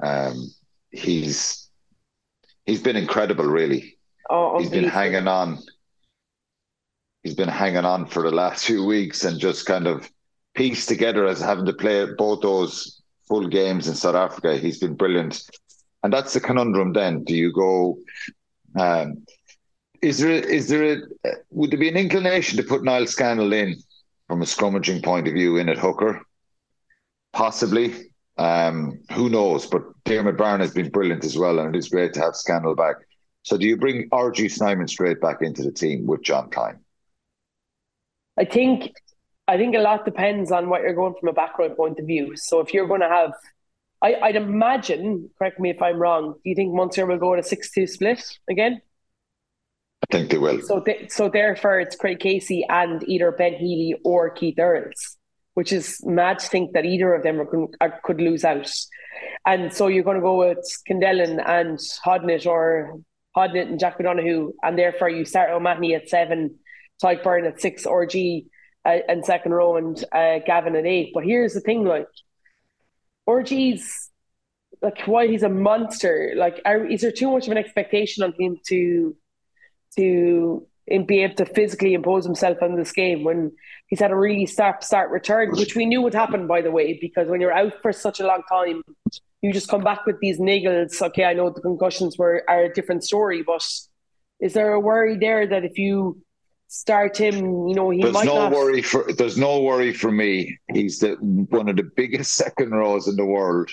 um, 0.02 0.50
he's 0.92 1.70
he's 2.66 2.82
been 2.82 2.96
incredible, 2.96 3.46
really. 3.46 3.98
Oh, 4.30 4.60
he's 4.60 4.70
been 4.70 4.88
hanging 4.88 5.28
on. 5.28 5.60
He's 7.24 7.36
been 7.36 7.50
hanging 7.50 7.86
on 7.86 8.06
for 8.06 8.24
the 8.24 8.32
last 8.36 8.66
few 8.66 8.86
weeks 8.86 9.24
and 9.24 9.40
just 9.40 9.66
kind 9.66 9.88
of 9.88 10.10
pieced 10.56 10.90
together 10.90 11.26
as 11.26 11.40
having 11.40 11.66
to 11.66 11.74
play 11.74 12.06
both 12.18 12.42
those 12.42 13.02
full 13.28 13.48
games 13.48 13.88
in 13.88 13.96
South 13.96 14.16
Africa. 14.16 14.58
He's 14.58 14.80
been 14.80 14.96
brilliant, 14.96 15.42
and 16.04 16.12
that's 16.12 16.34
the 16.34 16.40
conundrum. 16.40 16.94
Then, 16.94 17.24
do 17.24 17.36
you 17.36 17.52
go? 17.54 17.98
Um, 18.78 19.26
is 20.04 20.20
there 20.20 20.32
is 20.32 20.68
there 20.68 20.84
a, 20.84 20.98
would 21.50 21.72
there 21.72 21.80
be 21.80 21.88
an 21.88 21.98
inclination 21.98 22.58
to 22.58 22.64
put 22.64 22.84
Niall 22.84 23.08
Scannell 23.08 23.54
in 23.54 23.78
from 24.28 24.42
a 24.42 24.46
scrummaging 24.46 25.04
point 25.04 25.28
of 25.28 25.34
view 25.34 25.58
in 25.58 25.70
at 25.70 25.78
hooker? 25.78 26.22
Possibly. 27.32 28.12
Um, 28.38 29.00
who 29.12 29.30
knows? 29.30 29.66
But 29.66 29.84
Diarmuid 30.04 30.38
Barron 30.38 30.60
has 30.60 30.74
been 30.74 30.90
brilliant 30.90 31.24
as 31.24 31.38
well, 31.38 31.60
and 31.60 31.74
it 31.74 31.78
is 31.78 31.90
great 31.90 32.14
to 32.14 32.20
have 32.20 32.36
Scannell 32.36 32.76
back. 32.76 32.96
So 33.44 33.58
do 33.58 33.66
you 33.66 33.78
bring 33.78 34.10
RG 34.10 34.52
Snyman 34.52 34.88
straight 34.88 35.22
back 35.22 35.42
into 35.42 35.64
the 35.64 35.72
team 35.72 36.06
with 36.06 36.24
Jean 36.24 36.50
Kleyn? 36.50 36.80
I 38.38 38.46
think 38.46 38.92
I 39.48 39.58
think 39.58 39.76
a 39.76 39.80
lot 39.80 40.06
depends 40.06 40.52
on 40.52 40.70
what 40.70 40.82
you're 40.82 40.94
going 40.94 41.16
from 41.20 41.30
a 41.30 41.34
background 41.34 41.78
point 41.78 42.00
of 42.00 42.06
view. 42.06 42.36
So 42.36 42.60
if 42.60 42.74
you're 42.74 42.88
going 42.88 43.02
to 43.02 43.10
have, 43.10 43.34
I, 44.02 44.18
would 44.22 44.36
imagine, 44.36 45.30
correct 45.38 45.60
me 45.60 45.70
if 45.70 45.82
I'm 45.82 45.98
wrong, 45.98 46.34
do 46.34 46.50
you 46.50 46.56
think 46.56 46.74
Munster 46.74 47.06
will 47.06 47.18
go 47.18 47.36
to 47.36 47.44
6 47.44 47.72
2 47.72 47.88
split 47.88 48.24
again? 48.50 48.82
I 50.04 50.06
think 50.12 50.32
they 50.32 50.38
will. 50.38 50.62
So, 50.62 50.84
so 51.08 51.30
therefore, 51.30 51.80
it's 51.80 51.96
Craig 51.96 52.20
Casey 52.20 52.66
and 52.68 53.04
either 53.08 53.32
Ben 53.32 53.54
Healy 53.54 53.96
or 54.04 54.30
Keith 54.30 54.60
Earls, 54.60 55.18
which 55.54 55.72
is 55.72 56.00
mad 56.04 56.40
to 56.40 56.48
think 56.48 56.74
that 56.74 56.86
either 56.86 57.14
of 57.14 57.24
them 57.24 57.42
are, 57.80 58.00
could 58.04 58.20
lose 58.20 58.44
out. 58.44 58.70
And 59.46 59.74
so 59.74 59.88
you're 59.88 60.04
going 60.04 60.18
to 60.18 60.22
go 60.22 60.38
with 60.38 60.66
Kendellen 60.90 61.42
and 61.48 61.80
Hodnett 62.06 62.46
or 62.46 63.00
Hodnett 63.36 63.68
and 63.68 63.80
Jack 63.80 63.98
O'Donoghue, 64.00 64.52
and 64.62 64.78
therefore 64.78 65.10
you 65.10 65.24
start 65.24 65.52
O'Mahony 65.52 65.96
at 65.96 66.10
seven, 66.10 66.60
Tadhg 67.02 67.24
Beirne 67.24 67.48
at 67.48 67.62
six, 67.62 67.86
RG 67.86 68.46
uh, 68.86 68.98
and 69.08 69.26
second 69.26 69.54
row, 69.54 69.78
and 69.78 70.04
uh, 70.12 70.40
Gavin 70.46 70.76
at 70.76 70.86
eight. 70.86 71.12
But 71.14 71.24
here's 71.24 71.54
the 71.54 71.62
thing: 71.62 71.86
like 71.86 72.08
RG's, 73.28 74.12
like 74.82 75.02
while 75.06 75.28
he's 75.28 75.44
a 75.44 75.50
monster, 75.50 76.34
like 76.36 76.62
are, 76.66 76.86
is 76.86 77.02
there 77.02 77.12
too 77.12 77.32
much 77.32 77.46
of 77.46 77.52
an 77.52 77.58
expectation 77.58 78.24
on 78.24 78.34
him 78.38 78.58
to 78.68 79.16
to 79.96 80.66
be 81.06 81.24
able 81.24 81.36
to 81.36 81.46
physically 81.46 81.94
impose 81.94 82.26
himself 82.26 82.58
on 82.62 82.76
this 82.76 82.92
game 82.92 83.24
when 83.24 83.52
he's 83.88 84.00
had 84.00 84.12
a 84.12 84.16
really 84.16 84.46
start 84.46 84.84
start 84.84 85.10
return, 85.12 85.52
which 85.52 85.76
we 85.76 85.86
knew 85.86 86.02
would 86.02 86.14
happen 86.14 86.46
by 86.48 86.62
the 86.62 86.72
way, 86.72 86.98
because 87.00 87.28
when 87.30 87.40
you're 87.40 87.54
out 87.54 87.74
for 87.82 87.94
such 87.94 88.20
a 88.20 88.28
long 88.28 88.44
time, 88.52 88.82
you 89.42 89.54
just 89.54 89.70
come 89.70 89.84
back 89.84 90.06
with 90.06 90.20
these 90.20 90.40
niggles. 90.40 91.02
Okay, 91.02 91.24
I 91.24 91.34
know 91.34 91.50
the 91.50 91.62
concussions 91.62 92.18
were 92.18 92.44
are 92.50 92.64
a 92.64 92.74
different 92.74 93.04
story, 93.04 93.44
but 93.44 93.66
is 94.40 94.54
there 94.54 94.74
a 94.74 94.80
worry 94.80 95.18
there 95.18 95.48
that 95.48 95.64
if 95.64 95.78
you 95.78 96.22
start 96.68 97.16
him, 97.18 97.68
you 97.68 97.76
know, 97.76 97.90
he 97.92 98.02
there's 98.02 98.14
might 98.14 98.26
no 98.26 98.50
not... 98.50 98.52
worry 98.52 98.82
for 98.82 99.06
there's 99.14 99.38
no 99.38 99.62
worry 99.62 99.94
for 99.94 100.12
me. 100.12 100.58
He's 100.74 101.00
the 101.00 101.16
one 101.50 101.70
of 101.70 101.78
the 101.78 101.90
biggest 101.96 102.34
second 102.34 102.72
rows 102.72 103.08
in 103.08 103.16
the 103.16 103.26
world 103.26 103.70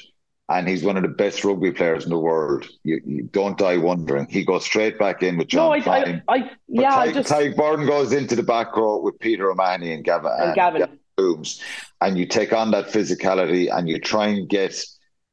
and 0.51 0.69
he's 0.69 0.83
one 0.83 0.97
of 0.97 1.03
the 1.03 1.09
best 1.09 1.45
rugby 1.45 1.71
players 1.71 2.05
in 2.05 2.11
the 2.11 2.19
world. 2.19 2.69
You, 2.83 3.01
you 3.07 3.23
don't 3.23 3.57
die 3.57 3.77
wondering. 3.77 4.27
He 4.29 4.45
goes 4.45 4.65
straight 4.65 4.99
back 4.99 5.23
in 5.23 5.39
with 5.39 5.49
John 5.49 5.67
no, 5.67 5.73
I, 5.73 5.81
Kleyn. 5.81 6.23
I, 6.29 6.35
I, 6.35 6.51
yeah, 6.69 6.91
Ty, 6.91 7.03
I 7.03 7.13
just... 7.13 7.31
Tadhg 7.31 7.55
Beirne 7.55 7.87
goes 7.87 8.13
into 8.13 8.35
the 8.35 8.43
back 8.43 8.77
row 8.77 9.01
with 9.01 9.19
Peter 9.21 9.51
O'Mahony 9.51 9.93
and 9.93 10.05
Gavin. 10.05 10.33
And, 10.33 10.45
and 10.47 10.55
Gavin. 10.57 10.81
Gavin 10.81 10.99
Coombes, 11.17 11.63
and 12.01 12.19
you 12.19 12.27
take 12.27 12.53
on 12.53 12.73
that 12.73 12.87
physicality 12.87 13.73
and 13.73 13.89
you 13.89 14.01
try 14.01 14.27
and 14.27 14.49
get 14.49 14.85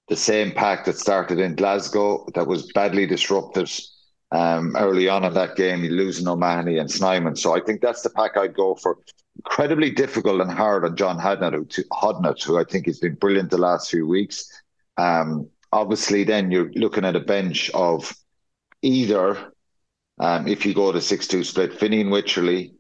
the 0.07 0.15
same 0.15 0.51
pack 0.51 0.85
that 0.85 0.97
started 0.97 1.39
in 1.39 1.55
Glasgow 1.55 2.27
that 2.35 2.45
was 2.45 2.71
badly 2.73 3.07
disrupted 3.07 3.71
um, 4.31 4.75
early 4.77 5.09
on 5.09 5.23
in 5.23 5.33
that 5.33 5.55
game. 5.55 5.81
Losing 5.81 6.27
O'Mahony 6.27 6.77
and 6.77 6.91
Snyman. 6.91 7.35
So 7.35 7.55
I 7.55 7.59
think 7.59 7.81
that's 7.81 8.03
the 8.03 8.09
pack 8.11 8.37
I'd 8.37 8.53
go 8.53 8.75
for. 8.75 8.99
Incredibly 9.37 9.91
difficult 9.91 10.41
and 10.41 10.51
hard 10.51 10.85
on 10.85 10.95
John 10.95 11.19
Hodnett, 11.19 11.53
who, 11.53 11.65
Hodnett, 11.91 12.41
who 12.43 12.59
I 12.59 12.63
think 12.63 12.85
has 12.85 12.99
been 12.99 13.15
brilliant 13.15 13.51
the 13.51 13.57
last 13.57 13.89
few 13.89 14.07
weeks. 14.07 14.49
Um, 14.97 15.49
obviously, 15.71 16.23
then 16.23 16.51
you're 16.51 16.71
looking 16.73 17.05
at 17.05 17.15
a 17.15 17.21
bench 17.21 17.69
of 17.71 18.15
either, 18.81 19.53
um, 20.19 20.47
if 20.47 20.65
you 20.65 20.73
go 20.73 20.91
to 20.91 21.01
6 21.01 21.27
2 21.27 21.43
split, 21.43 21.79
Fineen 21.79 22.07
Wycherley, 22.07 22.73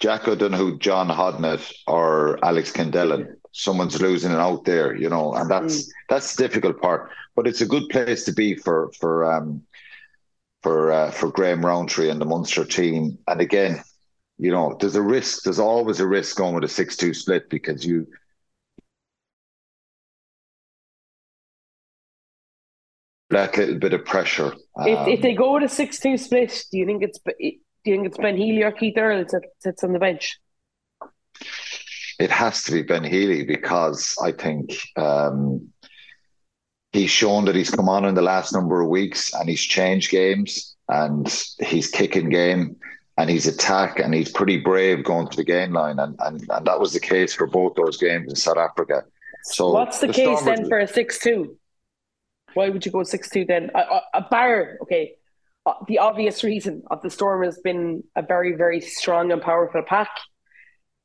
Jack 0.00 0.26
O'Donoghue, 0.26 0.78
John 0.78 1.08
Hodnett, 1.08 1.72
or 1.86 2.44
Alex 2.44 2.72
Kendellen. 2.72 3.36
Someone's 3.52 4.00
losing 4.00 4.32
it 4.32 4.38
out 4.38 4.64
there, 4.64 4.96
you 4.96 5.08
know, 5.08 5.34
and 5.34 5.48
that's 5.48 5.82
mm. 5.82 5.88
that's 6.08 6.34
the 6.34 6.48
difficult 6.48 6.80
part. 6.80 7.10
But 7.36 7.46
it's 7.46 7.60
a 7.60 7.66
good 7.66 7.88
place 7.88 8.24
to 8.24 8.32
be 8.32 8.56
for 8.56 8.90
for 8.98 9.30
um, 9.30 9.62
for 10.62 10.90
uh, 10.90 11.10
for 11.12 11.30
Graham 11.30 11.64
Rowntree 11.64 12.10
and 12.10 12.20
the 12.20 12.24
Munster 12.24 12.64
team. 12.64 13.18
And 13.28 13.40
again, 13.40 13.82
you 14.38 14.50
know, 14.50 14.76
there's 14.80 14.96
a 14.96 15.02
risk. 15.02 15.44
There's 15.44 15.60
always 15.60 16.00
a 16.00 16.06
risk 16.06 16.36
going 16.36 16.54
with 16.54 16.64
a 16.64 16.68
six-two 16.68 17.14
split 17.14 17.48
because 17.48 17.86
you 17.86 18.08
that 23.32 23.56
little 23.56 23.78
bit 23.78 23.92
of 23.92 24.04
pressure. 24.04 24.52
Um, 24.76 24.86
if, 24.86 25.08
if 25.08 25.22
they 25.22 25.34
go 25.34 25.54
with 25.54 25.64
a 25.64 25.68
six 25.68 25.98
two 25.98 26.16
split, 26.16 26.64
do 26.70 26.78
you 26.78 26.86
think 26.86 27.02
it's 27.02 27.18
do 27.84 27.90
you 27.90 27.96
think 27.96 28.06
it's 28.06 28.18
Ben 28.18 28.36
Healy 28.36 28.62
or 28.62 28.72
Keith 28.72 28.96
Earl 28.96 29.24
that 29.24 29.42
sits 29.58 29.82
on 29.82 29.92
the 29.92 29.98
bench? 29.98 30.38
It 32.18 32.30
has 32.30 32.62
to 32.64 32.72
be 32.72 32.82
Ben 32.82 33.04
Healy 33.04 33.44
because 33.44 34.16
I 34.22 34.32
think 34.32 34.76
um, 34.96 35.68
he's 36.92 37.10
shown 37.10 37.46
that 37.46 37.56
he's 37.56 37.70
come 37.70 37.88
on 37.88 38.04
in 38.04 38.14
the 38.14 38.22
last 38.22 38.52
number 38.52 38.80
of 38.80 38.88
weeks 38.88 39.34
and 39.34 39.48
he's 39.48 39.62
changed 39.62 40.10
games 40.10 40.76
and 40.88 41.26
he's 41.58 41.88
kicking 41.88 42.28
game 42.28 42.76
and 43.18 43.28
he's 43.28 43.46
attack 43.46 43.98
and 43.98 44.14
he's 44.14 44.30
pretty 44.30 44.58
brave 44.58 45.04
going 45.04 45.28
to 45.28 45.36
the 45.36 45.44
game 45.44 45.72
line 45.72 45.98
and, 45.98 46.14
and, 46.20 46.44
and 46.48 46.66
that 46.66 46.78
was 46.78 46.92
the 46.92 47.00
case 47.00 47.34
for 47.34 47.46
both 47.46 47.74
those 47.74 47.96
games 47.96 48.28
in 48.28 48.36
South 48.36 48.58
Africa. 48.58 49.04
So 49.44 49.70
what's 49.70 49.98
the, 49.98 50.06
the 50.06 50.12
case 50.12 50.38
Stormers, 50.40 50.58
then 50.60 50.68
for 50.68 50.78
a 50.78 50.86
six 50.86 51.18
two? 51.18 51.56
Why 52.54 52.68
would 52.68 52.84
you 52.86 52.92
go 52.92 53.02
six 53.02 53.28
two 53.30 53.44
then? 53.44 53.70
A, 53.74 54.00
a 54.14 54.26
bar, 54.30 54.78
okay. 54.82 55.14
Uh, 55.64 55.74
the 55.86 55.98
obvious 55.98 56.42
reason 56.42 56.82
of 56.90 57.00
the 57.02 57.10
storm 57.10 57.44
has 57.44 57.58
been 57.58 58.02
a 58.16 58.22
very 58.22 58.56
very 58.56 58.80
strong 58.80 59.30
and 59.30 59.40
powerful 59.40 59.82
pack, 59.86 60.10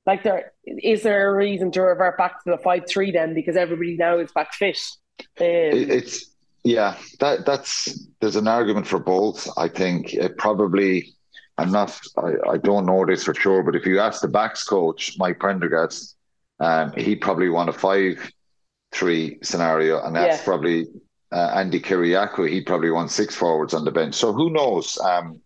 like 0.07 0.23
there 0.23 0.51
is 0.65 1.03
there 1.03 1.29
a 1.29 1.35
reason 1.37 1.71
to 1.71 1.81
revert 1.81 2.17
back 2.17 2.43
to 2.43 2.49
the 2.51 2.57
five 2.57 2.83
three 2.89 3.11
then 3.11 3.33
because 3.35 3.55
everybody 3.55 3.95
now 3.97 4.17
is 4.17 4.31
back 4.31 4.53
fit. 4.53 4.79
Um, 5.19 5.25
it's 5.39 6.33
yeah, 6.63 6.97
that 7.19 7.45
that's 7.45 8.07
there's 8.19 8.35
an 8.35 8.47
argument 8.47 8.87
for 8.87 8.99
both. 8.99 9.47
I 9.57 9.67
think 9.67 10.13
it 10.13 10.37
probably. 10.37 11.13
I'm 11.59 11.71
not. 11.71 11.99
I, 12.17 12.33
I 12.53 12.57
don't 12.57 12.85
know 12.85 13.05
this 13.05 13.23
for 13.23 13.33
sure, 13.33 13.63
but 13.63 13.75
if 13.75 13.85
you 13.85 13.99
ask 13.99 14.21
the 14.21 14.27
backs 14.27 14.63
coach, 14.63 15.15
Mike 15.17 15.39
Prendergast, 15.39 16.15
um, 16.59 16.93
he'd 16.93 17.21
probably 17.21 17.49
want 17.49 17.69
a 17.69 17.73
five-three 17.73 19.39
scenario, 19.41 20.03
and 20.03 20.15
that's 20.15 20.39
Yeah. 20.39 20.43
probably 20.43 20.87
uh, 21.31 21.55
Andi 21.57 21.81
Kyriacou. 21.81 22.49
He'd 22.49 22.65
probably 22.65 22.91
want 22.91 23.11
six 23.11 23.35
forwards 23.35 23.73
on 23.73 23.85
the 23.85 23.91
bench. 23.91 24.15
So 24.15 24.33
who 24.33 24.49
knows? 24.49 24.97
Um, 24.97 25.41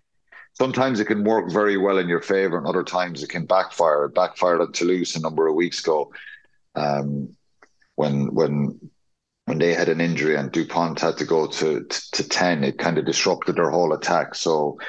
sometimes 0.53 0.99
it 0.99 1.05
can 1.05 1.23
work 1.23 1.51
very 1.51 1.77
well 1.77 1.97
in 1.97 2.09
your 2.09 2.21
favor, 2.21 2.57
and 2.57 2.67
other 2.67 2.83
times 2.83 3.23
it 3.23 3.29
can 3.29 3.45
backfire. 3.45 4.05
It 4.05 4.15
backfired 4.15 4.61
at 4.61 4.73
Toulouse 4.73 5.15
a 5.15 5.21
number 5.21 5.47
of 5.47 5.55
weeks 5.55 5.79
ago, 5.79 6.11
um, 6.75 7.35
when 7.95 8.33
when 8.33 8.79
when 9.45 9.57
they 9.57 9.73
had 9.73 9.89
an 9.89 9.99
injury 9.99 10.35
and 10.35 10.51
Dupont 10.51 10.99
had 10.99 11.17
to 11.17 11.25
go 11.25 11.47
to 11.47 11.83
to, 11.83 12.11
to 12.11 12.29
ten. 12.29 12.63
It 12.63 12.77
kind 12.77 12.97
of 12.97 13.05
disrupted 13.05 13.55
their 13.55 13.71
whole 13.71 13.93
attack. 13.93 14.35
So 14.35 14.79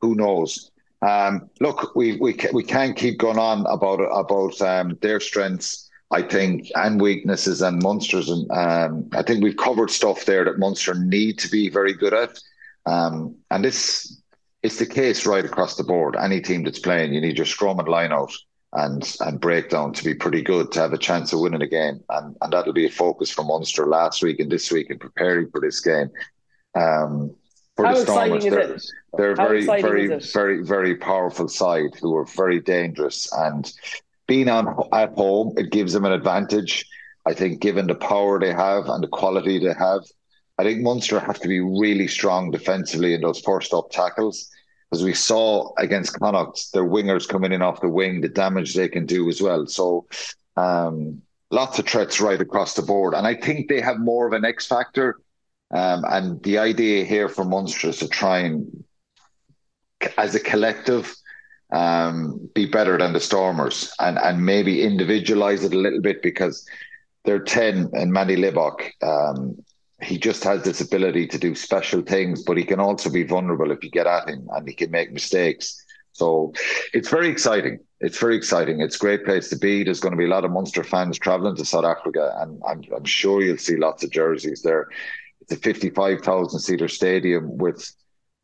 who 0.00 0.14
knows? 0.14 0.70
Um, 1.00 1.50
look, 1.60 1.94
we 1.94 2.16
we 2.16 2.36
we 2.52 2.62
can't 2.62 2.96
keep 2.96 3.18
going 3.18 3.38
on 3.38 3.66
about 3.66 4.00
about 4.00 4.60
um, 4.62 4.98
their 5.00 5.20
strengths. 5.20 5.90
I 6.10 6.22
think 6.22 6.70
and 6.76 7.00
weaknesses 7.00 7.62
and 7.62 7.82
monsters. 7.82 8.28
and 8.28 8.50
um, 8.52 9.08
I 9.12 9.22
think 9.22 9.42
we've 9.42 9.56
covered 9.56 9.90
stuff 9.90 10.24
there 10.24 10.44
that 10.44 10.58
Munster 10.58 10.94
need 10.94 11.38
to 11.40 11.48
be 11.48 11.68
very 11.68 11.92
good 11.92 12.14
at. 12.14 12.38
Um, 12.86 13.36
and 13.50 13.64
this 13.64 14.20
it's 14.62 14.78
the 14.78 14.86
case 14.86 15.26
right 15.26 15.44
across 15.44 15.76
the 15.76 15.84
board. 15.84 16.16
Any 16.16 16.40
team 16.40 16.64
that's 16.64 16.78
playing, 16.78 17.12
you 17.12 17.20
need 17.20 17.36
your 17.36 17.46
scrum 17.46 17.78
and 17.78 17.88
line 17.88 18.12
out 18.12 18.32
and 18.72 19.16
and 19.20 19.40
breakdown 19.40 19.92
to 19.92 20.04
be 20.04 20.14
pretty 20.14 20.42
good 20.42 20.72
to 20.72 20.80
have 20.80 20.92
a 20.92 20.98
chance 20.98 21.32
of 21.32 21.40
winning 21.40 21.62
a 21.62 21.66
game. 21.66 22.00
And 22.08 22.36
and 22.40 22.52
that'll 22.52 22.72
be 22.72 22.86
a 22.86 22.90
focus 22.90 23.30
for 23.30 23.44
Munster 23.44 23.86
last 23.86 24.22
week 24.22 24.40
and 24.40 24.50
this 24.50 24.70
week 24.70 24.90
in 24.90 24.98
preparing 24.98 25.50
for 25.50 25.60
this 25.60 25.80
game. 25.80 26.10
Um, 26.74 27.34
for 27.76 27.86
How 27.86 27.94
the 27.94 28.02
Stormers, 28.02 28.44
they're, 28.44 28.78
they're 29.14 29.34
very, 29.34 29.64
very, 29.64 30.18
very, 30.20 30.62
very 30.62 30.94
powerful 30.94 31.48
side 31.48 31.96
who 32.00 32.16
are 32.16 32.24
very 32.24 32.60
dangerous. 32.60 33.32
And 33.32 33.72
being 34.26 34.48
on 34.48 34.88
at 34.92 35.12
home, 35.14 35.54
it 35.56 35.70
gives 35.70 35.92
them 35.92 36.04
an 36.04 36.12
advantage. 36.12 36.86
I 37.26 37.34
think, 37.34 37.60
given 37.60 37.86
the 37.86 37.94
power 37.94 38.38
they 38.38 38.52
have 38.52 38.88
and 38.88 39.02
the 39.02 39.08
quality 39.08 39.58
they 39.58 39.74
have, 39.74 40.02
I 40.58 40.62
think 40.62 40.82
Munster 40.82 41.18
have 41.18 41.40
to 41.40 41.48
be 41.48 41.60
really 41.60 42.06
strong 42.06 42.50
defensively 42.50 43.14
in 43.14 43.22
those 43.22 43.40
first 43.40 43.72
up 43.72 43.90
tackles. 43.90 44.50
As 44.92 45.02
we 45.02 45.14
saw 45.14 45.72
against 45.78 46.18
Connacht, 46.18 46.72
their 46.72 46.84
wingers 46.84 47.28
coming 47.28 47.52
in 47.52 47.62
off 47.62 47.80
the 47.80 47.88
wing, 47.88 48.20
the 48.20 48.28
damage 48.28 48.74
they 48.74 48.88
can 48.88 49.06
do 49.06 49.28
as 49.28 49.42
well. 49.42 49.66
So, 49.66 50.06
um, 50.56 51.22
lots 51.50 51.78
of 51.78 51.86
threats 51.86 52.20
right 52.20 52.40
across 52.40 52.74
the 52.74 52.82
board. 52.82 53.14
And 53.14 53.26
I 53.26 53.34
think 53.34 53.68
they 53.68 53.80
have 53.80 53.98
more 53.98 54.26
of 54.26 54.32
an 54.32 54.44
X 54.44 54.66
factor. 54.66 55.18
Um, 55.70 56.04
and 56.06 56.42
the 56.42 56.58
idea 56.58 57.04
here 57.04 57.28
for 57.28 57.44
Munster 57.44 57.88
is 57.88 57.98
to 57.98 58.08
try 58.08 58.40
and, 58.40 58.84
as 60.16 60.34
a 60.34 60.40
collective, 60.40 61.14
um, 61.74 62.48
be 62.54 62.66
better 62.66 62.96
than 62.96 63.12
the 63.12 63.20
Stormers 63.20 63.92
and, 63.98 64.16
and 64.18 64.46
maybe 64.46 64.82
individualize 64.82 65.64
it 65.64 65.74
a 65.74 65.78
little 65.78 66.00
bit 66.00 66.22
because 66.22 66.66
they're 67.24 67.42
10 67.42 67.90
and 67.92 68.12
Manie 68.12 68.36
Libbok, 68.36 68.90
um, 69.02 69.56
he 70.00 70.16
just 70.16 70.44
has 70.44 70.62
this 70.62 70.80
ability 70.80 71.26
to 71.26 71.38
do 71.38 71.54
special 71.54 72.02
things, 72.02 72.44
but 72.44 72.56
he 72.56 72.64
can 72.64 72.78
also 72.78 73.10
be 73.10 73.24
vulnerable 73.24 73.72
if 73.72 73.82
you 73.82 73.90
get 73.90 74.06
at 74.06 74.28
him 74.28 74.46
and 74.52 74.68
he 74.68 74.74
can 74.74 74.90
make 74.90 75.12
mistakes. 75.12 75.84
So 76.12 76.52
it's 76.92 77.08
very 77.08 77.28
exciting. 77.28 77.80
It's 78.00 78.18
very 78.18 78.36
exciting. 78.36 78.80
It's 78.80 78.96
a 78.96 79.00
great 79.00 79.24
place 79.24 79.48
to 79.48 79.56
be. 79.56 79.82
There's 79.82 80.00
going 80.00 80.12
to 80.12 80.18
be 80.18 80.26
a 80.26 80.28
lot 80.28 80.44
of 80.44 80.52
Munster 80.52 80.84
fans 80.84 81.18
traveling 81.18 81.56
to 81.56 81.64
South 81.64 81.84
Africa, 81.84 82.36
and 82.38 82.62
I'm, 82.68 82.82
I'm 82.94 83.04
sure 83.04 83.42
you'll 83.42 83.58
see 83.58 83.76
lots 83.76 84.04
of 84.04 84.10
jerseys 84.10 84.62
there. 84.62 84.88
It's 85.40 85.52
a 85.52 85.56
55,000 85.56 86.60
seater 86.60 86.86
stadium 86.86 87.56
with, 87.58 87.90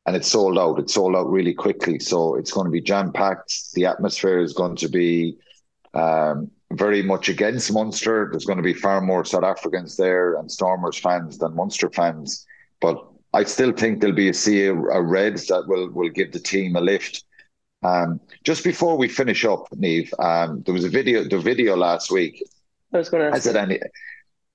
and 0.06 0.16
it's 0.16 0.28
sold 0.28 0.58
out. 0.58 0.78
It's 0.78 0.94
sold 0.94 1.14
out 1.16 1.30
really 1.30 1.54
quickly. 1.54 1.98
So 1.98 2.34
it's 2.34 2.52
going 2.52 2.66
to 2.66 2.70
be 2.70 2.80
jam 2.80 3.12
packed. 3.12 3.72
The 3.74 3.86
atmosphere 3.86 4.40
is 4.40 4.52
going 4.52 4.76
to 4.76 4.88
be 4.88 5.36
um, 5.94 6.50
very 6.72 7.02
much 7.02 7.28
against 7.28 7.72
Munster. 7.72 8.28
There's 8.30 8.44
going 8.46 8.56
to 8.56 8.62
be 8.62 8.74
far 8.74 9.00
more 9.00 9.24
South 9.24 9.44
Africans 9.44 9.96
there 9.96 10.36
and 10.36 10.50
Stormers 10.50 10.98
fans 10.98 11.38
than 11.38 11.54
Munster 11.54 11.90
fans. 11.90 12.46
But 12.80 13.04
I 13.34 13.44
still 13.44 13.72
think 13.72 14.00
there'll 14.00 14.16
be 14.16 14.28
a 14.30 14.34
sea 14.34 14.66
of 14.66 14.78
Reds 14.78 15.46
that 15.48 15.66
will 15.68 15.90
will 15.90 16.08
give 16.08 16.32
the 16.32 16.40
team 16.40 16.76
a 16.76 16.80
lift. 16.80 17.24
Um, 17.82 18.20
just 18.44 18.62
before 18.64 18.96
we 18.96 19.08
finish 19.08 19.44
up, 19.44 19.68
Niamh, 19.74 20.12
um, 20.22 20.62
there 20.64 20.74
was 20.74 20.84
a 20.84 20.88
video. 20.88 21.24
The 21.24 21.38
video 21.38 21.76
last 21.76 22.10
week. 22.10 22.42
I 22.92 22.98
was 22.98 23.08
going 23.08 23.24
to 23.24 23.30
Has 23.30 23.46
it 23.46 23.56
any? 23.56 23.78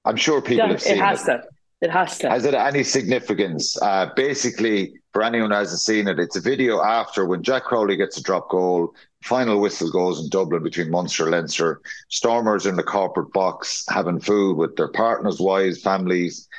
I'm 0.03 0.17
sure 0.17 0.41
people 0.41 0.67
Yeah, 0.67 0.71
have 0.73 0.81
seen 0.81 0.97
it 0.97 0.99
has 0.99 1.23
to. 1.23 1.43
It 1.81 1.91
has 1.91 2.17
to. 2.19 2.29
has 2.29 2.45
it 2.45 2.53
any 2.53 2.83
significance? 2.83 3.81
Uh, 3.81 4.09
basically, 4.15 4.93
for 5.15 5.23
anyone 5.23 5.49
who 5.49 5.55
hasn't 5.55 5.79
seen 5.79 6.09
it, 6.09 6.19
it's 6.19 6.35
a 6.35 6.41
video 6.41 6.81
after 6.81 7.25
when 7.25 7.41
Jack 7.41 7.63
Crowley 7.63 7.95
gets 7.95 8.17
a 8.17 8.21
drop 8.21 8.49
goal. 8.49 8.93
Final 9.23 9.61
whistle 9.61 9.89
goes 9.89 10.19
in 10.19 10.27
Dublin 10.27 10.61
between 10.61 10.91
Munster 10.91 11.23
and 11.23 11.31
Leinster. 11.31 11.79
Stormers 12.09 12.65
in 12.65 12.75
the 12.75 12.83
corporate 12.83 13.31
box 13.31 13.85
having 13.87 14.19
food 14.19 14.57
with 14.57 14.75
their 14.75 14.89
partners, 14.89 15.39
wives, 15.39 15.81
families, 15.81 16.49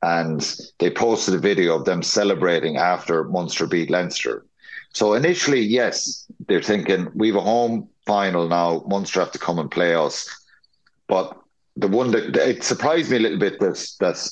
and 0.00 0.58
they 0.78 0.88
posted 0.88 1.34
a 1.34 1.38
video 1.38 1.76
of 1.76 1.84
them 1.84 2.02
celebrating 2.02 2.78
after 2.78 3.24
Munster 3.24 3.66
beat 3.66 3.90
Leinster. 3.90 4.46
So 4.94 5.12
initially, 5.12 5.60
yes, 5.60 6.24
they're 6.48 6.62
thinking 6.62 7.10
we 7.14 7.28
have 7.28 7.36
a 7.36 7.42
home 7.42 7.86
final 8.06 8.48
now. 8.48 8.82
Munster 8.88 9.20
have 9.20 9.32
to 9.32 9.38
come 9.38 9.58
and 9.58 9.70
play 9.70 9.94
us. 9.94 10.26
But 11.06 11.38
the 11.76 11.88
one 11.88 12.12
that 12.12 12.34
it 12.34 12.64
surprised 12.64 13.10
me 13.10 13.18
a 13.18 13.20
little 13.20 13.38
bit 13.38 13.60
that 13.60 13.86
that 14.00 14.30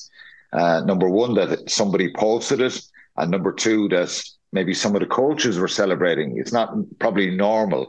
uh, 0.53 0.81
number 0.85 1.07
one 1.07 1.35
that 1.35 1.69
somebody 1.69 2.11
posted 2.11 2.61
it, 2.61 2.81
and 3.17 3.31
number 3.31 3.53
two 3.53 3.87
that 3.89 4.23
maybe 4.51 4.73
some 4.73 4.95
of 4.95 5.01
the 5.01 5.07
coaches 5.07 5.59
were 5.59 5.67
celebrating. 5.67 6.37
It's 6.37 6.53
not 6.53 6.73
probably 6.99 7.29
normal. 7.29 7.87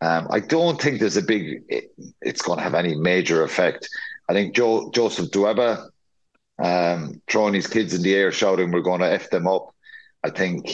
Um, 0.00 0.28
I 0.30 0.40
don't 0.40 0.80
think 0.80 1.00
there's 1.00 1.16
a 1.16 1.22
big. 1.22 1.62
It, 1.68 1.92
it's 2.20 2.42
going 2.42 2.58
to 2.58 2.64
have 2.64 2.74
any 2.74 2.94
major 2.94 3.42
effect. 3.42 3.88
I 4.28 4.32
think 4.32 4.54
Joe 4.54 4.90
Joseph 4.92 5.30
Dweba 5.30 5.88
um, 6.62 7.20
throwing 7.28 7.54
his 7.54 7.66
kids 7.66 7.94
in 7.94 8.02
the 8.02 8.14
air, 8.14 8.30
shouting, 8.30 8.70
"We're 8.70 8.80
going 8.80 9.00
to 9.00 9.10
f 9.10 9.30
them 9.30 9.46
up." 9.46 9.74
I 10.24 10.30
think 10.30 10.70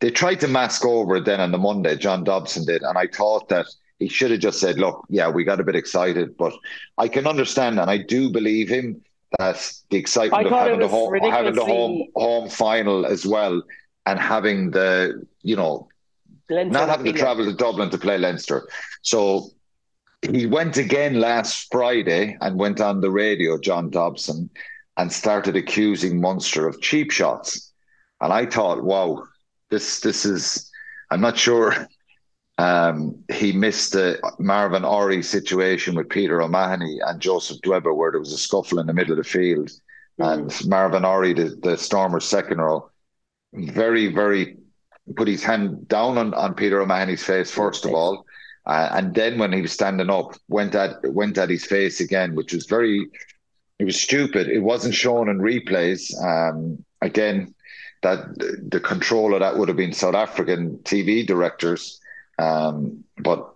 they 0.00 0.10
tried 0.10 0.40
to 0.40 0.48
mask 0.48 0.84
over 0.84 1.20
then 1.20 1.40
on 1.40 1.52
the 1.52 1.58
Monday. 1.58 1.96
John 1.96 2.24
Dobson 2.24 2.64
did, 2.64 2.82
and 2.82 2.96
I 2.96 3.06
thought 3.06 3.48
that 3.48 3.66
he 3.98 4.08
should 4.08 4.30
have 4.30 4.40
just 4.40 4.60
said, 4.60 4.78
"Look, 4.78 5.04
yeah, 5.08 5.28
we 5.28 5.44
got 5.44 5.60
a 5.60 5.64
bit 5.64 5.76
excited, 5.76 6.36
but 6.36 6.52
I 6.98 7.08
can 7.08 7.26
understand, 7.26 7.78
and 7.80 7.90
I 7.90 7.98
do 7.98 8.30
believe 8.30 8.68
him 8.68 9.02
that 9.38 9.72
the 9.90 9.96
excitement 9.96 10.46
of 10.46 10.52
having 10.52 10.78
the 10.78 10.88
home, 10.88 11.14
having 11.14 11.54
the 11.54 11.64
home 11.64 12.08
home 12.14 12.48
final 12.48 13.06
as 13.06 13.26
well, 13.26 13.62
and 14.06 14.18
having 14.18 14.70
the 14.70 15.26
you 15.42 15.56
know 15.56 15.88
Leinster 16.50 16.78
not 16.78 16.88
having 16.88 17.12
to 17.12 17.18
travel 17.18 17.44
to 17.44 17.52
Dublin 17.54 17.90
to 17.90 17.98
play 17.98 18.18
Leinster. 18.18 18.68
So 19.02 19.50
he 20.22 20.46
went 20.46 20.76
again 20.76 21.20
last 21.20 21.68
Friday 21.70 22.36
and 22.40 22.58
went 22.58 22.80
on 22.80 23.00
the 23.00 23.10
radio, 23.10 23.58
John 23.58 23.90
Dobson, 23.90 24.50
and 24.96 25.12
started 25.12 25.56
accusing 25.56 26.20
Munster 26.20 26.68
of 26.68 26.80
cheap 26.80 27.10
shots. 27.10 27.72
And 28.20 28.32
I 28.32 28.46
thought, 28.46 28.82
wow, 28.82 29.24
this 29.70 30.00
this 30.00 30.24
is. 30.24 30.70
I'm 31.10 31.20
not 31.20 31.36
sure. 31.36 31.86
Um, 32.56 33.24
he 33.32 33.52
missed 33.52 33.92
the 33.92 34.20
Marvin 34.38 34.84
Orie 34.84 35.24
situation 35.24 35.96
with 35.96 36.08
Peter 36.08 36.40
O'Mahony 36.40 36.98
and 37.04 37.20
Joseph 37.20 37.60
Dweba, 37.62 37.94
where 37.94 38.12
there 38.12 38.20
was 38.20 38.32
a 38.32 38.38
scuffle 38.38 38.78
in 38.78 38.86
the 38.86 38.92
middle 38.92 39.12
of 39.12 39.18
the 39.18 39.24
field, 39.24 39.70
and 40.18 40.52
Marvin 40.66 41.04
Orie, 41.04 41.34
the, 41.34 41.56
the 41.68 41.76
Stormers 41.76 42.24
second 42.24 42.58
row, 42.58 42.90
very, 43.52 44.12
very 44.12 44.56
put 45.16 45.28
his 45.28 45.44
hand 45.44 45.88
down 45.88 46.16
on, 46.16 46.32
on 46.34 46.54
Peter 46.54 46.80
O'Mahony's 46.80 47.24
face 47.24 47.50
first 47.50 47.84
of 47.84 47.92
all, 47.92 48.24
uh, 48.66 48.88
and 48.92 49.14
then 49.14 49.38
when 49.38 49.52
he 49.52 49.60
was 49.60 49.72
standing 49.72 50.08
up, 50.08 50.34
went 50.48 50.74
at 50.74 50.96
went 51.12 51.36
at 51.36 51.50
his 51.50 51.64
face 51.64 52.00
again, 52.00 52.34
which 52.34 52.54
was 52.54 52.66
very, 52.66 53.06
it 53.78 53.84
was 53.84 54.00
stupid. 54.00 54.48
It 54.48 54.60
wasn't 54.60 54.94
shown 54.94 55.28
in 55.28 55.38
replays. 55.38 56.10
Um, 56.22 56.82
again, 57.02 57.54
that 58.02 58.38
the 58.70 58.80
control 58.80 59.34
of 59.34 59.40
that 59.40 59.58
would 59.58 59.68
have 59.68 59.76
been 59.76 59.92
South 59.92 60.14
African 60.14 60.78
TV 60.78 61.26
directors, 61.26 62.00
um, 62.38 63.04
but 63.18 63.54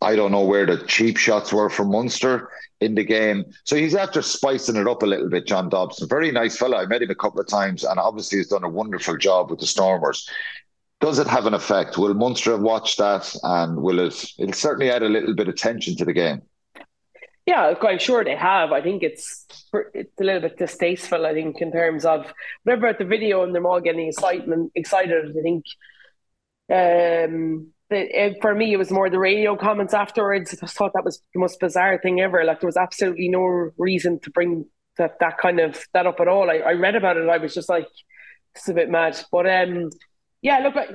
I 0.00 0.16
don't 0.16 0.32
know 0.32 0.44
where 0.44 0.66
the 0.66 0.78
cheap 0.86 1.16
shots 1.16 1.52
were 1.52 1.70
from 1.70 1.90
Munster 1.90 2.50
in 2.80 2.94
the 2.94 3.04
game. 3.04 3.44
So 3.64 3.76
he's 3.76 3.94
after 3.94 4.20
spicing 4.22 4.76
it 4.76 4.86
up 4.86 5.02
a 5.02 5.06
little 5.06 5.30
bit, 5.30 5.46
John 5.46 5.68
Dobson. 5.68 6.08
Very 6.08 6.30
nice 6.30 6.56
fella. 6.56 6.82
I 6.82 6.86
met 6.86 7.02
him 7.02 7.10
a 7.10 7.14
couple 7.14 7.40
of 7.40 7.48
times 7.48 7.84
and 7.84 7.98
obviously 7.98 8.38
he's 8.38 8.48
done 8.48 8.64
a 8.64 8.68
wonderful 8.68 9.16
job 9.16 9.50
with 9.50 9.60
the 9.60 9.66
Stormers. 9.66 10.28
Does 11.00 11.18
it 11.18 11.26
have 11.26 11.46
an 11.46 11.54
effect? 11.54 11.98
Will 11.98 12.14
Munster 12.14 12.52
have 12.52 12.60
watched 12.60 12.98
that 12.98 13.34
and 13.42 13.82
will 13.82 13.98
it 13.98 14.24
it'll 14.38 14.52
certainly 14.52 14.90
add 14.90 15.02
a 15.02 15.08
little 15.08 15.34
bit 15.34 15.48
of 15.48 15.56
tension 15.56 15.96
to 15.96 16.04
the 16.04 16.12
game? 16.12 16.42
Yeah, 17.46 17.66
I'm 17.66 17.76
quite 17.76 18.00
sure 18.00 18.24
they 18.24 18.36
have. 18.36 18.72
I 18.72 18.80
think 18.80 19.02
it's 19.02 19.44
it's 19.92 20.20
a 20.20 20.24
little 20.24 20.40
bit 20.40 20.56
distasteful. 20.56 21.26
I 21.26 21.34
think 21.34 21.60
in 21.60 21.72
terms 21.72 22.06
of 22.06 22.32
whatever 22.62 22.86
at 22.86 22.98
the 22.98 23.04
video 23.04 23.42
and 23.42 23.54
them 23.54 23.66
all 23.66 23.80
getting 23.80 24.08
excitement 24.08 24.72
excited. 24.74 25.36
I 25.36 25.42
think 25.42 25.64
um, 26.72 27.73
the, 27.94 28.36
for 28.40 28.54
me, 28.54 28.72
it 28.72 28.76
was 28.76 28.90
more 28.90 29.08
the 29.08 29.18
radio 29.18 29.56
comments 29.56 29.94
afterwards. 29.94 30.52
I 30.52 30.56
just 30.56 30.76
thought 30.76 30.92
that 30.94 31.04
was 31.04 31.20
the 31.32 31.40
most 31.40 31.60
bizarre 31.60 31.98
thing 31.98 32.20
ever. 32.20 32.44
Like 32.44 32.60
there 32.60 32.68
was 32.68 32.76
absolutely 32.76 33.28
no 33.28 33.70
reason 33.78 34.20
to 34.20 34.30
bring 34.30 34.66
that 34.98 35.18
that 35.20 35.38
kind 35.38 35.60
of 35.60 35.82
that 35.92 36.06
up 36.06 36.20
at 36.20 36.28
all. 36.28 36.50
I, 36.50 36.56
I 36.56 36.72
read 36.72 36.96
about 36.96 37.16
it. 37.16 37.28
I 37.28 37.38
was 37.38 37.54
just 37.54 37.68
like, 37.68 37.88
it's 38.54 38.68
a 38.68 38.74
bit 38.74 38.90
mad. 38.90 39.18
But 39.32 39.50
um, 39.50 39.90
yeah, 40.42 40.58
look, 40.58 40.74
like, 40.74 40.90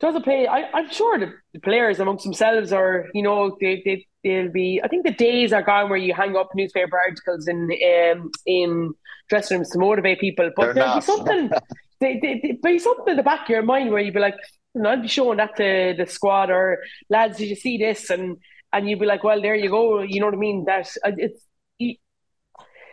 doesn't 0.00 0.22
play. 0.22 0.46
I, 0.46 0.70
I'm 0.72 0.90
sure 0.90 1.18
the, 1.18 1.32
the 1.52 1.60
players 1.60 1.98
amongst 1.98 2.24
themselves 2.24 2.72
are, 2.72 3.06
you 3.14 3.22
know, 3.22 3.56
they 3.60 3.82
they 3.84 4.06
they'll 4.22 4.50
be. 4.50 4.80
I 4.82 4.88
think 4.88 5.04
the 5.04 5.12
days 5.12 5.52
are 5.52 5.62
gone 5.62 5.88
where 5.88 5.98
you 5.98 6.14
hang 6.14 6.36
up 6.36 6.50
newspaper 6.54 6.98
articles 6.98 7.48
in 7.48 7.68
um, 8.12 8.30
in 8.46 8.92
dressing 9.28 9.58
rooms 9.58 9.70
to 9.70 9.78
motivate 9.78 10.20
people. 10.20 10.50
But 10.56 10.66
They're 10.66 10.74
there'll 10.74 10.94
be 10.96 11.00
something. 11.00 11.50
they, 12.00 12.18
they, 12.22 12.40
they, 12.42 12.72
be 12.72 12.78
something 12.78 13.08
in 13.08 13.16
the 13.16 13.22
back 13.22 13.42
of 13.42 13.48
your 13.48 13.62
mind 13.62 13.90
where 13.90 14.00
you'd 14.00 14.14
be 14.14 14.20
like, 14.20 14.36
and 14.74 14.86
I'd 14.86 15.02
be 15.02 15.08
showing 15.08 15.38
that 15.38 15.56
to 15.56 15.94
the 15.96 16.06
squad 16.06 16.50
or 16.50 16.78
lads, 17.10 17.38
did 17.38 17.48
you 17.48 17.56
see 17.56 17.78
this? 17.78 18.10
And 18.10 18.38
and 18.72 18.88
you'd 18.88 19.00
be 19.00 19.06
like, 19.06 19.24
well, 19.24 19.40
there 19.40 19.54
you 19.54 19.70
go. 19.70 20.02
You 20.02 20.20
know 20.20 20.26
what 20.26 20.34
I 20.34 20.38
mean? 20.38 20.64
That 20.66 20.88
it's. 21.04 21.44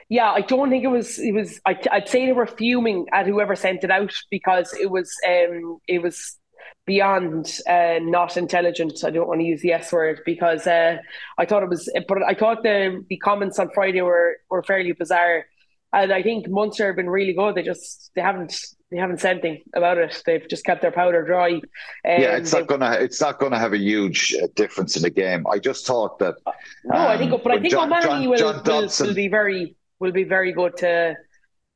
Yeah, 0.08 0.32
I 0.32 0.42
don't 0.42 0.70
think 0.70 0.84
it 0.84 0.90
was. 0.90 1.18
It 1.18 1.34
was. 1.34 1.60
I, 1.66 1.80
I'd 1.92 2.08
say 2.08 2.26
they 2.26 2.32
were 2.32 2.46
fuming 2.46 3.08
at 3.12 3.26
whoever 3.26 3.56
sent 3.56 3.84
it 3.84 3.92
out 3.92 4.14
because 4.30 4.74
it 4.74 4.90
was. 4.92 5.12
Um, 5.28 5.80
it 5.88 6.02
was 6.02 6.38
beyond 6.86 7.60
uh, 7.68 7.98
not 8.02 8.38
intelligent. 8.38 9.04
I 9.04 9.10
don't 9.10 9.28
want 9.28 9.42
to 9.42 9.46
use 9.48 9.62
the 9.62 9.74
S 9.74 9.92
word 9.92 10.22
because 10.26 10.68
uh, 10.68 10.98
I 11.40 11.46
thought 11.46 11.64
it 11.64 11.70
was. 11.70 11.92
But 12.08 12.20
I 12.22 12.36
thought 12.36 12.62
the 12.62 13.04
the 13.10 13.18
comments 13.18 13.58
on 13.58 13.72
Friday 13.74 14.02
were 14.02 14.38
were 14.50 14.62
fairly 14.62 14.92
bizarre, 14.92 15.46
and 15.92 16.14
I 16.14 16.22
think 16.22 16.48
Munster 16.50 16.86
have 16.88 16.96
been 16.98 17.10
really 17.10 17.34
good. 17.34 17.56
They 17.56 17.64
just 17.64 18.12
they 18.16 18.22
haven't 18.22 18.56
they 18.92 18.98
haven't 18.98 19.20
said 19.20 19.32
anything 19.32 19.64
about 19.76 19.98
it. 19.98 20.22
They've 20.26 20.48
just 20.48 20.64
kept 20.64 20.82
their 20.82 20.92
powder 20.92 21.24
dry. 21.26 21.54
Um, 21.54 21.62
yeah, 22.04 22.38
it's 22.38 22.54
not 22.54 22.68
gonna 22.68 22.92
it's 22.94 23.20
not 23.20 23.40
gonna 23.40 23.60
have 23.60 23.74
a 23.74 23.78
huge 23.78 24.36
uh, 24.42 24.48
difference 24.56 24.96
in 24.96 25.02
the 25.02 25.10
game. 25.10 25.46
I 25.52 25.60
just 25.60 25.86
thought 25.88 26.20
that. 26.20 26.36
No, 26.86 27.08
I 27.08 27.18
think, 27.18 27.32
um, 27.32 27.42
but 27.44 27.52
I 27.52 27.60
think 27.60 27.72
John- 27.72 27.90
John- 28.02 28.30
will, 28.30 28.38
John 28.38 28.62
will, 28.64 28.90
will 29.00 29.14
be 29.14 29.28
very 29.28 29.76
will 30.00 30.12
be 30.12 30.24
very 30.24 30.52
good 30.52 30.78
to 30.78 31.16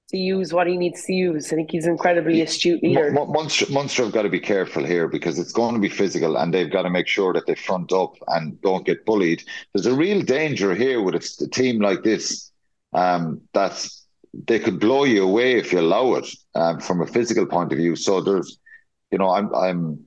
to 0.09 0.17
use 0.17 0.51
what 0.53 0.65
he 0.67 0.75
needs 0.77 1.03
to 1.05 1.13
use. 1.13 1.51
I 1.53 1.55
think 1.55 1.71
he's 1.71 1.85
incredibly 1.85 2.41
astute 2.41 2.81
leader. 2.81 3.11
Mun- 3.11 3.31
Munster, 3.31 3.65
Munster 3.71 4.03
have 4.03 4.11
got 4.11 4.23
to 4.23 4.29
be 4.29 4.39
careful 4.39 4.83
here 4.83 5.07
because 5.07 5.37
it's 5.37 5.51
going 5.51 5.75
to 5.75 5.79
be 5.79 5.89
physical 5.89 6.37
and 6.37 6.51
they've 6.51 6.71
got 6.71 6.81
to 6.81 6.89
make 6.89 7.07
sure 7.07 7.31
that 7.33 7.45
they 7.45 7.53
front 7.53 7.91
up 7.91 8.15
and 8.29 8.59
don't 8.61 8.85
get 8.87 9.05
bullied. 9.05 9.43
There's 9.73 9.85
a 9.85 9.93
real 9.93 10.23
danger 10.23 10.73
here 10.73 10.99
with 11.01 11.13
a, 11.13 11.43
a 11.45 11.47
team 11.47 11.79
like 11.79 12.01
this 12.01 12.51
um, 12.93 13.41
that 13.53 13.87
they 14.33 14.59
could 14.59 14.79
blow 14.79 15.03
you 15.03 15.23
away 15.23 15.53
if 15.53 15.71
you 15.71 15.79
allow 15.79 16.13
it 16.15 16.27
um, 16.55 16.79
from 16.79 17.01
a 17.01 17.07
physical 17.07 17.45
point 17.45 17.71
of 17.71 17.77
view. 17.77 17.95
So 17.95 18.21
there's, 18.21 18.59
you 19.11 19.17
know, 19.17 19.29
I'm 19.29 19.53
I'm 19.53 19.99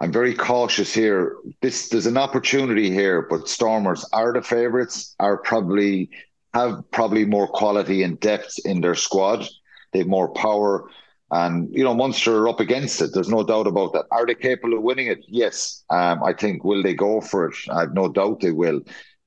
I'm 0.00 0.12
very 0.12 0.34
cautious 0.34 0.92
here. 0.92 1.36
This 1.60 1.88
there's 1.88 2.06
an 2.06 2.16
opportunity 2.16 2.90
here, 2.90 3.26
but 3.28 3.48
Stormers 3.48 4.04
are 4.12 4.32
the 4.32 4.42
favourites. 4.42 5.14
Are 5.20 5.38
probably 5.38 6.10
have 6.54 6.82
probably 6.90 7.24
more 7.24 7.48
quality 7.48 8.02
and 8.02 8.18
depth 8.20 8.58
in 8.64 8.80
their 8.80 8.94
squad. 8.94 9.46
They 9.92 10.00
have 10.00 10.08
more 10.08 10.32
power, 10.32 10.88
and 11.30 11.68
you 11.72 11.84
know 11.84 11.94
Munster 11.94 12.38
are 12.38 12.48
up 12.48 12.60
against 12.60 13.00
it. 13.02 13.10
There's 13.12 13.28
no 13.28 13.44
doubt 13.44 13.66
about 13.66 13.92
that. 13.92 14.06
Are 14.10 14.26
they 14.26 14.34
capable 14.34 14.78
of 14.78 14.82
winning 14.82 15.08
it? 15.08 15.24
Yes. 15.28 15.84
Um, 15.90 16.22
I 16.24 16.32
think 16.32 16.64
will 16.64 16.82
they 16.82 16.94
go 16.94 17.20
for 17.20 17.48
it? 17.48 17.56
I 17.70 17.80
have 17.80 17.94
no 17.94 18.08
doubt 18.08 18.40
they 18.40 18.50
will. 18.50 18.80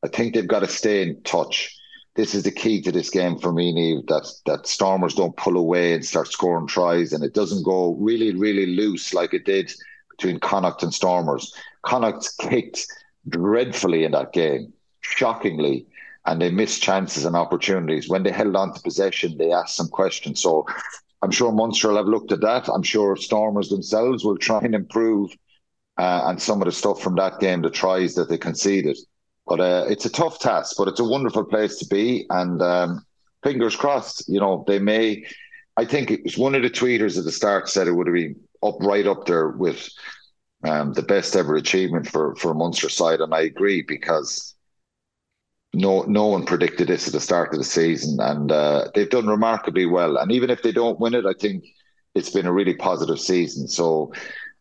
I 0.04 0.08
think 0.08 0.34
they've 0.34 0.48
got 0.48 0.60
to 0.60 0.68
stay 0.68 1.04
in 1.04 1.22
touch. 1.24 1.76
This 2.16 2.34
is 2.34 2.44
the 2.44 2.52
key 2.52 2.82
to 2.82 2.92
this 2.92 3.10
game 3.10 3.38
for 3.38 3.52
me, 3.52 3.74
Niamh. 3.74 4.08
That 4.08 4.26
that 4.46 4.68
Stormers 4.68 5.16
don't 5.16 5.36
pull 5.36 5.58
away 5.58 5.94
and 5.94 6.06
start 6.06 6.32
scoring 6.32 6.68
tries, 6.68 7.12
and 7.12 7.24
it 7.24 7.34
doesn't 7.34 7.64
go 7.64 7.94
really, 8.00 8.34
really 8.34 8.68
loose 8.68 9.14
like 9.14 9.34
it 9.34 9.46
did 9.46 9.72
between 10.12 10.40
Connacht 10.40 10.84
and 10.84 10.94
Stormers. 10.94 11.54
Connacht 11.84 12.30
kicked 12.40 12.88
dreadfully 13.28 14.06
in 14.06 14.12
that 14.14 14.32
game, 14.32 14.72
shockingly, 15.02 15.88
and 16.26 16.42
they 16.42 16.50
missed 16.50 16.82
chances 16.82 17.26
and 17.26 17.36
opportunities. 17.36 18.08
When 18.08 18.24
they 18.24 18.32
held 18.32 18.56
on 18.56 18.74
to 18.74 18.82
possession, 18.82 19.38
they 19.38 19.52
asked 19.52 19.76
some 19.76 19.90
questions. 19.90 20.42
So 20.42 20.66
I'm 21.22 21.32
sure 21.32 21.52
Munster 21.52 21.90
will 21.90 21.98
have 21.98 22.08
looked 22.08 22.32
at 22.32 22.42
that. 22.42 22.70
I'm 22.70 22.84
sure 22.84 23.18
Stormers 23.18 23.70
themselves 23.70 24.24
will 24.24 24.38
try 24.38 24.60
and 24.60 24.74
improve 24.74 25.32
uh, 25.98 26.22
on 26.24 26.38
some 26.40 26.62
of 26.62 26.66
the 26.66 26.72
stuff 26.72 27.02
from 27.02 27.16
that 27.16 27.40
game, 27.40 27.62
the 27.62 27.70
tries 27.70 28.16
that 28.16 28.30
they 28.30 28.38
conceded. 28.38 28.98
But 29.48 29.60
uh, 29.60 29.86
it's 29.88 30.06
a 30.06 30.10
tough 30.10 30.40
task, 30.40 30.76
but 30.78 30.88
it's 30.88 31.00
a 31.00 31.06
wonderful 31.06 31.44
place 31.44 31.78
to 31.80 31.88
be. 31.88 32.26
And 32.30 32.62
um, 32.62 33.06
fingers 33.44 33.76
crossed, 33.76 34.28
you 34.28 34.40
know, 34.40 34.64
they 34.68 34.80
may. 34.80 35.26
I 35.78 35.86
think 35.86 36.10
it 36.10 36.24
was 36.24 36.38
one 36.38 36.56
of 36.56 36.64
the 36.64 36.70
tweeters 36.70 37.18
at 37.18 37.26
the 37.26 37.32
start 37.32 37.70
said 37.70 37.88
it 37.88 37.92
would 37.94 38.08
have 38.08 38.14
been 38.14 38.36
up 38.64 38.78
right 38.80 39.06
up 39.06 39.26
there 39.26 39.50
with 39.50 39.90
um, 40.64 40.94
the 40.94 41.02
best 41.04 41.36
ever 41.36 41.56
achievement 41.56 42.08
for 42.08 42.36
for 42.36 42.52
a 42.52 42.56
Munster 42.56 42.90
side, 42.90 43.22
and 43.22 43.34
I 43.34 43.42
agree 43.42 43.82
because 43.82 44.56
no 45.74 46.04
no 46.04 46.28
one 46.28 46.46
predicted 46.46 46.88
this 46.88 47.08
at 47.08 47.14
the 47.14 47.20
start 47.20 47.54
of 47.54 47.60
the 47.60 47.66
season, 47.66 48.18
and 48.20 48.52
uh, 48.52 48.88
they've 48.96 49.10
done 49.10 49.28
remarkably 49.28 49.86
well. 49.86 50.18
And 50.18 50.32
even 50.32 50.50
if 50.50 50.64
they 50.64 50.72
don't 50.72 51.00
win 51.00 51.14
it, 51.14 51.26
I 51.26 51.34
think 51.40 51.66
it's 52.16 52.30
been 52.30 52.46
a 52.46 52.54
really 52.54 52.74
positive 52.76 53.20
season. 53.20 53.68
So 53.68 54.14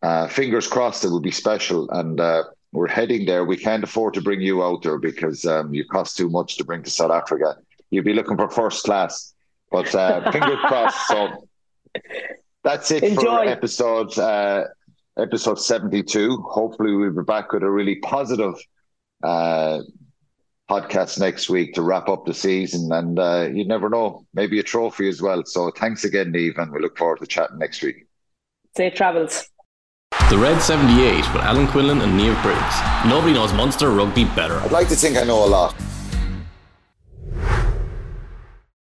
uh, 0.03 0.29
fingers 0.29 0.67
crossed, 0.67 1.05
it 1.05 1.09
will 1.09 1.21
be 1.21 1.31
special, 1.31 1.89
and 1.91 2.21
uh, 2.21 2.45
we're 2.75 2.89
heading 2.89 3.25
there. 3.25 3.45
We 3.45 3.57
can't 3.57 3.85
afford 3.85 4.15
to 4.15 4.21
bring 4.21 4.41
you 4.41 4.63
out 4.63 4.83
there 4.83 4.99
because 4.99 5.45
um, 5.47 5.73
you 5.73 5.85
cost 5.85 6.17
too 6.17 6.29
much 6.29 6.57
to 6.57 6.65
bring 6.65 6.83
to 6.83 6.91
South 6.91 7.13
Africa. 7.13 7.57
You'd 7.91 8.05
be 8.05 8.13
looking 8.13 8.37
for 8.37 8.51
first 8.51 8.85
class, 8.85 9.33
but 9.71 9.95
uh, 9.95 10.31
fingers 10.33 10.59
crossed. 10.67 11.07
So 11.07 11.49
that's 12.65 12.91
it 12.91 13.05
Enjoy. 13.05 13.23
for 13.23 13.45
episode 13.45 14.19
uh, 14.19 14.65
episode 15.17 15.61
seventy 15.61 16.03
two. 16.03 16.39
Hopefully, 16.51 16.97
we'll 16.97 17.15
be 17.15 17.23
back 17.23 17.53
with 17.53 17.63
a 17.63 17.71
really 17.71 17.97
positive 17.97 18.55
uh, 19.23 19.79
podcast 20.69 21.21
next 21.21 21.49
week 21.49 21.75
to 21.75 21.83
wrap 21.83 22.09
up 22.09 22.27
the 22.27 22.35
season. 22.35 22.91
And 22.91 23.19
uh, 23.21 23.49
you 23.53 23.65
never 23.65 23.89
know, 23.89 24.27
maybe 24.35 24.59
a 24.59 24.65
trophy 24.65 25.09
as 25.09 25.23
well. 25.23 25.45
So 25.47 25.71
thanks 25.71 26.03
again, 26.03 26.33
Niamh, 26.33 26.59
and 26.59 26.73
we 26.73 26.81
look 26.81 26.99
forward 26.99 27.21
to 27.21 27.27
chatting 27.27 27.59
next 27.59 27.83
week. 27.83 28.07
Safe 28.77 28.95
travels. 28.95 29.49
The 30.31 30.39
Red 30.39 30.59
78 30.63 31.17
with 31.35 31.43
Alan 31.43 31.67
Quinlan 31.69 32.01
and 32.01 32.19
Niamh 32.19 32.41
Briggs. 32.43 32.75
Nobody 33.07 33.35
knows 33.35 33.53
Munster 33.53 33.91
rugby 33.91 34.25
better. 34.25 34.55
I'd 34.61 34.73
like 34.73 34.89
to 34.89 34.97
think 34.97 35.19
I 35.19 35.23
know 35.23 35.45
a 35.45 35.47
lot. 35.47 35.75